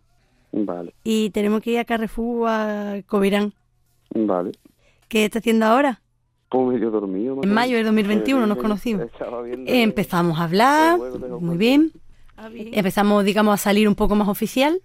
Vale. 0.50 0.92
Y 1.04 1.30
tenemos 1.30 1.60
que 1.60 1.70
ir 1.70 1.78
a 1.78 1.84
Carrefour 1.84 2.48
a 2.48 3.02
Covirán. 3.06 3.52
Vale. 4.12 4.52
¿Qué 5.08 5.24
está 5.24 5.38
haciendo 5.38 5.66
ahora? 5.66 6.01
Medio 6.60 6.90
dormido. 6.90 7.40
En 7.42 7.52
mayo 7.52 7.76
de 7.76 7.84
2021 7.84 8.46
nos 8.46 8.58
conocimos. 8.58 9.06
Empezamos 9.66 10.38
a 10.38 10.44
hablar, 10.44 10.98
muy 11.40 11.56
bien. 11.56 11.92
Empezamos, 12.54 13.24
digamos, 13.24 13.54
a 13.54 13.56
salir 13.56 13.88
un 13.88 13.94
poco 13.94 14.14
más 14.14 14.28
oficial. 14.28 14.80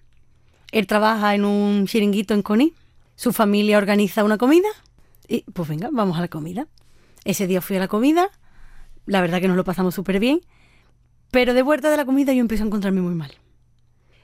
Él 0.71 0.88
trabaja 0.88 1.36
en 1.36 1.45
un 1.45 1.88
chiringuito 1.88 2.34
en 2.34 2.41
Conil. 2.41 2.73
Su 3.15 3.32
familia 3.34 3.77
organiza 3.77 4.23
una 4.23 4.38
comida. 4.38 4.67
Y 5.27 5.43
pues 5.51 5.67
venga, 5.67 5.89
vamos 5.91 6.17
a 6.17 6.21
la 6.21 6.27
comida. 6.27 6.67
Ese 7.25 7.47
día 7.47 7.62
fui 7.62 7.77
a 7.77 7.80
la 7.80 7.88
comida. 7.88 8.30
La 9.06 9.21
verdad 9.21 9.41
que 9.41 9.47
nos 9.47 9.58
lo 9.58 9.63
pasamos 9.63 9.95
súper 9.95 10.19
bien. 10.19 10.41
Pero 11.32 11.53
de 11.53 11.62
vuelta 11.62 11.89
de 11.89 11.97
la 11.97 12.06
comida 12.06 12.34
yo 12.34 12.41
empiezo 12.41 12.63
a 12.63 12.67
encontrarme 12.67 13.01
muy 13.01 13.15
mal. 13.15 13.32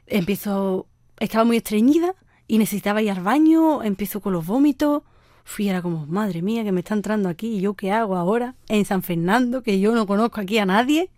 Empiezo, 0.06 0.88
estaba 1.20 1.44
muy 1.44 1.58
estreñida 1.58 2.14
y 2.48 2.58
necesitaba 2.58 3.02
ir 3.02 3.12
al 3.12 3.22
baño. 3.22 3.84
Empiezo 3.84 4.22
con 4.22 4.34
los 4.34 4.46
vómitos 4.46 5.04
fui, 5.44 5.70
era 5.70 5.82
como, 5.82 6.06
madre 6.06 6.42
mía, 6.42 6.64
que 6.64 6.72
me 6.72 6.80
está 6.80 6.94
entrando 6.94 7.30
aquí, 7.30 7.58
¿y 7.58 7.62
yo 7.62 7.74
qué 7.74 7.92
hago 7.92 8.16
ahora? 8.16 8.56
En 8.68 8.86
San 8.86 9.04
Fernando, 9.04 9.62
que 9.64 9.80
yo 9.80 9.94
no 9.94 10.08
conozco 10.08 10.42
aquí 10.42 10.58
a 10.58 10.66
nadie. 10.66 11.10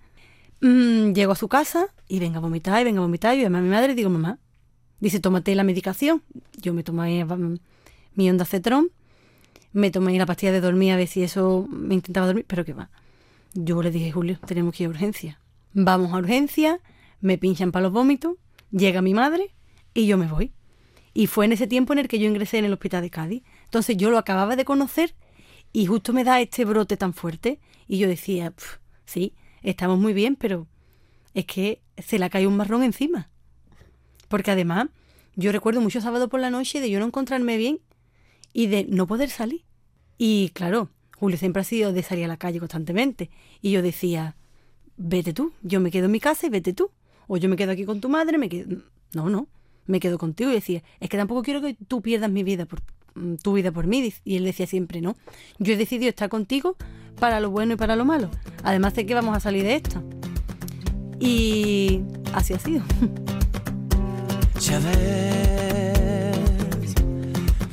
Mm, 0.62 1.14
llego 1.14 1.34
a 1.34 1.36
su 1.36 1.48
casa 1.48 1.88
y 2.08 2.20
venga 2.20 2.38
a 2.38 2.42
vomitar, 2.42 2.82
y 2.82 2.86
venga 2.86 3.00
a 3.00 3.04
vomitar, 3.04 3.38
y 3.38 3.42
yo 3.42 3.48
a 3.48 3.50
mi 3.50 3.70
madre 3.70 3.94
digo, 3.96 4.10
mamá, 4.10 4.40
dice, 5.00 5.20
tómate 5.20 5.54
la 5.56 5.64
medicación. 5.64 6.24
Yo 6.58 6.74
me 6.74 6.84
tomé 6.84 7.26
mi 8.16 8.30
onda 8.30 8.46
cetrón, 8.46 8.92
me 9.74 9.92
tomé 9.92 10.18
la 10.18 10.26
pastilla 10.26 10.52
de 10.52 10.62
dormir 10.62 10.94
a 10.94 10.96
ver 10.96 11.08
si 11.08 11.24
eso 11.24 11.68
me 11.70 11.96
intentaba 11.96 12.28
dormir, 12.28 12.46
pero 12.48 12.66
qué 12.66 12.74
va. 12.74 12.90
Yo 13.54 13.82
le 13.82 13.92
dije, 13.92 14.12
Julio, 14.12 14.40
tenemos 14.46 14.76
que 14.76 14.84
ir 14.84 14.88
a 14.88 14.90
urgencia. 14.90 15.40
Vamos 15.74 16.14
a 16.14 16.18
urgencia, 16.18 16.80
me 17.22 17.38
pinchan 17.38 17.72
para 17.72 17.84
los 17.84 17.92
vómitos, 17.92 18.38
llega 18.72 19.02
mi 19.02 19.14
madre 19.14 19.54
y 19.94 20.08
yo 20.08 20.18
me 20.18 20.28
voy. 20.28 20.52
Y 21.14 21.28
fue 21.28 21.46
en 21.46 21.54
ese 21.54 21.68
tiempo 21.68 21.94
en 21.94 22.00
el 22.00 22.08
que 22.08 22.20
yo 22.20 22.28
ingresé 22.28 22.58
en 22.58 22.66
el 22.66 22.74
hospital 22.74 23.02
de 23.02 23.10
Cádiz. 23.10 23.44
Entonces 23.66 23.98
yo 23.98 24.10
lo 24.10 24.18
acababa 24.18 24.56
de 24.56 24.66
conocer 24.66 25.16
y 25.74 25.86
justo 25.88 26.14
me 26.14 26.24
da 26.24 26.40
este 26.40 26.66
brote 26.66 26.98
tan 26.98 27.14
fuerte. 27.14 27.60
Y 27.88 27.98
yo 27.98 28.08
decía, 28.08 28.54
sí, 29.06 29.34
estamos 29.62 30.00
muy 30.00 30.14
bien, 30.14 30.36
pero 30.36 30.68
es 31.34 31.46
que 31.46 31.82
se 31.98 32.18
le 32.18 32.30
cae 32.30 32.48
un 32.48 32.58
marrón 32.58 32.84
encima. 32.84 33.30
Porque 34.28 34.52
además, 34.52 34.88
yo 35.36 35.52
recuerdo 35.52 35.82
mucho 35.82 36.02
sábado 36.02 36.30
por 36.30 36.40
la 36.40 36.50
noche 36.50 36.80
de 36.80 36.90
yo 36.90 37.00
no 37.00 37.06
encontrarme 37.06 37.58
bien 37.58 37.80
y 38.54 38.68
de 38.68 38.86
no 38.86 39.06
poder 39.06 39.30
salir. 39.30 39.66
Y 40.18 40.50
claro, 40.54 40.90
Julio 41.18 41.38
siempre 41.38 41.62
ha 41.62 41.66
sido 41.66 41.92
de 41.92 42.04
salir 42.04 42.26
a 42.26 42.30
la 42.30 42.38
calle 42.38 42.60
constantemente. 42.60 43.30
Y 43.62 43.72
yo 43.72 43.82
decía, 43.82 44.38
vete 44.98 45.34
tú, 45.34 45.54
yo 45.62 45.80
me 45.82 45.92
quedo 45.92 46.06
en 46.06 46.12
mi 46.12 46.20
casa 46.20 46.48
y 46.48 46.50
vete 46.50 46.74
tú. 46.74 46.92
O 47.28 47.38
yo 47.38 47.50
me 47.50 47.58
quedo 47.58 47.72
aquí 47.72 47.86
con 47.86 48.00
tu 48.00 48.10
madre, 48.10 48.38
me 48.38 48.50
quedo... 48.50 48.82
No, 49.14 49.30
no, 49.30 49.48
me 49.88 50.00
quedo 50.00 50.18
contigo. 50.18 50.52
Y 50.52 50.54
decía, 50.54 50.84
es 51.00 51.10
que 51.10 51.18
tampoco 51.18 51.44
quiero 51.44 51.62
que 51.62 51.74
tú 51.74 52.02
pierdas 52.02 52.32
mi 52.32 52.44
vida 52.44 52.66
por 52.66 52.82
tu 53.42 53.54
vida 53.54 53.72
por 53.72 53.88
mí. 53.88 54.14
Y 54.24 54.38
él 54.38 54.44
decía 54.46 54.68
siempre, 54.68 55.02
no, 55.02 55.16
yo 55.60 55.74
he 55.74 55.78
decidido 55.78 56.10
estar 56.10 56.30
contigo 56.30 56.76
para 57.20 57.40
lo 57.40 57.50
bueno 57.50 57.74
y 57.74 57.76
para 57.78 57.96
lo 57.96 58.06
malo. 58.06 58.30
Además 58.64 58.94
de 58.96 59.06
que 59.06 59.14
vamos 59.14 59.36
a 59.36 59.40
salir 59.40 59.64
de 59.64 59.76
esta. 59.76 60.02
Y 61.20 62.02
así 62.34 62.54
ha 62.54 62.60
sido. 62.60 62.84
Ya 64.62 64.80
ves, 64.80 66.38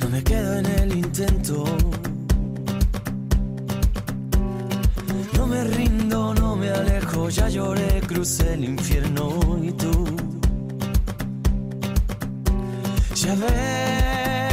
no 0.01 0.09
me 0.09 0.21
quedo 0.21 0.59
en 0.59 0.65
el 0.65 0.97
intento. 0.97 1.63
No 5.37 5.47
me 5.47 5.63
rindo, 5.63 6.33
no 6.35 6.57
me 6.57 6.69
alejo, 6.69 7.29
ya 7.29 7.47
lloré, 7.47 8.01
crucé 8.05 8.55
el 8.55 8.65
infierno 8.65 9.39
y 9.63 9.71
tú. 9.71 10.05
Ya 13.15 13.35
ves, 13.35 14.52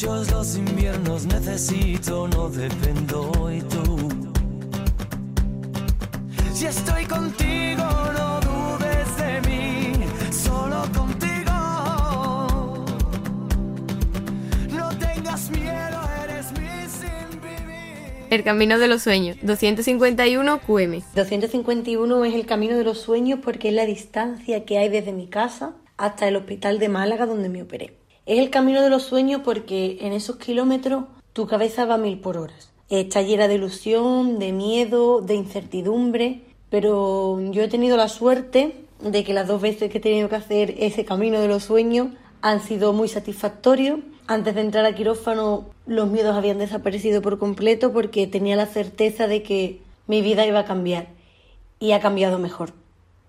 Muchos 0.00 0.30
los 0.30 0.56
inviernos, 0.56 1.26
necesito, 1.26 2.28
no 2.28 2.48
dependo 2.48 3.50
y 3.50 3.60
tú. 3.62 4.08
Si 6.54 6.66
estoy 6.66 7.04
contigo, 7.04 7.82
no 7.82 8.38
dudes 8.38 9.16
de 9.16 9.40
mí, 9.48 9.94
solo 10.30 10.82
contigo. 10.96 12.84
No 14.70 14.88
tengas 15.00 15.50
miedo, 15.50 16.00
eres 16.22 16.52
mi 16.52 16.88
sin 16.88 17.40
vivir. 17.40 18.28
El 18.30 18.44
camino 18.44 18.78
de 18.78 18.86
los 18.86 19.02
sueños, 19.02 19.36
251 19.42 20.60
QM. 20.60 21.02
251 21.16 22.24
es 22.24 22.34
el 22.36 22.46
camino 22.46 22.76
de 22.76 22.84
los 22.84 23.00
sueños 23.00 23.40
porque 23.42 23.70
es 23.70 23.74
la 23.74 23.84
distancia 23.84 24.64
que 24.64 24.78
hay 24.78 24.90
desde 24.90 25.12
mi 25.12 25.26
casa 25.26 25.74
hasta 25.96 26.28
el 26.28 26.36
hospital 26.36 26.78
de 26.78 26.88
Málaga 26.88 27.26
donde 27.26 27.48
me 27.48 27.62
operé. 27.62 27.97
Es 28.28 28.38
el 28.38 28.50
camino 28.50 28.82
de 28.82 28.90
los 28.90 29.04
sueños 29.04 29.40
porque 29.42 29.96
en 30.02 30.12
esos 30.12 30.36
kilómetros 30.36 31.04
tu 31.32 31.46
cabeza 31.46 31.86
va 31.86 31.94
a 31.94 31.96
mil 31.98 32.18
por 32.18 32.36
horas. 32.36 32.68
Está 32.90 33.22
llena 33.22 33.48
de 33.48 33.54
ilusión, 33.54 34.38
de 34.38 34.52
miedo, 34.52 35.22
de 35.22 35.34
incertidumbre, 35.34 36.42
pero 36.68 37.40
yo 37.52 37.62
he 37.62 37.68
tenido 37.68 37.96
la 37.96 38.08
suerte 38.08 38.84
de 39.00 39.24
que 39.24 39.32
las 39.32 39.48
dos 39.48 39.62
veces 39.62 39.90
que 39.90 39.96
he 39.96 40.02
tenido 40.02 40.28
que 40.28 40.36
hacer 40.36 40.74
ese 40.78 41.06
camino 41.06 41.40
de 41.40 41.48
los 41.48 41.64
sueños 41.64 42.08
han 42.42 42.60
sido 42.60 42.92
muy 42.92 43.08
satisfactorios. 43.08 44.00
Antes 44.26 44.54
de 44.54 44.60
entrar 44.60 44.84
al 44.84 44.94
quirófano 44.94 45.64
los 45.86 46.10
miedos 46.10 46.36
habían 46.36 46.58
desaparecido 46.58 47.22
por 47.22 47.38
completo 47.38 47.94
porque 47.94 48.26
tenía 48.26 48.56
la 48.56 48.66
certeza 48.66 49.26
de 49.26 49.42
que 49.42 49.80
mi 50.06 50.20
vida 50.20 50.44
iba 50.44 50.58
a 50.58 50.66
cambiar 50.66 51.06
y 51.80 51.92
ha 51.92 52.00
cambiado 52.00 52.38
mejor. 52.38 52.74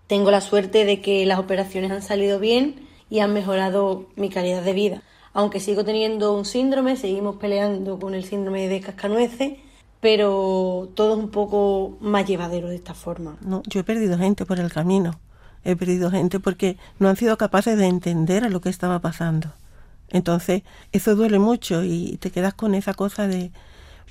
Tengo 0.07 0.29
la 0.29 0.41
suerte 0.41 0.83
de 0.83 0.99
que 0.99 1.25
las 1.25 1.39
operaciones 1.39 1.89
han 1.89 2.01
salido 2.01 2.37
bien 2.37 2.88
y 3.09 3.19
han 3.19 3.33
mejorado 3.33 4.07
mi 4.15 4.29
calidad 4.29 4.63
de 4.63 4.73
vida. 4.73 5.01
Aunque 5.33 5.59
sigo 5.59 5.85
teniendo 5.85 6.35
un 6.35 6.45
síndrome, 6.45 6.95
seguimos 6.95 7.37
peleando 7.37 7.99
con 7.99 8.13
el 8.13 8.23
síndrome 8.23 8.67
de 8.67 8.81
cascanueces, 8.81 9.53
pero 9.99 10.89
todo 10.95 11.13
es 11.13 11.19
un 11.19 11.29
poco 11.29 11.97
más 11.99 12.25
llevadero 12.25 12.69
de 12.69 12.75
esta 12.75 12.93
forma. 12.93 13.37
No, 13.41 13.61
yo 13.67 13.81
he 13.81 13.83
perdido 13.83 14.17
gente 14.17 14.45
por 14.45 14.59
el 14.59 14.71
camino. 14.71 15.19
He 15.63 15.75
perdido 15.75 16.09
gente 16.09 16.39
porque 16.39 16.77
no 16.99 17.09
han 17.09 17.17
sido 17.17 17.37
capaces 17.37 17.77
de 17.77 17.85
entender 17.85 18.49
lo 18.49 18.61
que 18.61 18.69
estaba 18.69 18.99
pasando. 18.99 19.51
Entonces, 20.09 20.63
eso 20.91 21.15
duele 21.15 21.37
mucho 21.37 21.83
y 21.83 22.17
te 22.19 22.31
quedas 22.31 22.53
con 22.53 22.73
esa 22.73 22.93
cosa 22.93 23.27
de 23.27 23.51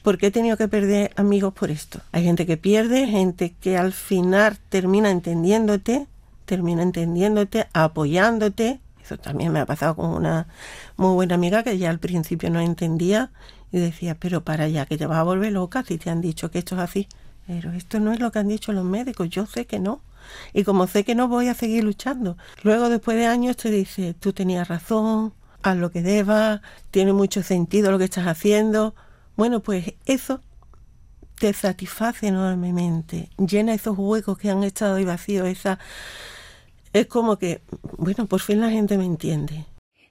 ¿por 0.03 0.19
qué 0.19 0.27
he 0.27 0.31
tenido 0.31 0.57
que 0.57 0.69
perder 0.69 1.13
amigos 1.17 1.53
por 1.55 1.71
esto? 1.71 2.01
Hay 2.13 2.25
gente 2.25 2.47
que 2.47 2.57
pierde, 2.57 3.07
gente 3.07 3.55
que 3.61 3.77
al 3.77 3.93
final 3.93 4.59
termina 4.69 5.11
entendiéndote, 5.11 6.07
termina 6.45 6.83
entendiéndote, 6.83 7.67
apoyándote. 7.73 8.81
Eso 9.09 9.17
también 9.17 9.53
me 9.53 9.61
ha 9.61 9.65
pasado 9.65 9.97
con 9.97 10.11
una 10.11 10.49
muy 10.99 11.15
buena 11.15 11.37
amiga 11.37 11.63
que 11.63 11.79
ya 11.79 11.89
al 11.89 11.99
principio 11.99 12.51
no 12.51 12.61
entendía 12.61 13.31
y 13.73 13.79
decía, 13.79 14.15
pero 14.21 14.45
para 14.45 14.65
allá, 14.65 14.85
que 14.85 14.99
te 14.99 15.07
vas 15.07 15.17
a 15.17 15.23
volver 15.23 15.51
loca 15.51 15.83
si 15.83 15.97
te 15.97 16.11
han 16.11 16.21
dicho 16.21 16.51
que 16.51 16.59
esto 16.59 16.75
es 16.75 16.83
así. 16.83 17.09
Pero 17.47 17.73
esto 17.73 18.01
no 18.01 18.13
es 18.13 18.21
lo 18.21 18.31
que 18.31 18.41
han 18.41 18.49
dicho 18.49 18.71
los 18.73 18.85
médicos, 18.85 19.31
yo 19.31 19.47
sé 19.47 19.65
que 19.67 19.79
no. 19.81 20.03
Y 20.53 20.63
como 20.65 20.87
sé 20.87 21.05
que 21.05 21.15
no, 21.15 21.27
voy 21.27 21.49
a 21.49 21.55
seguir 21.55 21.85
luchando. 21.85 22.37
Luego, 22.63 22.91
después 22.91 23.17
de 23.17 23.25
años, 23.25 23.57
te 23.57 23.71
dice, 23.71 24.13
tú 24.13 24.35
tenías 24.35 24.69
razón, 24.69 25.33
haz 25.63 25.79
lo 25.79 25.91
que 25.91 26.03
debas, 26.03 26.61
tiene 26.91 27.15
mucho 27.15 27.43
sentido 27.43 27.91
lo 27.91 27.97
que 27.97 28.05
estás 28.05 28.27
haciendo. 28.27 28.95
Bueno, 29.39 29.61
pues 29.61 29.95
eso 30.05 30.43
te 31.39 31.55
satisface 31.55 32.27
enormemente, 32.27 33.31
llena 33.39 33.73
esos 33.73 33.97
huecos 33.97 34.37
que 34.37 34.51
han 34.51 34.65
estado 34.65 34.97
ahí 34.97 35.07
vacíos, 35.07 35.49
esa... 35.49 35.79
Es 36.93 37.07
como 37.07 37.39
que, 37.39 37.61
bueno, 37.97 38.27
por 38.27 38.41
fin 38.41 38.61
la 38.61 38.71
gente 38.71 38.97
me 38.97 39.05
entiende. 39.05 39.65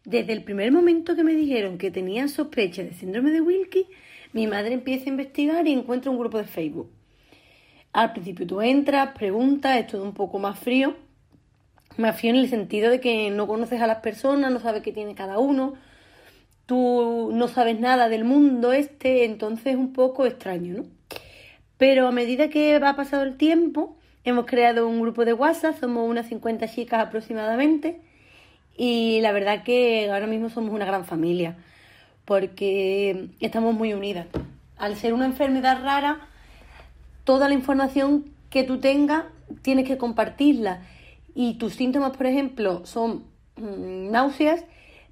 Desde 0.06 0.34
el 0.34 0.44
primer 0.44 0.72
momento 0.72 1.16
que 1.16 1.24
me 1.24 1.34
dijeron 1.34 1.78
que 1.78 1.92
tenía 1.92 2.28
sospecha 2.28 2.84
de 2.84 2.94
síndrome 2.94 3.32
de 3.32 3.42
Wilkie, 3.42 3.88
mi 4.34 4.48
madre 4.48 4.74
empieza 4.74 5.06
a 5.06 5.10
investigar 5.10 5.68
y 5.68 5.74
encuentra 5.74 6.12
un 6.12 6.20
grupo 6.20 6.38
de 6.38 6.46
Facebook. 6.46 6.90
Al 7.94 8.14
principio 8.14 8.46
tú 8.46 8.62
entras, 8.62 9.18
preguntas, 9.18 9.78
es 9.78 9.88
todo 9.88 10.04
un 10.04 10.14
poco 10.14 10.40
más 10.40 10.60
frío. 10.60 10.96
Más 11.98 12.20
frío 12.20 12.32
en 12.32 12.38
el 12.38 12.50
sentido 12.50 12.92
de 12.92 13.00
que 13.00 13.32
no 13.32 13.48
conoces 13.48 13.82
a 13.82 13.88
las 13.88 14.00
personas, 14.00 14.52
no 14.52 14.60
sabes 14.60 14.84
qué 14.84 14.92
tiene 14.92 15.16
cada 15.16 15.40
uno, 15.40 15.74
tú 16.68 17.32
no 17.34 17.48
sabes 17.48 17.80
nada 17.80 18.08
del 18.08 18.24
mundo 18.24 18.72
este, 18.72 19.26
entonces 19.26 19.68
es 19.68 19.76
un 19.76 19.94
poco 19.94 20.28
extraño, 20.28 20.76
¿no? 20.76 20.86
Pero 21.78 22.08
a 22.08 22.12
medida 22.12 22.50
que 22.50 22.78
va 22.80 22.96
pasado 22.96 23.24
el 23.24 23.38
tiempo, 23.38 23.97
hemos 24.30 24.46
creado 24.46 24.88
un 24.88 25.02
grupo 25.02 25.26
de 25.26 25.34
WhatsApp, 25.34 25.80
somos 25.80 26.10
unas 26.10 26.28
50 26.28 26.68
chicas 26.68 27.02
aproximadamente, 27.02 28.02
y 28.76 29.22
la 29.22 29.32
verdad 29.32 29.64
que 29.64 30.10
ahora 30.12 30.28
mismo 30.28 30.50
somos 30.50 30.74
una 30.74 30.86
gran 30.86 31.06
familia, 31.06 31.58
porque 32.26 33.30
estamos 33.40 33.74
muy 33.74 33.94
unidas. 33.94 34.28
Al 34.78 34.96
ser 34.96 35.14
una 35.14 35.26
enfermedad 35.26 35.82
rara, 35.82 36.28
toda 37.24 37.48
la 37.48 37.54
información 37.54 38.26
que 38.50 38.64
tú 38.64 38.80
tengas 38.80 39.26
tienes 39.62 39.88
que 39.88 39.98
compartirla. 39.98 40.82
Y 41.34 41.56
tus 41.56 41.74
síntomas, 41.74 42.16
por 42.16 42.26
ejemplo, 42.26 42.86
son 42.86 43.24
mm, 43.56 44.12
náuseas, 44.12 44.64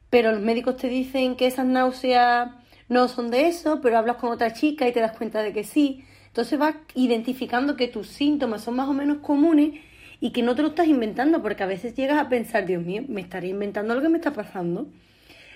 pero 0.09 0.31
los 0.31 0.41
médicos 0.41 0.77
te 0.77 0.89
dicen 0.89 1.35
que 1.35 1.47
esas 1.47 1.65
náuseas 1.65 2.49
no 2.89 3.07
son 3.07 3.31
de 3.31 3.47
eso, 3.47 3.79
pero 3.81 3.97
hablas 3.97 4.17
con 4.17 4.31
otra 4.31 4.53
chica 4.53 4.87
y 4.87 4.91
te 4.91 4.99
das 4.99 5.17
cuenta 5.17 5.41
de 5.41 5.53
que 5.53 5.63
sí. 5.63 6.03
Entonces 6.35 6.59
vas 6.59 6.75
identificando 6.95 7.77
que 7.77 7.87
tus 7.87 8.07
síntomas 8.07 8.61
son 8.61 8.75
más 8.75 8.89
o 8.89 8.93
menos 8.93 9.19
comunes 9.19 9.79
y 10.19 10.31
que 10.31 10.43
no 10.43 10.53
te 10.53 10.63
lo 10.63 10.67
estás 10.67 10.87
inventando, 10.87 11.41
porque 11.41 11.63
a 11.63 11.65
veces 11.65 11.95
llegas 11.95 12.19
a 12.19 12.27
pensar, 12.27 12.65
Dios 12.65 12.83
mío, 12.83 13.03
me 13.07 13.21
estaré 13.21 13.47
inventando 13.47 13.95
lo 13.95 14.01
que 14.01 14.09
me 14.09 14.17
está 14.17 14.33
pasando. 14.33 14.85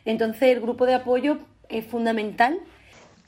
Entonces 0.06 0.44
el 0.44 0.62
grupo 0.62 0.86
de 0.86 0.94
apoyo 0.94 1.40
es 1.68 1.86
fundamental. 1.86 2.62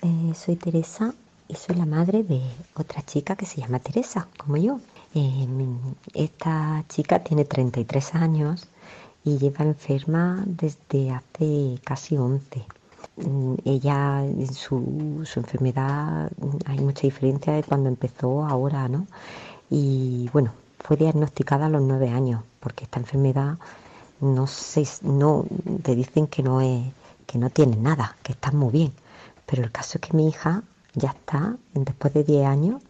Eh, 0.01 0.33
soy 0.33 0.55
Teresa 0.55 1.13
y 1.49 1.55
soy 1.55 1.75
la 1.75 1.85
madre 1.85 2.23
de 2.23 2.39
otra 2.73 3.01
chica 3.01 3.35
que 3.35 3.45
se 3.45 3.59
llama 3.59 3.79
Teresa, 3.79 4.29
como 4.37 4.55
yo. 4.55 4.79
Eh, 5.13 5.45
esta 6.13 6.85
chica 6.87 7.19
tiene 7.19 7.43
33 7.43 8.15
años 8.15 8.69
y 9.25 9.37
lleva 9.39 9.65
enferma 9.65 10.41
desde 10.47 11.11
hace 11.11 11.75
casi 11.83 12.15
11. 12.15 12.61
Mm, 13.17 13.55
ella, 13.65 14.23
en 14.23 14.53
su, 14.53 15.21
su 15.25 15.39
enfermedad, 15.39 16.31
hay 16.65 16.79
mucha 16.79 17.01
diferencia 17.01 17.53
de 17.53 17.63
cuando 17.63 17.89
empezó 17.89 18.45
ahora, 18.45 18.87
¿no? 18.87 19.07
Y 19.69 20.29
bueno, 20.33 20.51
fue 20.79 20.97
diagnosticada 20.97 21.67
a 21.67 21.69
los 21.69 21.81
9 21.81 22.09
años, 22.09 22.43
porque 22.59 22.85
esta 22.85 22.99
enfermedad 22.99 23.57
no 24.21 24.45
sé, 24.47 24.87
no, 25.01 25.45
te 25.83 25.95
dicen 25.95 26.27
que 26.27 26.43
no 26.43 26.61
es, 26.61 26.93
que 27.25 27.37
no 27.37 27.49
tiene 27.49 27.75
nada, 27.77 28.17
que 28.23 28.33
está 28.33 28.51
muy 28.51 28.71
bien. 28.71 28.93
Pero 29.45 29.63
el 29.63 29.71
caso 29.71 29.97
es 29.97 30.01
que 30.01 30.15
mi 30.15 30.27
hija 30.29 30.63
ya 30.93 31.09
está, 31.09 31.57
después 31.73 32.13
de 32.13 32.23
10 32.23 32.45
años, 32.45 32.81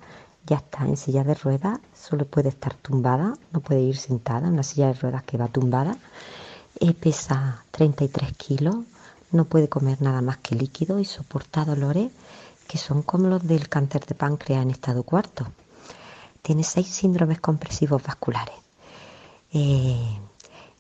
ya 0.46 0.58
está 0.58 0.86
en 0.86 0.98
silla 0.98 1.24
de 1.24 1.36
ruedas, 1.36 1.80
solo 1.96 2.26
puede 2.26 2.50
estar 2.50 2.74
tumbada, 2.74 3.34
no 3.54 3.62
puede 3.62 3.82
ir 3.82 3.98
sentada, 3.98 4.48
en 4.48 4.54
una 4.54 4.64
silla 4.64 4.88
de 4.88 4.94
ruedas 4.94 5.24
que 5.24 5.38
va 5.38 5.48
tumbada, 5.48 5.98
eh, 6.80 6.94
pesa 6.94 7.64
33 7.72 8.34
kilos, 8.34 8.76
no 9.32 9.46
puede 9.46 9.70
comer 9.70 10.02
nada 10.02 10.22
más 10.22 10.38
que 10.38 10.56
líquido 10.56 11.00
y 11.00 11.06
soporta 11.06 11.66
dolores 11.66 12.12
que 12.72 12.78
son 12.78 13.02
como 13.02 13.28
los 13.28 13.46
del 13.46 13.68
cáncer 13.68 14.06
de 14.06 14.16
páncreas 14.16 14.64
en 14.64 14.72
estado 14.72 15.04
cuarto. 15.04 15.46
tiene 16.42 16.64
seis 16.64 16.88
síndromes 16.88 17.42
compresivos 17.42 18.02
vasculares. 18.02 18.56
Eh, 19.54 20.00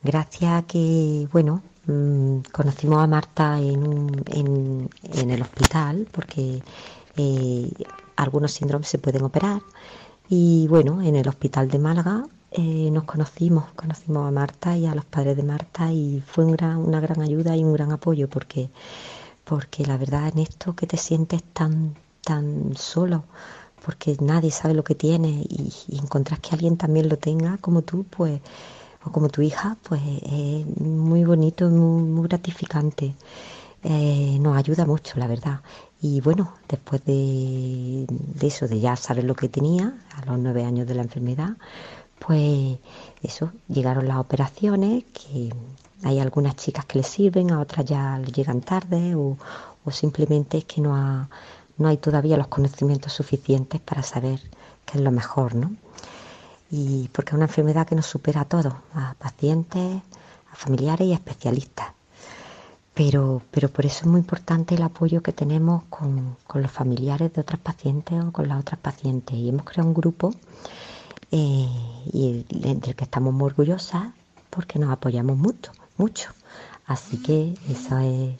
gracias 0.01 0.53
a 0.53 0.65
que, 0.65 1.27
bueno, 1.33 1.61
mm, 1.87 2.39
conocimos 2.51 2.99
a 2.99 3.07
Marta 3.07 3.59
en, 3.59 4.23
en, 4.27 5.31
el 5.31 5.41
hospital, 5.41 6.07
porque 6.11 6.63
eh, 7.17 7.71
algunos 8.15 8.53
síndromes 8.53 8.87
se 8.87 8.97
pueden 8.97 9.23
operar. 9.23 9.61
Y 10.29 10.67
bueno, 10.69 11.01
en 11.01 11.15
el 11.17 11.27
hospital 11.27 11.67
de 11.67 11.79
Málaga 11.79 12.25
eh, 12.51 12.89
nos 12.91 13.03
conocimos, 13.05 13.71
conocimos 13.75 14.27
a 14.27 14.31
Marta 14.31 14.77
y 14.77 14.85
a 14.85 14.95
los 14.95 15.05
padres 15.05 15.37
de 15.37 15.43
Marta 15.43 15.91
y 15.91 16.21
fue 16.25 16.45
una 16.45 16.99
gran 16.99 17.21
ayuda 17.21 17.55
y 17.55 17.63
un 17.63 17.73
gran 17.73 17.91
apoyo 17.91 18.29
porque, 18.29 18.69
porque 19.43 19.85
la 19.85 19.97
verdad 19.97 20.27
en 20.27 20.39
esto 20.39 20.75
que 20.75 20.87
te 20.87 20.97
sientes 20.97 21.43
tan, 21.43 21.95
tan 22.23 22.75
solo, 22.75 23.23
porque 23.85 24.17
nadie 24.19 24.51
sabe 24.51 24.73
lo 24.73 24.83
que 24.83 24.95
tiene 24.95 25.29
y, 25.49 25.73
y 25.87 25.97
encontrás 25.97 26.39
que 26.39 26.53
alguien 26.53 26.77
también 26.77 27.09
lo 27.09 27.17
tenga 27.17 27.57
como 27.57 27.81
tú, 27.81 28.05
pues 28.09 28.41
o 29.03 29.11
como 29.11 29.29
tu 29.29 29.41
hija, 29.41 29.77
pues 29.83 30.01
es 30.23 30.65
muy 30.79 31.23
bonito, 31.23 31.69
muy, 31.69 32.03
muy 32.03 32.27
gratificante. 32.27 33.15
Eh, 33.83 34.37
nos 34.39 34.55
ayuda 34.57 34.85
mucho, 34.85 35.17
la 35.17 35.27
verdad. 35.27 35.61
Y 36.01 36.21
bueno, 36.21 36.53
después 36.67 37.03
de, 37.05 38.05
eso, 38.41 38.67
de 38.67 38.79
ya 38.79 38.95
saber 38.95 39.23
lo 39.23 39.35
que 39.35 39.49
tenía, 39.49 39.93
a 40.15 40.25
los 40.25 40.39
nueve 40.39 40.63
años 40.63 40.87
de 40.87 40.95
la 40.95 41.03
enfermedad, 41.03 41.57
pues 42.25 42.77
eso, 43.23 43.51
llegaron 43.67 44.07
las 44.07 44.17
operaciones, 44.17 45.03
que 45.13 45.53
hay 46.03 46.19
algunas 46.19 46.55
chicas 46.55 46.85
que 46.85 46.99
le 46.99 47.03
sirven, 47.03 47.51
a 47.51 47.59
otras 47.59 47.85
ya 47.85 48.17
le 48.19 48.31
llegan 48.31 48.61
tarde, 48.61 49.15
o, 49.15 49.37
simplemente 49.91 50.59
es 50.59 50.65
que 50.65 50.79
no, 50.81 51.27
no 51.77 51.87
hay 51.87 51.97
todavía 51.97 52.37
los 52.37 52.47
conocimientos 52.47 53.13
suficientes 53.13 53.81
para 53.81 54.03
saber 54.03 54.39
qué 54.85 54.97
es 54.97 55.03
lo 55.03 55.11
mejor, 55.11 55.55
¿no? 55.55 55.71
y 56.71 57.09
porque 57.09 57.31
es 57.31 57.35
una 57.35 57.45
enfermedad 57.45 57.85
que 57.85 57.95
nos 57.95 58.05
supera 58.05 58.41
a 58.41 58.45
todos, 58.45 58.73
a 58.93 59.13
pacientes, 59.15 60.01
a 60.51 60.55
familiares 60.55 61.07
y 61.07 61.11
a 61.11 61.15
especialistas. 61.15 61.87
Pero, 62.93 63.41
pero 63.51 63.69
por 63.69 63.85
eso 63.85 63.99
es 64.01 64.07
muy 64.07 64.19
importante 64.19 64.75
el 64.75 64.81
apoyo 64.81 65.21
que 65.21 65.33
tenemos 65.33 65.83
con, 65.89 66.37
los 66.53 66.71
familiares 66.71 67.33
de 67.33 67.41
otras 67.41 67.59
pacientes 67.59 68.23
o 68.23 68.31
con 68.31 68.47
las 68.47 68.59
otras 68.61 68.79
pacientes. 68.79 69.35
Y 69.35 69.49
hemos 69.49 69.65
creado 69.65 69.89
un 69.89 69.93
grupo 69.93 70.33
y 71.31 72.45
del 72.49 72.95
que 72.95 73.03
estamos 73.03 73.33
muy 73.33 73.47
orgullosas 73.47 74.09
porque 74.49 74.77
nos 74.77 74.91
apoyamos 74.91 75.37
mucho, 75.37 75.71
mucho. 75.97 76.31
Así 76.85 77.17
que 77.17 77.55
eso 77.69 77.97
es 77.99 78.35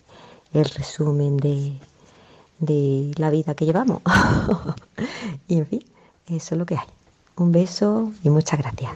el 0.54 0.66
resumen 0.66 1.38
de, 1.38 1.74
de 2.60 3.12
la 3.16 3.30
vida 3.30 3.56
que 3.56 3.66
llevamos. 3.66 4.02
y 5.48 5.58
en 5.58 5.66
fin, 5.66 5.84
eso 6.28 6.56
es 6.56 6.60
lo 6.60 6.66
que 6.66 6.76
hay. 6.76 6.88
Un 7.38 7.52
beso 7.52 8.12
y 8.24 8.30
muchas 8.30 8.60
gracias. 8.60 8.92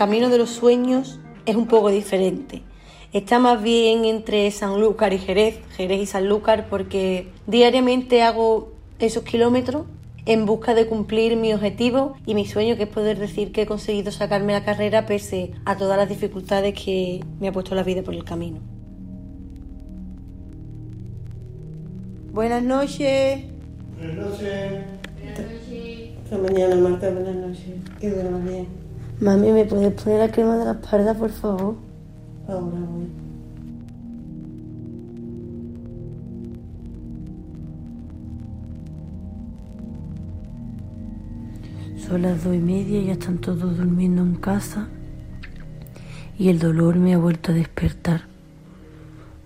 Camino 0.00 0.30
de 0.30 0.38
los 0.38 0.48
sueños 0.48 1.20
es 1.44 1.56
un 1.56 1.66
poco 1.66 1.90
diferente. 1.90 2.62
Está 3.12 3.38
más 3.38 3.62
bien 3.62 4.06
entre 4.06 4.50
Sanlúcar 4.50 5.12
y 5.12 5.18
Jerez, 5.18 5.60
Jerez 5.76 6.00
y 6.00 6.06
Sanlúcar, 6.06 6.68
porque 6.70 7.28
diariamente 7.46 8.22
hago 8.22 8.72
esos 8.98 9.24
kilómetros 9.24 9.84
en 10.24 10.46
busca 10.46 10.72
de 10.72 10.86
cumplir 10.86 11.36
mi 11.36 11.52
objetivo 11.52 12.14
y 12.24 12.34
mi 12.34 12.46
sueño, 12.46 12.78
que 12.78 12.84
es 12.84 12.88
poder 12.88 13.18
decir 13.18 13.52
que 13.52 13.62
he 13.62 13.66
conseguido 13.66 14.10
sacarme 14.10 14.54
la 14.54 14.64
carrera 14.64 15.04
pese 15.04 15.50
a 15.66 15.76
todas 15.76 15.98
las 15.98 16.08
dificultades 16.08 16.72
que 16.72 17.20
me 17.38 17.48
ha 17.48 17.52
puesto 17.52 17.74
la 17.74 17.82
vida 17.82 18.02
por 18.02 18.14
el 18.14 18.24
camino. 18.24 18.60
Buenas 22.32 22.62
noches. 22.62 23.44
Buenas 23.98 24.16
noches. 24.16 24.84
Hasta 26.24 26.38
mañana, 26.38 26.74
Marta. 26.76 27.10
Buenas 27.10 27.34
noches. 27.34 27.74
Que 28.00 28.08
duermas 28.08 28.44
bien. 28.44 28.89
Mami, 29.20 29.52
¿me 29.52 29.66
puedes 29.66 29.92
poner 30.02 30.18
la 30.18 30.32
crema 30.32 30.56
de 30.56 30.64
la 30.64 30.72
espalda, 30.72 31.12
por 31.12 31.30
favor? 31.30 31.76
Ahora 32.48 32.78
voy. 32.78 33.06
Son 41.98 42.22
las 42.22 42.42
dos 42.42 42.54
y 42.54 42.58
media, 42.58 43.02
ya 43.02 43.12
están 43.12 43.38
todos 43.38 43.76
durmiendo 43.76 44.22
en 44.22 44.36
casa 44.36 44.88
y 46.38 46.48
el 46.48 46.58
dolor 46.58 46.96
me 46.96 47.12
ha 47.12 47.18
vuelto 47.18 47.52
a 47.52 47.54
despertar. 47.54 48.22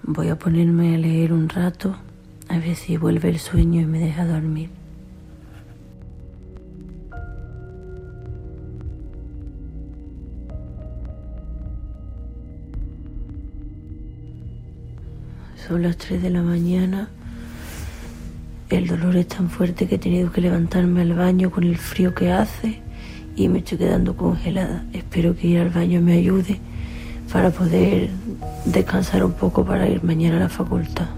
Voy 0.05 0.29
a 0.29 0.39
ponerme 0.39 0.95
a 0.95 0.99
leer 0.99 1.33
un 1.33 1.49
rato 1.49 1.97
a 2.49 2.59
ver 2.59 2.77
si 2.77 2.97
vuelve 2.97 3.29
el 3.29 3.41
sueño 3.41 3.81
y 3.81 3.87
me 3.87 3.99
deja 3.99 4.25
dormir. 4.25 4.84
Son 15.67 15.83
las 15.83 15.97
3 15.97 16.23
de 16.23 16.29
la 16.29 16.43
mañana. 16.43 17.09
El 18.69 18.87
dolor 18.87 19.17
es 19.17 19.29
tan 19.29 19.49
fuerte 19.49 19.87
que 19.87 19.95
he 19.95 19.99
tenido 19.99 20.31
que 20.31 20.43
levantarme 20.43 21.01
al 21.01 21.15
baño 21.15 21.51
con 21.51 21.65
el 21.65 21.79
frío 21.79 22.15
que 22.15 22.31
hace 22.31 22.83
y 23.35 23.49
me 23.49 23.61
estoy 23.61 23.79
quedando 23.79 24.15
congelada. 24.15 24.85
Espero 24.93 25.35
que 25.35 25.47
ir 25.47 25.61
al 25.61 25.71
baño 25.71 26.03
me 26.03 26.15
ayude 26.19 26.61
para 27.33 27.49
poder 27.51 28.11
descansar 28.67 29.25
un 29.25 29.33
poco 29.33 29.65
para 29.65 29.89
ir 29.89 30.05
mañana 30.05 30.37
a 30.37 30.41
la 30.41 30.49
facultad. 30.51 31.09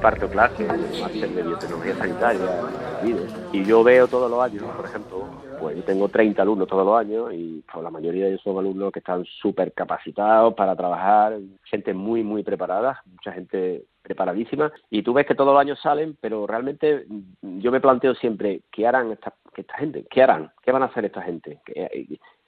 Imparto 0.00 0.30
clases 0.30 0.66
máster 0.98 1.28
de 1.28 1.42
biotecnología 1.42 1.94
sanitaria 1.98 2.50
y 3.52 3.64
yo 3.66 3.84
veo 3.84 4.08
todos 4.08 4.30
los 4.30 4.42
años, 4.42 4.64
por 4.74 4.86
ejemplo, 4.86 5.28
pues 5.58 5.76
yo 5.76 5.82
tengo 5.82 6.08
30 6.08 6.40
alumnos 6.40 6.68
todos 6.68 6.86
los 6.86 6.98
años 6.98 7.34
y 7.34 7.62
pues, 7.70 7.84
la 7.84 7.90
mayoría 7.90 8.24
de 8.24 8.30
ellos 8.30 8.42
son 8.42 8.56
alumnos 8.56 8.92
que 8.92 9.00
están 9.00 9.26
súper 9.26 9.74
capacitados 9.74 10.54
para 10.54 10.74
trabajar, 10.74 11.38
gente 11.64 11.92
muy, 11.92 12.22
muy 12.22 12.42
preparada, 12.42 13.02
mucha 13.04 13.32
gente 13.32 13.84
preparadísima 14.00 14.72
y 14.88 15.02
tú 15.02 15.12
ves 15.12 15.26
que 15.26 15.34
todos 15.34 15.52
los 15.52 15.60
años 15.60 15.78
salen, 15.82 16.16
pero 16.18 16.46
realmente 16.46 17.04
yo 17.42 17.70
me 17.70 17.80
planteo 17.80 18.14
siempre, 18.14 18.62
¿qué 18.72 18.86
harán 18.86 19.12
esta, 19.12 19.34
esta 19.54 19.76
gente? 19.76 20.06
¿Qué 20.10 20.22
harán? 20.22 20.50
¿Qué 20.62 20.72
van 20.72 20.82
a 20.82 20.86
hacer 20.86 21.04
esta 21.04 21.20
gente? 21.20 21.60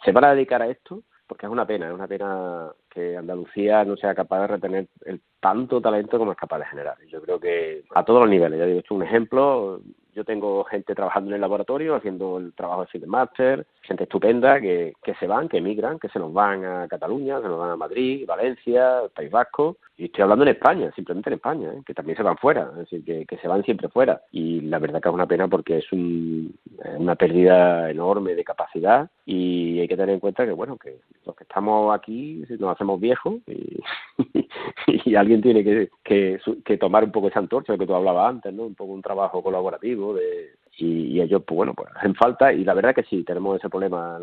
¿Se 0.02 0.12
van 0.12 0.24
a 0.24 0.34
dedicar 0.34 0.62
a 0.62 0.68
esto? 0.68 1.02
Porque 1.32 1.46
es 1.46 1.52
una 1.52 1.66
pena, 1.66 1.86
es 1.88 1.94
una 1.94 2.06
pena 2.06 2.70
que 2.90 3.16
Andalucía 3.16 3.86
no 3.86 3.96
sea 3.96 4.14
capaz 4.14 4.42
de 4.42 4.46
retener 4.48 4.88
el 5.06 5.18
tanto 5.40 5.80
talento 5.80 6.18
como 6.18 6.32
es 6.32 6.36
capaz 6.36 6.58
de 6.58 6.66
generar. 6.66 6.98
Yo 7.08 7.22
creo 7.22 7.40
que 7.40 7.84
a 7.94 8.04
todos 8.04 8.20
los 8.20 8.28
niveles, 8.28 8.58
ya 8.58 8.66
digo, 8.66 8.80
es 8.80 8.90
un 8.90 9.02
ejemplo, 9.02 9.80
yo 10.12 10.26
tengo 10.26 10.62
gente 10.64 10.94
trabajando 10.94 11.30
en 11.30 11.36
el 11.36 11.40
laboratorio, 11.40 11.94
haciendo 11.94 12.36
el 12.36 12.52
trabajo 12.52 12.84
de 12.92 13.06
Master, 13.06 13.66
gente 13.80 14.02
estupenda 14.02 14.60
que, 14.60 14.92
que 15.02 15.14
se 15.14 15.26
van, 15.26 15.48
que 15.48 15.56
emigran, 15.56 15.98
que 15.98 16.10
se 16.10 16.18
nos 16.18 16.34
van 16.34 16.66
a 16.66 16.86
Cataluña, 16.86 17.40
se 17.40 17.48
nos 17.48 17.58
van 17.58 17.70
a 17.70 17.76
Madrid, 17.76 18.26
Valencia, 18.26 19.04
País 19.14 19.30
Vasco, 19.30 19.78
y 20.02 20.06
estoy 20.06 20.22
hablando 20.22 20.42
en 20.42 20.50
España, 20.50 20.90
simplemente 20.96 21.30
en 21.30 21.34
España, 21.34 21.72
¿eh? 21.72 21.82
que 21.86 21.94
también 21.94 22.16
se 22.16 22.24
van 22.24 22.36
fuera, 22.36 22.68
es 22.72 22.90
decir, 22.90 23.24
que, 23.24 23.38
se 23.38 23.46
van 23.46 23.62
siempre 23.62 23.88
fuera. 23.88 24.20
Y 24.32 24.62
la 24.62 24.80
verdad 24.80 25.00
que 25.00 25.08
es 25.08 25.14
una 25.14 25.28
pena 25.28 25.46
porque 25.46 25.78
es 25.78 25.92
un, 25.92 26.56
una 26.98 27.14
pérdida 27.14 27.88
enorme 27.88 28.34
de 28.34 28.42
capacidad 28.42 29.08
y 29.24 29.78
hay 29.78 29.86
que 29.86 29.96
tener 29.96 30.14
en 30.14 30.18
cuenta 30.18 30.44
que, 30.44 30.50
bueno, 30.50 30.76
que 30.76 30.98
los 31.24 31.36
que 31.36 31.44
estamos 31.44 31.94
aquí 31.94 32.44
nos 32.58 32.72
hacemos 32.72 32.98
viejos 32.98 33.34
y, 33.46 33.78
y 35.08 35.14
alguien 35.14 35.40
tiene 35.40 35.62
que, 35.62 35.88
que, 36.02 36.40
que 36.64 36.78
tomar 36.78 37.04
un 37.04 37.12
poco 37.12 37.28
esa 37.28 37.38
antorcha 37.38 37.74
de 37.74 37.78
que 37.78 37.86
tú 37.86 37.94
hablabas 37.94 38.28
antes, 38.28 38.52
¿no? 38.52 38.64
Un 38.64 38.74
poco 38.74 38.94
un 38.94 39.02
trabajo 39.02 39.40
colaborativo 39.40 40.14
de, 40.14 40.50
y, 40.76 41.20
ellos 41.20 41.42
pues 41.46 41.56
bueno 41.56 41.74
pues 41.74 41.88
hacen 41.94 42.14
falta 42.14 42.52
y 42.52 42.64
la 42.64 42.74
verdad 42.74 42.94
que 42.94 43.04
sí 43.04 43.22
tenemos 43.24 43.58
ese 43.58 43.68
problema 43.68 44.18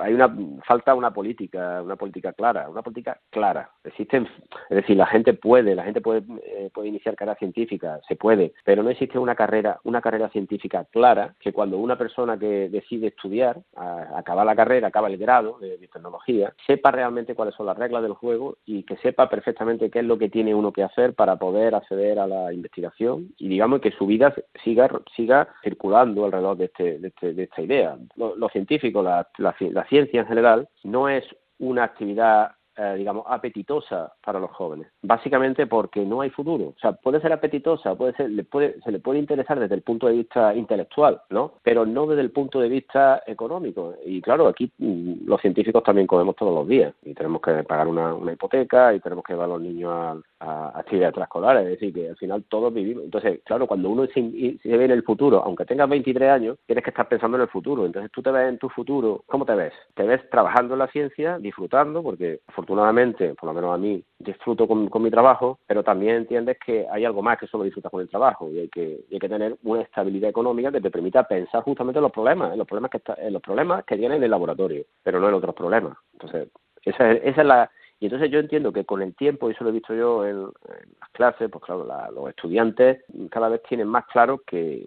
hay 0.00 0.14
una 0.14 0.34
falta 0.66 0.94
una 0.94 1.12
política 1.12 1.82
una 1.82 1.96
política 1.96 2.32
clara 2.32 2.68
una 2.68 2.82
política 2.82 3.20
clara. 3.30 3.70
Existen 3.84 4.26
es 4.70 4.76
decir 4.76 4.96
la 4.96 5.06
gente 5.06 5.34
puede 5.34 5.74
la 5.74 5.84
gente 5.84 6.00
puede 6.00 6.22
eh, 6.44 6.70
puede 6.72 6.88
iniciar 6.88 7.14
carrera 7.14 7.38
científica 7.38 8.00
se 8.08 8.16
puede 8.16 8.54
pero 8.64 8.82
no 8.82 8.90
existe 8.90 9.18
una 9.18 9.34
carrera 9.34 9.78
una 9.84 10.00
carrera 10.00 10.28
científica 10.30 10.86
clara 10.90 11.34
que 11.38 11.52
cuando 11.52 11.78
una 11.78 11.96
persona 11.96 12.38
que 12.38 12.68
decide 12.68 13.08
estudiar 13.08 13.60
acaba 13.76 14.44
la 14.44 14.56
carrera 14.56 14.88
acaba 14.88 15.08
el 15.08 15.18
grado 15.18 15.58
de, 15.60 15.76
de 15.76 15.88
tecnología 15.88 16.54
sepa 16.66 16.90
realmente 16.90 17.34
cuáles 17.34 17.54
son 17.54 17.66
las 17.66 17.76
reglas 17.76 18.02
del 18.02 18.14
juego 18.14 18.56
y 18.64 18.84
que 18.84 18.96
sepa 18.98 19.28
perfectamente 19.28 19.90
qué 19.90 20.00
es 20.00 20.04
lo 20.04 20.18
que 20.18 20.30
tiene 20.30 20.54
uno 20.54 20.72
que 20.72 20.82
hacer 20.82 21.14
para 21.14 21.36
poder 21.36 21.74
acceder 21.74 22.18
a 22.18 22.26
la 22.26 22.52
investigación 22.52 23.34
y 23.36 23.48
digamos 23.48 23.80
que 23.80 23.90
su 23.92 24.06
vida 24.06 24.34
siga 24.62 24.88
siga 25.14 25.48
circulando 25.74 26.24
alrededor 26.24 26.56
de, 26.56 26.64
este, 26.66 26.98
de, 26.98 27.08
este, 27.08 27.34
de 27.34 27.42
esta 27.44 27.62
idea. 27.62 27.96
Los, 28.16 28.52
científicos, 28.52 29.04
la, 29.04 29.28
la, 29.38 29.84
ciencia 29.88 30.20
en 30.20 30.26
general, 30.26 30.68
no 30.84 31.08
es 31.08 31.24
una 31.58 31.84
actividad 31.84 32.52
eh, 32.76 32.94
digamos, 32.96 33.24
apetitosa 33.28 34.12
para 34.24 34.40
los 34.40 34.50
jóvenes. 34.50 34.88
Básicamente 35.02 35.66
porque 35.66 36.04
no 36.04 36.20
hay 36.20 36.30
futuro. 36.30 36.74
O 36.76 36.78
sea, 36.80 36.92
puede 36.92 37.20
ser 37.20 37.32
apetitosa, 37.32 37.94
puede 37.94 38.14
ser, 38.14 38.30
le 38.30 38.44
puede, 38.44 38.80
se 38.82 38.90
le 38.90 38.98
puede 38.98 39.18
interesar 39.18 39.60
desde 39.60 39.74
el 39.74 39.82
punto 39.82 40.06
de 40.06 40.14
vista 40.14 40.54
intelectual, 40.54 41.20
¿no? 41.30 41.52
Pero 41.62 41.86
no 41.86 42.06
desde 42.06 42.22
el 42.22 42.30
punto 42.30 42.60
de 42.60 42.68
vista 42.68 43.22
económico. 43.26 43.94
Y 44.04 44.20
claro, 44.20 44.48
aquí 44.48 44.70
mm, 44.78 45.26
los 45.26 45.40
científicos 45.40 45.82
también 45.82 46.06
comemos 46.06 46.36
todos 46.36 46.54
los 46.54 46.66
días 46.66 46.94
y 47.02 47.14
tenemos 47.14 47.40
que 47.40 47.62
pagar 47.64 47.86
una, 47.86 48.14
una 48.14 48.32
hipoteca 48.32 48.94
y 48.94 49.00
tenemos 49.00 49.24
que 49.24 49.34
llevar 49.34 49.46
a 49.46 49.52
los 49.54 49.62
niños 49.62 49.92
a, 49.92 50.16
a 50.40 50.78
actividades 50.78 51.10
extraescolares, 51.10 51.64
es 51.64 51.80
decir, 51.80 51.94
que 51.94 52.08
al 52.10 52.16
final 52.16 52.44
todos 52.48 52.72
vivimos. 52.72 53.04
Entonces, 53.04 53.40
claro, 53.44 53.66
cuando 53.66 53.88
uno 53.88 54.06
se, 54.06 54.58
se 54.62 54.76
ve 54.76 54.84
en 54.84 54.90
el 54.90 55.02
futuro, 55.02 55.42
aunque 55.44 55.64
tengas 55.64 55.88
23 55.88 56.30
años, 56.30 56.58
tienes 56.66 56.84
que 56.84 56.90
estar 56.90 57.08
pensando 57.08 57.36
en 57.36 57.42
el 57.42 57.48
futuro. 57.48 57.86
Entonces, 57.86 58.10
tú 58.12 58.22
te 58.22 58.30
ves 58.30 58.48
en 58.48 58.58
tu 58.58 58.68
futuro, 58.68 59.24
¿cómo 59.26 59.44
te 59.44 59.54
ves? 59.54 59.72
Te 59.94 60.04
ves 60.04 60.28
trabajando 60.30 60.74
en 60.74 60.80
la 60.80 60.88
ciencia, 60.88 61.38
disfrutando, 61.38 62.02
porque 62.02 62.40
afortunadamente, 62.64 63.34
por 63.34 63.48
lo 63.48 63.54
menos 63.54 63.74
a 63.74 63.78
mí, 63.78 64.02
disfruto 64.18 64.66
con, 64.66 65.02
mi 65.02 65.10
trabajo, 65.10 65.58
pero 65.66 65.82
también 65.82 66.16
entiendes 66.16 66.56
que 66.64 66.86
hay 66.90 67.04
algo 67.04 67.22
más 67.22 67.38
que 67.38 67.46
solo 67.46 67.64
disfrutar 67.64 67.90
con 67.90 68.00
el 68.00 68.08
trabajo 68.08 68.50
y 68.50 68.58
hay 68.58 68.68
que, 68.68 69.00
hay 69.12 69.18
que 69.18 69.28
tener 69.28 69.56
una 69.62 69.82
estabilidad 69.82 70.30
económica 70.30 70.72
que 70.72 70.80
te 70.80 70.90
permita 70.90 71.28
pensar 71.28 71.62
justamente 71.62 71.98
en 71.98 72.04
los 72.04 72.12
problemas, 72.12 72.52
en 72.52 72.58
los 72.58 72.66
problemas 72.66 72.90
que, 72.90 72.96
está, 72.98 73.14
en 73.18 73.32
los 73.32 73.42
problemas 73.42 73.84
que 73.84 73.96
tienen 73.96 74.18
en 74.18 74.24
el 74.24 74.30
laboratorio, 74.30 74.84
pero 75.02 75.20
no 75.20 75.28
en 75.28 75.34
otros 75.34 75.54
problemas. 75.54 75.96
Entonces, 76.14 76.48
esa 76.84 77.12
esa 77.12 77.40
es 77.40 77.46
la 77.46 77.70
y 78.00 78.06
entonces 78.06 78.30
yo 78.30 78.38
entiendo 78.38 78.72
que 78.72 78.84
con 78.84 79.00
el 79.00 79.14
tiempo, 79.14 79.48
y 79.48 79.52
eso 79.52 79.64
lo 79.64 79.70
he 79.70 79.72
visto 79.72 79.94
yo 79.94 80.26
en, 80.26 80.42
las 80.42 81.10
clases, 81.12 81.48
pues 81.50 81.64
claro, 81.64 81.86
los 82.12 82.28
estudiantes 82.28 83.02
cada 83.30 83.48
vez 83.48 83.62
tienen 83.68 83.88
más 83.88 84.04
claro 84.06 84.42
que, 84.46 84.86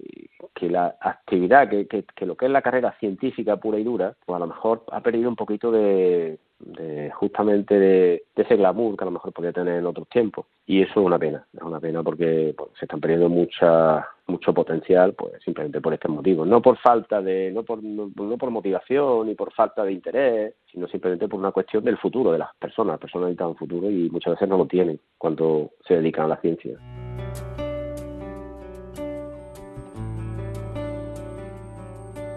que 0.54 0.70
la 0.70 0.96
actividad, 1.00 1.70
que, 1.70 1.88
que, 1.88 2.26
lo 2.26 2.36
que 2.36 2.46
es 2.46 2.52
la 2.52 2.62
carrera 2.62 2.96
científica 3.00 3.58
pura 3.58 3.80
y 3.80 3.84
dura, 3.84 4.16
pues 4.26 4.36
a 4.36 4.40
lo 4.40 4.48
mejor 4.48 4.84
ha 4.92 5.02
perdido 5.02 5.30
un 5.30 5.36
poquito 5.36 5.72
de, 5.72 6.38
de 6.60 7.12
justamente 7.12 7.80
de, 7.80 8.24
ese 8.36 8.56
glamour 8.56 8.98
que 8.98 9.04
a 9.04 9.06
lo 9.06 9.12
mejor 9.12 9.34
podría 9.34 9.54
tener 9.54 9.76
en 9.76 9.86
otros 9.86 10.08
tiempos. 10.10 10.46
Y 10.66 10.82
eso 10.82 11.00
es 11.00 11.06
una 11.06 11.20
pena, 11.20 11.46
es 11.54 11.62
una 11.62 11.80
pena 11.80 12.04
porque 12.04 12.56
se 12.78 12.86
están 12.86 13.00
perdiendo 13.00 13.30
mucha 13.30 14.08
mucho 14.28 14.54
potencial 14.54 15.14
pues 15.14 15.42
simplemente 15.42 15.80
por 15.80 15.94
este 15.94 16.10
motivo 16.10 16.46
no 16.46 16.62
por 16.62 16.78
falta 16.80 17.22
de 17.22 17.50
no 17.50 17.64
por 17.64 17.82
no, 17.82 18.10
por 18.38 18.52
motivación 18.52 19.26
ni 19.26 19.36
por 19.36 19.54
falta 19.54 19.86
de 19.86 19.94
interés 19.94 20.56
sino 20.70 20.86
simplemente 20.90 21.30
por 21.30 21.40
una 21.40 21.54
cuestión 21.54 21.86
del 21.86 21.98
futuro 21.98 22.34
de 22.34 22.40
las 22.40 22.54
personas 22.56 22.96
las 22.96 23.00
personas 23.00 23.28
necesitan 23.28 23.48
un 23.48 23.56
futuro 23.56 23.90
y 23.90 24.10
muchas 24.10 24.34
veces 24.34 24.50
no 24.50 24.58
lo 24.58 24.66
tienen 24.66 25.00
cuando 25.18 25.72
se 25.88 25.94
dedican 25.94 26.26
a 26.26 26.28
la 26.28 26.42
ciencia 26.42 26.78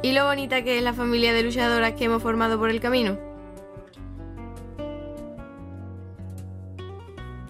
¿Y 0.02 0.12
lo 0.12 0.24
bonita 0.24 0.62
que 0.62 0.78
es 0.78 0.82
la 0.82 0.94
familia 0.94 1.34
de 1.34 1.42
luchadoras 1.42 1.92
que 1.92 2.04
hemos 2.04 2.22
formado 2.22 2.58
por 2.58 2.70
el 2.70 2.80
camino? 2.80 3.29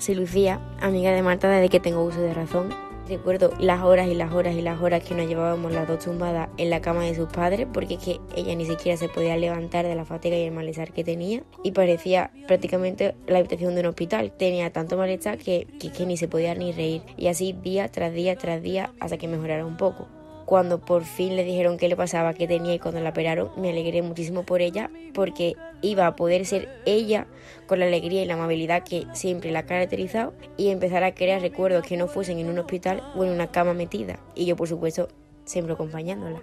Soy 0.01 0.15
Lucía, 0.15 0.59
amiga 0.81 1.13
de 1.13 1.21
Marta 1.21 1.51
desde 1.51 1.69
que 1.69 1.79
tengo 1.79 2.03
uso 2.03 2.23
de 2.23 2.33
razón. 2.33 2.71
Recuerdo 3.07 3.53
las 3.61 3.83
horas 3.83 4.09
y 4.09 4.15
las 4.15 4.33
horas 4.33 4.55
y 4.55 4.63
las 4.63 4.81
horas 4.81 5.05
que 5.05 5.15
nos 5.15 5.29
llevábamos 5.29 5.73
las 5.73 5.87
dos 5.87 6.03
tumbadas 6.03 6.49
en 6.57 6.71
la 6.71 6.81
cama 6.81 7.03
de 7.03 7.15
sus 7.15 7.29
padres 7.29 7.67
porque 7.71 7.95
es 7.95 8.01
que 8.03 8.21
ella 8.35 8.55
ni 8.55 8.65
siquiera 8.65 8.97
se 8.97 9.11
podía 9.11 9.37
levantar 9.37 9.85
de 9.85 9.95
la 9.95 10.07
fatiga 10.07 10.39
y 10.39 10.45
el 10.45 10.53
malestar 10.53 10.95
que 10.95 11.05
tenía 11.05 11.43
y 11.63 11.73
parecía 11.73 12.31
prácticamente 12.47 13.15
la 13.27 13.41
habitación 13.41 13.75
de 13.75 13.83
un 13.83 13.89
hospital. 13.89 14.33
Tenía 14.33 14.73
tanto 14.73 14.97
malestar 14.97 15.37
que, 15.37 15.67
que, 15.79 15.93
que 15.93 16.07
ni 16.07 16.17
se 16.17 16.29
podía 16.29 16.55
ni 16.55 16.73
reír. 16.73 17.03
Y 17.19 17.27
así 17.27 17.53
día 17.53 17.89
tras 17.89 18.15
día 18.15 18.37
tras 18.37 18.63
día 18.63 18.93
hasta 19.01 19.19
que 19.19 19.29
mejorara 19.29 19.67
un 19.67 19.77
poco 19.77 20.09
cuando 20.51 20.81
por 20.81 21.05
fin 21.05 21.37
le 21.37 21.45
dijeron 21.45 21.79
qué 21.79 21.89
le 21.89 21.95
pasaba, 21.95 22.35
qué 22.35 22.49
tenía 22.49 22.75
y 22.75 22.81
cuando 22.81 23.01
la 23.01 23.11
operaron, 23.11 23.51
me 23.57 23.71
alegré 23.71 24.03
muchísimo 24.03 24.43
por 24.43 24.63
ella 24.63 24.91
porque 25.15 25.55
iba 25.81 26.09
a 26.09 26.17
poder 26.17 26.45
ser 26.45 26.69
ella 26.87 27.29
con 27.69 27.79
la 27.79 27.87
alegría 27.87 28.25
y 28.25 28.27
la 28.27 28.35
amabilidad 28.35 28.83
que 28.83 29.07
siempre 29.13 29.53
la 29.53 29.61
ha 29.61 29.67
caracterizado 29.67 30.35
y 30.57 30.71
empezar 30.71 31.05
a 31.05 31.15
crear 31.15 31.41
recuerdos 31.41 31.87
que 31.87 31.97
no 31.97 32.09
fuesen 32.09 32.41
en 32.41 32.49
un 32.49 32.59
hospital 32.59 33.01
o 33.15 33.23
en 33.23 33.31
una 33.31 33.53
cama 33.53 33.75
metida. 33.75 34.19
Y 34.35 34.45
yo, 34.45 34.57
por 34.57 34.67
supuesto, 34.67 35.07
siempre 35.45 35.75
acompañándola. 35.75 36.41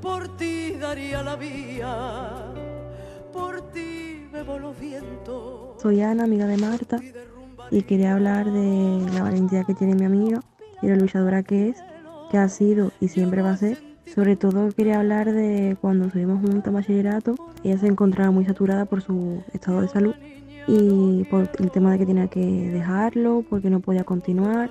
Por 0.00 0.36
ti 0.36 0.72
daría 0.72 1.22
la 1.22 1.36
vía, 1.36 2.30
por 3.32 3.70
ti 3.70 4.26
bebo 4.32 4.58
los 4.58 4.76
vientos. 4.80 5.80
Soy 5.80 6.00
Ana, 6.00 6.24
amiga 6.24 6.48
de 6.48 6.56
Marta, 6.56 6.98
y 7.70 7.82
quería 7.82 8.14
hablar 8.14 8.50
de 8.50 9.06
la 9.12 9.22
valentía 9.22 9.62
que 9.62 9.74
tiene 9.74 9.94
mi 9.94 10.04
amiga 10.04 10.42
y 10.82 10.88
la 10.88 10.96
luchadora 10.96 11.44
que 11.44 11.68
es 11.68 11.91
que 12.32 12.38
ha 12.38 12.48
sido 12.48 12.90
y 12.98 13.08
siempre 13.08 13.42
va 13.42 13.50
a 13.50 13.56
ser. 13.56 13.78
Sobre 14.12 14.36
todo 14.36 14.70
quería 14.72 14.98
hablar 14.98 15.30
de 15.32 15.76
cuando 15.80 16.10
subimos 16.10 16.40
juntos 16.40 16.66
a 16.66 16.70
bachillerato, 16.70 17.36
ella 17.62 17.78
se 17.78 17.86
encontraba 17.86 18.30
muy 18.30 18.44
saturada 18.44 18.86
por 18.86 19.02
su 19.02 19.42
estado 19.52 19.82
de 19.82 19.88
salud 19.88 20.14
y 20.66 21.24
por 21.24 21.50
el 21.58 21.70
tema 21.70 21.92
de 21.92 21.98
que 21.98 22.06
tenía 22.06 22.28
que 22.28 22.40
dejarlo, 22.40 23.44
porque 23.48 23.70
no 23.70 23.80
podía 23.80 24.04
continuar 24.04 24.70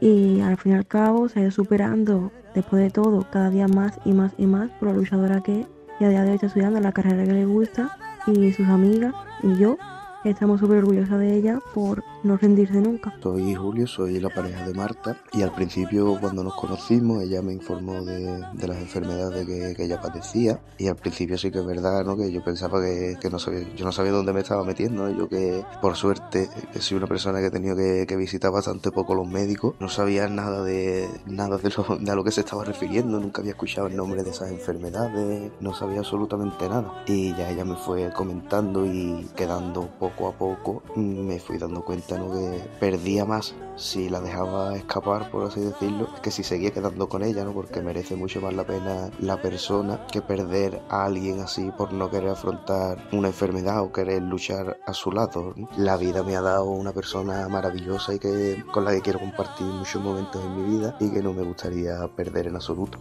y 0.00 0.40
al 0.40 0.56
fin 0.58 0.72
y 0.72 0.74
al 0.76 0.86
cabo 0.86 1.28
se 1.28 1.40
ha 1.40 1.42
ido 1.42 1.50
superando 1.50 2.30
después 2.54 2.82
de 2.82 2.90
todo 2.90 3.26
cada 3.32 3.50
día 3.50 3.66
más 3.66 3.98
y 4.04 4.12
más 4.12 4.32
y 4.38 4.46
más 4.46 4.70
por 4.72 4.88
la 4.88 4.94
luchadora 4.94 5.42
que 5.42 5.62
es 5.62 5.66
y 5.98 6.04
a 6.04 6.08
día 6.10 6.22
de 6.22 6.28
hoy 6.28 6.34
está 6.36 6.46
estudiando 6.46 6.78
la 6.78 6.92
carrera 6.92 7.24
que 7.24 7.32
le 7.32 7.46
gusta 7.46 7.96
y 8.28 8.52
sus 8.52 8.68
amigas 8.68 9.12
y 9.42 9.56
yo 9.56 9.76
Estamos 10.24 10.58
súper 10.58 10.78
orgullosas 10.78 11.20
de 11.20 11.36
ella 11.36 11.60
por 11.74 12.02
no 12.22 12.36
rendirse 12.36 12.80
nunca. 12.80 13.14
Soy 13.22 13.54
Julio, 13.54 13.86
soy 13.86 14.20
la 14.20 14.28
pareja 14.28 14.66
de 14.66 14.74
Marta. 14.74 15.16
Y 15.32 15.42
al 15.42 15.52
principio 15.54 16.18
cuando 16.20 16.42
nos 16.42 16.54
conocimos 16.54 17.22
ella 17.22 17.42
me 17.42 17.52
informó 17.52 18.02
de, 18.04 18.38
las 18.66 18.78
enfermedades 18.78 19.46
que, 19.46 19.84
ella 19.84 20.00
padecía. 20.00 20.60
Y 20.78 20.88
al 20.88 20.96
principio 20.96 21.38
sí 21.38 21.50
que 21.50 21.58
es 21.58 21.66
verdad 21.66 22.04
¿no? 22.04 22.16
que 22.16 22.30
yo 22.32 22.42
pensaba 22.42 22.80
que, 22.80 23.30
no 23.30 23.38
sabía, 23.38 23.74
yo 23.74 23.84
no 23.84 23.92
sabía 23.92 24.12
dónde 24.12 24.32
me 24.32 24.40
estaba 24.40 24.64
metiendo, 24.64 25.10
yo 25.10 25.28
que 25.28 25.64
por 25.80 25.96
suerte 25.96 26.48
soy 26.78 26.96
una 26.96 27.06
persona 27.06 27.40
que 27.40 27.46
he 27.46 27.50
tenido 27.50 27.76
que, 27.76 28.18
visitar 28.18 28.50
bastante 28.50 28.90
poco 28.90 29.14
los 29.14 29.28
médicos, 29.28 29.76
no 29.78 29.88
sabía 29.88 30.26
nada 30.28 30.64
de 30.64 31.08
nada 31.26 31.56
de 31.56 31.70
lo, 31.70 31.96
de 31.98 32.10
a 32.10 32.16
lo 32.16 32.24
que 32.24 32.32
se 32.32 32.40
estaba 32.40 32.64
refiriendo, 32.64 33.20
nunca 33.20 33.40
había 33.40 33.52
escuchado 33.52 33.86
el 33.86 33.94
nombre 33.94 34.24
de 34.24 34.30
esas 34.30 34.50
enfermedades, 34.50 35.52
no 35.60 35.72
sabía 35.72 36.00
absolutamente 36.00 36.68
nada. 36.68 37.04
Y 37.06 37.32
ya 37.36 37.48
ella 37.48 37.64
me 37.64 37.76
fue 37.76 38.12
comentando 38.12 38.84
y 38.84 39.28
quedando 39.36 39.88
poco 40.00 40.26
a 40.26 40.32
poco 40.32 40.82
me 40.96 41.38
fui 41.38 41.58
dando 41.58 41.84
cuenta 41.84 42.07
que 42.16 42.68
perdía 42.80 43.24
más 43.24 43.54
si 43.76 44.08
la 44.08 44.20
dejaba 44.20 44.74
escapar, 44.76 45.30
por 45.30 45.44
así 45.46 45.60
decirlo, 45.60 46.08
que 46.22 46.30
si 46.30 46.42
seguía 46.42 46.72
quedando 46.72 47.08
con 47.08 47.22
ella, 47.22 47.44
¿no? 47.44 47.52
porque 47.52 47.80
merece 47.80 48.16
mucho 48.16 48.40
más 48.40 48.54
la 48.54 48.64
pena 48.64 49.10
la 49.20 49.40
persona 49.40 50.06
que 50.10 50.20
perder 50.20 50.82
a 50.88 51.04
alguien 51.04 51.40
así 51.40 51.70
por 51.76 51.92
no 51.92 52.10
querer 52.10 52.30
afrontar 52.30 53.08
una 53.12 53.28
enfermedad 53.28 53.82
o 53.82 53.92
querer 53.92 54.22
luchar 54.22 54.78
a 54.86 54.92
su 54.92 55.12
lado. 55.12 55.54
La 55.76 55.96
vida 55.96 56.22
me 56.22 56.36
ha 56.36 56.40
dado 56.40 56.64
una 56.64 56.92
persona 56.92 57.46
maravillosa 57.48 58.14
y 58.14 58.18
que 58.18 58.64
con 58.72 58.84
la 58.84 58.92
que 58.92 59.02
quiero 59.02 59.20
compartir 59.20 59.66
muchos 59.66 60.02
momentos 60.02 60.44
en 60.44 60.56
mi 60.56 60.78
vida 60.78 60.96
y 60.98 61.10
que 61.10 61.22
no 61.22 61.32
me 61.32 61.42
gustaría 61.42 62.08
perder 62.16 62.48
en 62.48 62.56
absoluto. 62.56 62.98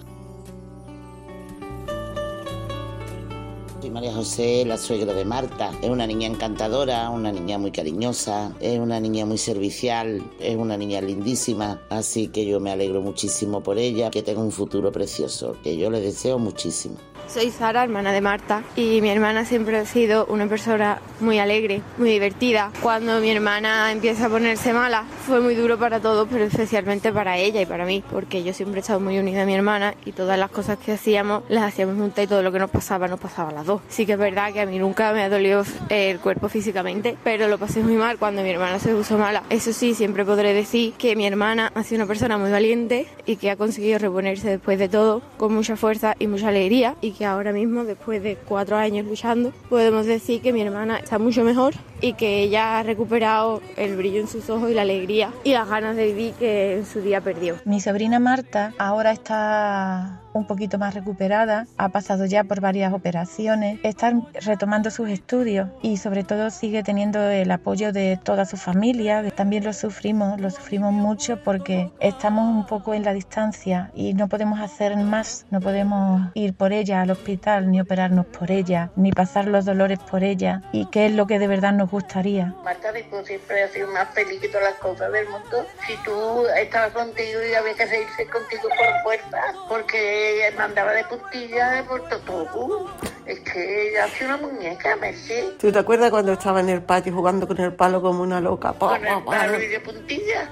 María 3.97 4.13
José, 4.13 4.63
la 4.63 4.77
suegra 4.77 5.11
de 5.11 5.25
Marta. 5.25 5.71
Es 5.81 5.89
una 5.89 6.05
niña 6.05 6.27
encantadora, 6.27 7.09
una 7.09 7.31
niña 7.31 7.57
muy 7.57 7.71
cariñosa, 7.71 8.55
es 8.59 8.77
una 8.77 8.99
niña 8.99 9.25
muy 9.25 9.39
servicial, 9.39 10.21
es 10.39 10.55
una 10.55 10.77
niña 10.77 11.01
lindísima. 11.01 11.81
Así 11.89 12.27
que 12.27 12.45
yo 12.45 12.59
me 12.59 12.69
alegro 12.69 13.01
muchísimo 13.01 13.63
por 13.63 13.79
ella, 13.79 14.11
que 14.11 14.21
tenga 14.21 14.41
un 14.41 14.51
futuro 14.51 14.91
precioso, 14.91 15.57
que 15.63 15.77
yo 15.77 15.89
le 15.89 15.99
deseo 15.99 16.37
muchísimo. 16.37 16.97
Soy 17.27 17.51
Sara, 17.51 17.83
hermana 17.83 18.13
de 18.13 18.21
Marta, 18.21 18.63
y 18.75 19.01
mi 19.01 19.09
hermana 19.09 19.43
siempre 19.43 19.77
ha 19.77 19.85
sido 19.85 20.25
una 20.27 20.47
persona 20.47 21.01
muy 21.19 21.39
alegre, 21.39 21.81
muy 21.97 22.09
divertida. 22.09 22.71
Cuando 22.81 23.19
mi 23.19 23.29
hermana 23.29 23.91
empieza 23.91 24.27
a 24.27 24.29
ponerse 24.29 24.71
mala, 24.71 25.03
fue 25.25 25.41
muy 25.41 25.53
duro 25.53 25.77
para 25.77 25.99
todos, 25.99 26.27
pero 26.31 26.45
especialmente 26.45 27.11
para 27.11 27.37
ella 27.37 27.61
y 27.61 27.65
para 27.65 27.85
mí, 27.85 28.01
porque 28.09 28.43
yo 28.43 28.53
siempre 28.53 28.79
he 28.79 28.81
estado 28.81 29.01
muy 29.01 29.19
unida 29.19 29.43
a 29.43 29.45
mi 29.45 29.53
hermana 29.53 29.93
y 30.05 30.13
todas 30.13 30.39
las 30.39 30.49
cosas 30.49 30.77
que 30.77 30.93
hacíamos 30.93 31.43
las 31.49 31.65
hacíamos 31.65 31.97
juntas 31.97 32.23
y 32.23 32.27
todo 32.27 32.41
lo 32.41 32.51
que 32.51 32.59
nos 32.59 32.69
pasaba 32.69 33.07
nos 33.09 33.19
pasaba 33.19 33.49
a 33.49 33.53
las 33.53 33.65
dos. 33.65 33.81
Sí 33.89 34.05
que 34.05 34.13
es 34.13 34.19
verdad 34.19 34.53
que 34.53 34.61
a 34.61 34.65
mí 34.65 34.79
nunca 34.79 35.11
me 35.11 35.21
ha 35.21 35.29
dolido 35.29 35.63
el 35.89 36.19
cuerpo 36.19 36.47
físicamente, 36.47 37.17
pero 37.25 37.49
lo 37.49 37.57
pasé 37.57 37.81
muy 37.81 37.95
mal 37.95 38.17
cuando 38.17 38.41
mi 38.41 38.49
hermana 38.49 38.79
se 38.79 38.93
puso 38.93 39.17
mala. 39.17 39.43
Eso 39.49 39.73
sí, 39.73 39.93
siempre 39.95 40.23
podré 40.23 40.53
decir 40.53 40.93
que 40.93 41.15
mi 41.17 41.27
hermana 41.27 41.73
ha 41.75 41.83
sido 41.83 42.03
una 42.03 42.07
persona 42.07 42.37
muy 42.37 42.51
valiente 42.51 43.05
y 43.25 43.35
que 43.35 43.51
ha 43.51 43.57
conseguido 43.57 43.99
reponerse 43.99 44.49
después 44.49 44.79
de 44.79 44.87
todo 44.87 45.21
con 45.35 45.53
mucha 45.53 45.75
fuerza 45.75 46.15
y 46.17 46.27
mucha 46.27 46.47
alegría 46.47 46.95
y 47.01 47.16
que 47.17 47.25
ahora 47.25 47.51
mismo, 47.51 47.83
después 47.83 48.21
de 48.21 48.35
cuatro 48.35 48.75
años 48.75 49.05
luchando, 49.05 49.51
podemos 49.69 50.05
decir 50.05 50.41
que 50.41 50.53
mi 50.53 50.61
hermana 50.61 50.99
está 50.99 51.17
mucho 51.17 51.43
mejor 51.43 51.73
y 52.01 52.13
que 52.13 52.41
ella 52.43 52.79
ha 52.79 52.83
recuperado 52.83 53.61
el 53.75 53.95
brillo 53.95 54.19
en 54.19 54.27
sus 54.27 54.49
ojos 54.49 54.69
y 54.69 54.73
la 54.73 54.83
alegría 54.83 55.31
y 55.43 55.53
las 55.53 55.67
ganas 55.67 55.95
de 55.95 56.05
vivir 56.05 56.33
que 56.33 56.77
en 56.77 56.85
su 56.85 57.01
día 57.01 57.21
perdió. 57.21 57.55
Mi 57.65 57.79
sobrina 57.79 58.19
Marta 58.19 58.73
ahora 58.77 59.11
está 59.11 60.21
un 60.37 60.45
poquito 60.45 60.77
más 60.77 60.93
recuperada, 60.93 61.65
ha 61.77 61.89
pasado 61.89 62.25
ya 62.25 62.43
por 62.43 62.61
varias 62.61 62.93
operaciones, 62.93 63.79
está 63.83 64.13
retomando 64.45 64.91
sus 64.91 65.09
estudios 65.09 65.69
y 65.81 65.97
sobre 65.97 66.23
todo 66.23 66.49
sigue 66.51 66.83
teniendo 66.83 67.19
el 67.27 67.49
apoyo 67.51 67.91
de 67.91 68.19
toda 68.23 68.45
su 68.45 68.55
familia. 68.55 69.27
También 69.31 69.63
lo 69.63 69.73
sufrimos, 69.73 70.39
lo 70.39 70.49
sufrimos 70.49 70.93
mucho 70.93 71.41
porque 71.43 71.91
estamos 71.99 72.55
un 72.55 72.65
poco 72.65 72.93
en 72.93 73.03
la 73.03 73.13
distancia 73.13 73.91
y 73.95 74.13
no 74.13 74.27
podemos 74.27 74.59
hacer 74.59 74.95
más, 74.95 75.45
no 75.49 75.59
podemos 75.59 76.29
ir 76.35 76.53
por 76.53 76.71
ella 76.71 77.01
al 77.01 77.09
hospital, 77.09 77.71
ni 77.71 77.81
operarnos 77.81 78.25
por 78.27 78.51
ella, 78.51 78.91
ni 78.95 79.11
pasar 79.11 79.47
los 79.47 79.65
dolores 79.65 79.99
por 79.99 80.23
ella 80.23 80.61
y 80.71 80.85
qué 80.85 81.07
es 81.07 81.13
lo 81.13 81.25
que 81.25 81.39
de 81.39 81.47
verdad 81.47 81.73
nos 81.73 81.86
gustaría. 81.89 82.53
Marta, 82.63 82.91
tú 83.09 83.25
siempre 83.25 83.63
has 83.63 83.71
sido 83.71 83.87
más 83.89 84.09
feliz 84.13 84.39
que 84.41 84.49
todas 84.49 84.71
las 84.71 84.79
cosas 84.79 85.11
del 85.11 85.27
mundo. 85.29 85.65
Si 85.85 85.95
tú 85.97 86.45
estabas 86.57 86.91
contigo 86.91 87.39
y 87.43 87.53
había 87.53 87.73
que 87.73 87.87
seguirse 87.87 88.27
contigo 88.27 88.69
por 88.69 89.03
fuerza, 89.03 89.41
porque 89.69 90.51
mandaba 90.57 90.91
de 90.91 91.03
puntillas 91.05 91.85
por 91.85 92.07
todo. 92.09 92.91
Es 93.25 93.39
que 93.41 93.89
ella 93.89 94.05
hace 94.05 94.25
una 94.25 94.37
muñeca, 94.37 94.95
Messi. 94.95 95.55
¿Tú 95.59 95.71
te 95.71 95.79
acuerdas 95.79 96.09
cuando 96.09 96.33
estaba 96.33 96.61
en 96.61 96.69
el 96.69 96.81
patio 96.81 97.13
jugando 97.13 97.47
con 97.47 97.59
el 97.59 97.73
palo 97.73 98.01
como 98.01 98.23
una 98.23 98.39
loca? 98.39 98.73
Pa, 98.73 98.97
Con 98.97 99.05
el 99.05 99.23
palo 99.23 99.61
y 99.61 99.67
de 99.67 99.79
puntillas. 99.81 100.49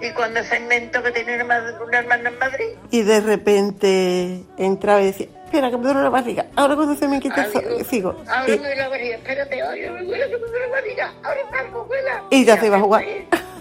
Y 0.00 0.10
cuando 0.12 0.42
se 0.44 0.58
inventó 0.58 1.02
que 1.02 1.10
tenía 1.10 1.42
una, 1.42 1.62
una 1.84 1.98
hermana 1.98 2.28
en 2.28 2.38
Madrid. 2.38 2.68
Y 2.90 3.02
de 3.02 3.20
repente 3.20 4.42
entraba 4.58 5.00
y 5.02 5.06
decía, 5.06 5.28
espera, 5.48 5.70
que 5.70 5.76
me 5.78 5.82
duele 5.84 6.02
la 6.02 6.08
barriga. 6.10 6.46
Ahora 6.56 6.76
cuando 6.76 6.94
se 6.94 7.08
me 7.08 7.18
quita 7.20 7.44
el 7.44 7.52
zo- 7.52 7.84
sigo. 7.84 8.14
Ahora 8.28 8.44
Y- 8.46 8.50
me 8.52 8.56
duele 8.58 8.76
la 8.76 8.88
barriga, 8.88 9.16
espérate, 9.16 9.62
oye, 9.62 9.90
me 9.90 10.02
duele, 10.04 10.24
que 10.28 10.36
me 10.38 10.46
duele 10.46 10.66
la 10.66 10.72
barriga. 10.72 11.12
Ahora 11.24 11.40
salgo, 11.50 11.80
abuela. 11.80 12.22
Y 12.30 12.44
ya 12.44 12.56
se 12.60 12.66
iba 12.66 12.76
a 12.76 12.80
jugar. 12.80 13.04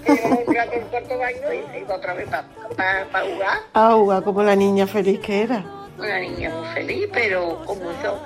Un 0.07 0.55
rato 0.55 0.71
al 0.73 0.81
cuarto 0.89 1.17
baño 1.17 1.53
y 1.53 1.71
se 1.71 1.79
iba 1.79 1.95
otra 1.95 2.13
vez 2.13 2.27
para 2.29 3.25
jugar. 3.25 3.59
Agua, 3.73 4.21
como 4.23 4.43
la 4.43 4.55
niña 4.55 4.87
feliz 4.87 5.19
que 5.19 5.41
era. 5.43 5.63
Una 5.97 6.19
niña 6.19 6.49
muy 6.51 6.67
feliz, 6.73 7.09
pero 7.11 7.63
con 7.65 7.77
mucho... 7.79 8.19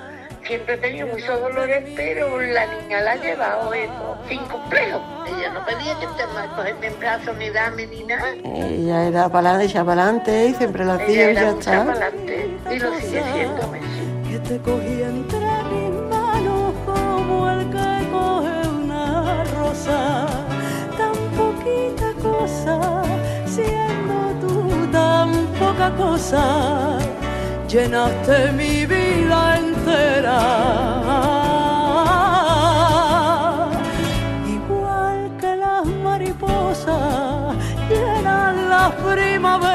Siempre 0.46 0.74
he 0.74 0.78
tenido 0.78 1.06
muchos 1.06 1.40
dolores, 1.40 1.84
pero 1.94 2.40
la 2.40 2.66
niña 2.66 3.00
la 3.00 3.12
ha 3.12 3.16
llevado 3.16 3.72
eso, 3.72 4.16
sin 4.28 4.40
complejo. 4.46 5.00
Ella 5.26 5.52
no 5.52 5.64
pedía 5.64 5.98
que 6.00 6.06
te 6.06 6.22
cogerme 6.56 6.86
en 6.88 6.98
brazos, 6.98 7.36
ni 7.36 7.50
dame, 7.50 7.86
ni 7.86 8.02
nada. 8.04 8.34
Ella 8.44 9.06
era 9.06 9.28
para 9.28 9.50
adelante, 9.50 9.72
ella 9.72 9.84
para 9.84 10.02
adelante 10.02 10.46
y 10.48 10.54
siempre 10.54 10.84
lo 10.84 10.92
hacía 10.92 11.30
Ella 11.30 11.30
y 11.30 11.44
ya 11.44 11.50
está. 11.50 11.70
para 11.84 11.92
adelante 11.92 12.50
y 12.70 12.78
lo 12.78 12.94
sigue 13.00 13.22
siendo, 13.32 13.68
Messi. 13.68 14.30
que 14.30 14.38
te 14.40 14.58
cogí 14.58 15.02
entre 15.02 15.38
mis 15.70 16.10
manos 16.10 16.74
como 16.84 17.50
el 17.50 17.70
que 17.70 18.10
coge 18.10 18.68
una 18.68 19.44
rosa, 19.56 20.26
tan 20.98 21.14
poquita 21.38 22.12
cosa, 22.20 23.02
siendo 23.46 24.46
tú 24.46 24.86
tan 24.90 25.46
poca 25.58 25.90
cosa, 25.96 26.98
llenaste 27.68 28.52
mi 28.52 28.86
vida 28.86 29.58
Igual 34.46 35.36
que 35.40 35.56
las 35.56 35.86
mariposas 35.86 37.56
llenan 37.88 38.68
la 38.68 38.90
primavera. 39.12 39.72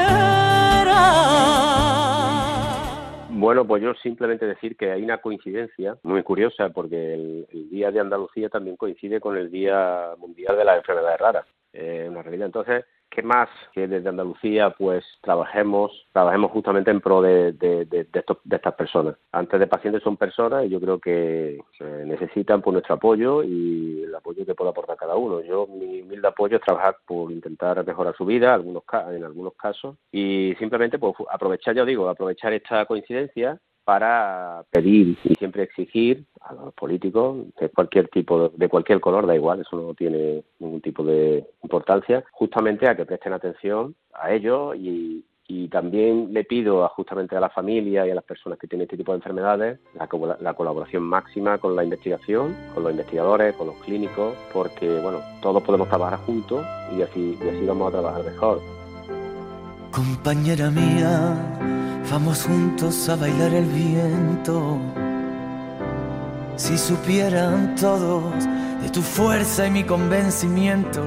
Bueno, 3.30 3.66
pues 3.66 3.84
yo 3.84 3.94
simplemente 3.96 4.46
decir 4.46 4.76
que 4.76 4.92
hay 4.92 5.04
una 5.04 5.20
coincidencia 5.20 5.98
muy 6.04 6.24
curiosa 6.24 6.70
porque 6.70 7.14
el, 7.14 7.48
el 7.52 7.70
Día 7.70 7.92
de 7.92 8.00
Andalucía 8.00 8.50
también 8.50 8.76
coincide 8.78 9.20
con 9.20 9.38
el 9.38 9.52
Día 9.52 10.16
Mundial 10.18 10.58
de 10.58 10.66
las 10.66 10.78
Enfermedades 10.78 11.20
Raras. 11.20 11.46
Eh, 11.74 12.08
una 12.10 12.24
realidad. 12.24 12.48
Entonces, 12.48 12.86
¿qué 13.10 13.22
más 13.24 13.50
que 13.74 13.88
desde 13.88 14.10
Andalucía 14.10 14.70
pues 14.72 15.04
trabajemos 15.22 15.92
trabajemos 16.14 16.52
justamente 16.52 16.92
en 16.92 17.02
pro 17.02 17.22
de, 17.22 17.54
de, 17.54 17.86
de- 17.86 18.04
de 18.06 18.20
estos- 18.20 18.38
de 18.44 18.56
estas 18.56 18.76
personas? 18.76 19.16
Antes 19.32 19.60
de 19.60 19.68
pacientes 19.68 20.04
son 20.04 20.18
personas 20.18 20.66
y 20.66 20.70
yo 20.70 20.80
creo 20.80 21.00
que 21.00 21.60
necesitan 22.06 22.62
pues, 22.62 22.74
nuestro 22.74 22.96
apoyo 22.96 23.44
y 23.44 24.04
el 24.04 24.14
apoyo 24.16 24.46
que 24.46 24.56
pueda 24.56 24.72
aportar 24.72 24.98
cada 24.98 25.16
uno. 25.16 25.42
Yo 25.42 25.68
mi 25.68 26.02
humilde 26.02 26.28
apoyo 26.28 26.58
es 26.58 26.64
trabajar 26.64 26.98
por 27.06 27.32
intentar 27.32 27.86
mejorar 27.86 28.16
su 28.16 28.26
vida 28.26 28.54
algunos 28.54 28.84
en 29.12 29.24
algunos 29.24 29.54
casos 29.56 29.96
y 30.12 30.54
simplemente 30.60 31.00
pues 31.00 31.16
aprovechar, 31.30 31.76
ya 31.76 31.86
digo, 31.86 32.08
aprovechar 32.10 32.54
esta 32.54 32.86
coincidencia 32.86 33.60
para 33.88 34.66
pedir 34.70 35.18
y 35.24 35.36
siempre 35.36 35.64
exigir 35.64 36.26
a 36.42 36.54
los 36.54 36.74
políticos 36.74 37.46
de 37.58 37.70
cualquier 37.70 38.10
tipo, 38.10 38.50
de 38.50 38.68
cualquier 38.68 39.00
color, 39.00 39.26
da 39.26 39.34
igual, 39.34 39.62
eso 39.62 39.78
no 39.78 39.94
tiene 39.94 40.44
ningún 40.60 40.82
tipo 40.82 41.06
de 41.06 41.46
importancia, 41.64 42.22
justamente 42.34 42.86
a 42.86 42.98
que 42.98 43.06
presten 43.06 43.32
atención 43.32 43.96
a 44.14 44.34
ellos 44.34 44.76
y, 44.76 45.24
y 45.48 45.70
también 45.70 46.34
le 46.34 46.44
pido 46.44 46.84
a, 46.84 46.90
justamente 46.90 47.38
a 47.38 47.40
la 47.40 47.50
familia 47.50 48.06
y 48.06 48.10
a 48.10 48.16
las 48.16 48.26
personas 48.26 48.60
que 48.60 48.68
tienen 48.68 48.88
este 48.88 48.98
tipo 48.98 49.14
de 49.14 49.20
enfermedades 49.20 49.80
la, 49.94 50.38
la 50.42 50.54
colaboración 50.54 51.04
máxima 51.04 51.58
con 51.58 51.74
la 51.74 51.86
investigación, 51.86 52.58
con 52.74 52.84
los 52.84 52.92
investigadores, 52.92 53.56
con 53.56 53.68
los 53.68 53.78
clínicos, 53.78 54.36
porque 54.52 55.00
bueno, 55.00 55.22
todos 55.42 55.64
podemos 55.64 55.88
trabajar 55.88 56.20
juntos 56.26 56.66
y 56.94 57.04
así, 57.04 57.38
y 57.42 57.48
así 57.48 57.66
vamos 57.66 57.88
a 57.88 57.92
trabajar 57.92 58.26
mejor. 58.26 58.60
Compañera 59.92 60.70
mía, 60.70 61.34
vamos 62.12 62.44
juntos 62.44 63.10
a 63.10 63.16
bailar 63.16 63.54
el 63.54 63.66
viento. 63.66 64.78
Si 66.56 66.78
supieran 66.78 67.76
todos 67.76 68.34
de 68.82 68.90
tu 68.90 69.02
fuerza 69.02 69.66
y 69.68 69.72
mi 69.72 69.84
convencimiento. 69.84 71.04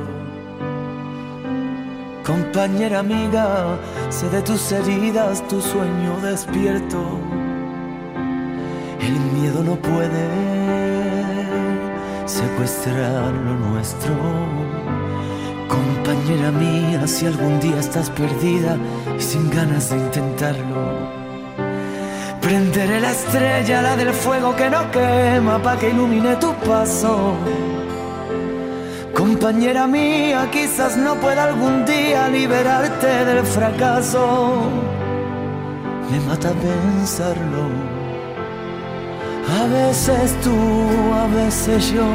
Compañera 2.25 3.01
amiga, 3.01 3.79
sé 4.09 4.29
de 4.31 4.43
tus 4.43 4.73
heridas, 4.73 5.47
tu 5.49 5.61
sueño 5.61 6.21
despierto. 6.23 7.19
El 9.01 9.19
miedo 9.41 9.63
no 9.63 9.77
puede 9.77 10.29
secuestrar 12.27 13.33
lo 13.33 13.55
nuestro. 13.69 14.15
Compañera 15.71 16.51
mía, 16.51 17.07
si 17.07 17.27
algún 17.27 17.61
día 17.61 17.79
estás 17.79 18.11
perdida 18.11 18.77
y 19.17 19.23
sin 19.23 19.49
ganas 19.51 19.91
de 19.91 19.99
intentarlo, 19.99 20.83
prenderé 22.41 22.99
la 23.01 23.13
estrella, 23.13 23.81
la 23.81 23.97
del 23.97 24.13
fuego 24.13 24.57
que 24.57 24.69
no 24.69 24.91
quema, 24.91 25.63
pa' 25.63 25.79
que 25.79 25.91
ilumine 25.91 26.35
tu 26.37 26.53
paso. 26.69 27.35
Compañera 29.15 29.87
mía, 29.87 30.49
quizás 30.51 30.97
no 30.97 31.15
pueda 31.17 31.45
algún 31.45 31.85
día 31.85 32.29
liberarte 32.29 33.25
del 33.25 33.45
fracaso. 33.45 34.63
Me 36.11 36.19
mata 36.29 36.51
pensarlo. 36.67 37.60
A 39.61 39.67
veces 39.67 40.35
tú, 40.41 40.57
a 41.13 41.27
veces 41.27 41.93
yo, 41.93 42.09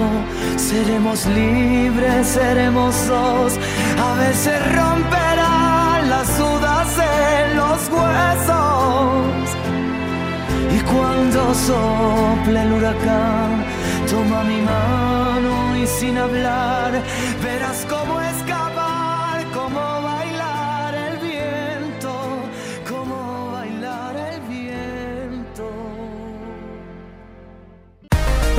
seremos 0.57 1.27
libres, 1.27 2.25
seremos 2.25 2.95
dos. 3.07 3.53
A 4.01 4.15
veces 4.15 4.57
romperán 4.73 6.09
las 6.09 6.27
dudas 6.39 6.87
en 6.97 7.55
los 7.55 7.79
huesos. 7.95 9.45
Y 10.75 10.79
cuando 10.91 11.53
sople 11.53 12.63
el 12.63 12.71
huracán, 12.73 13.63
toma 14.09 14.43
mi 14.43 14.61
mano 14.61 15.77
y 15.77 15.85
sin 15.85 16.17
hablar, 16.17 16.99
verás 17.43 17.85
cómo 17.87 18.04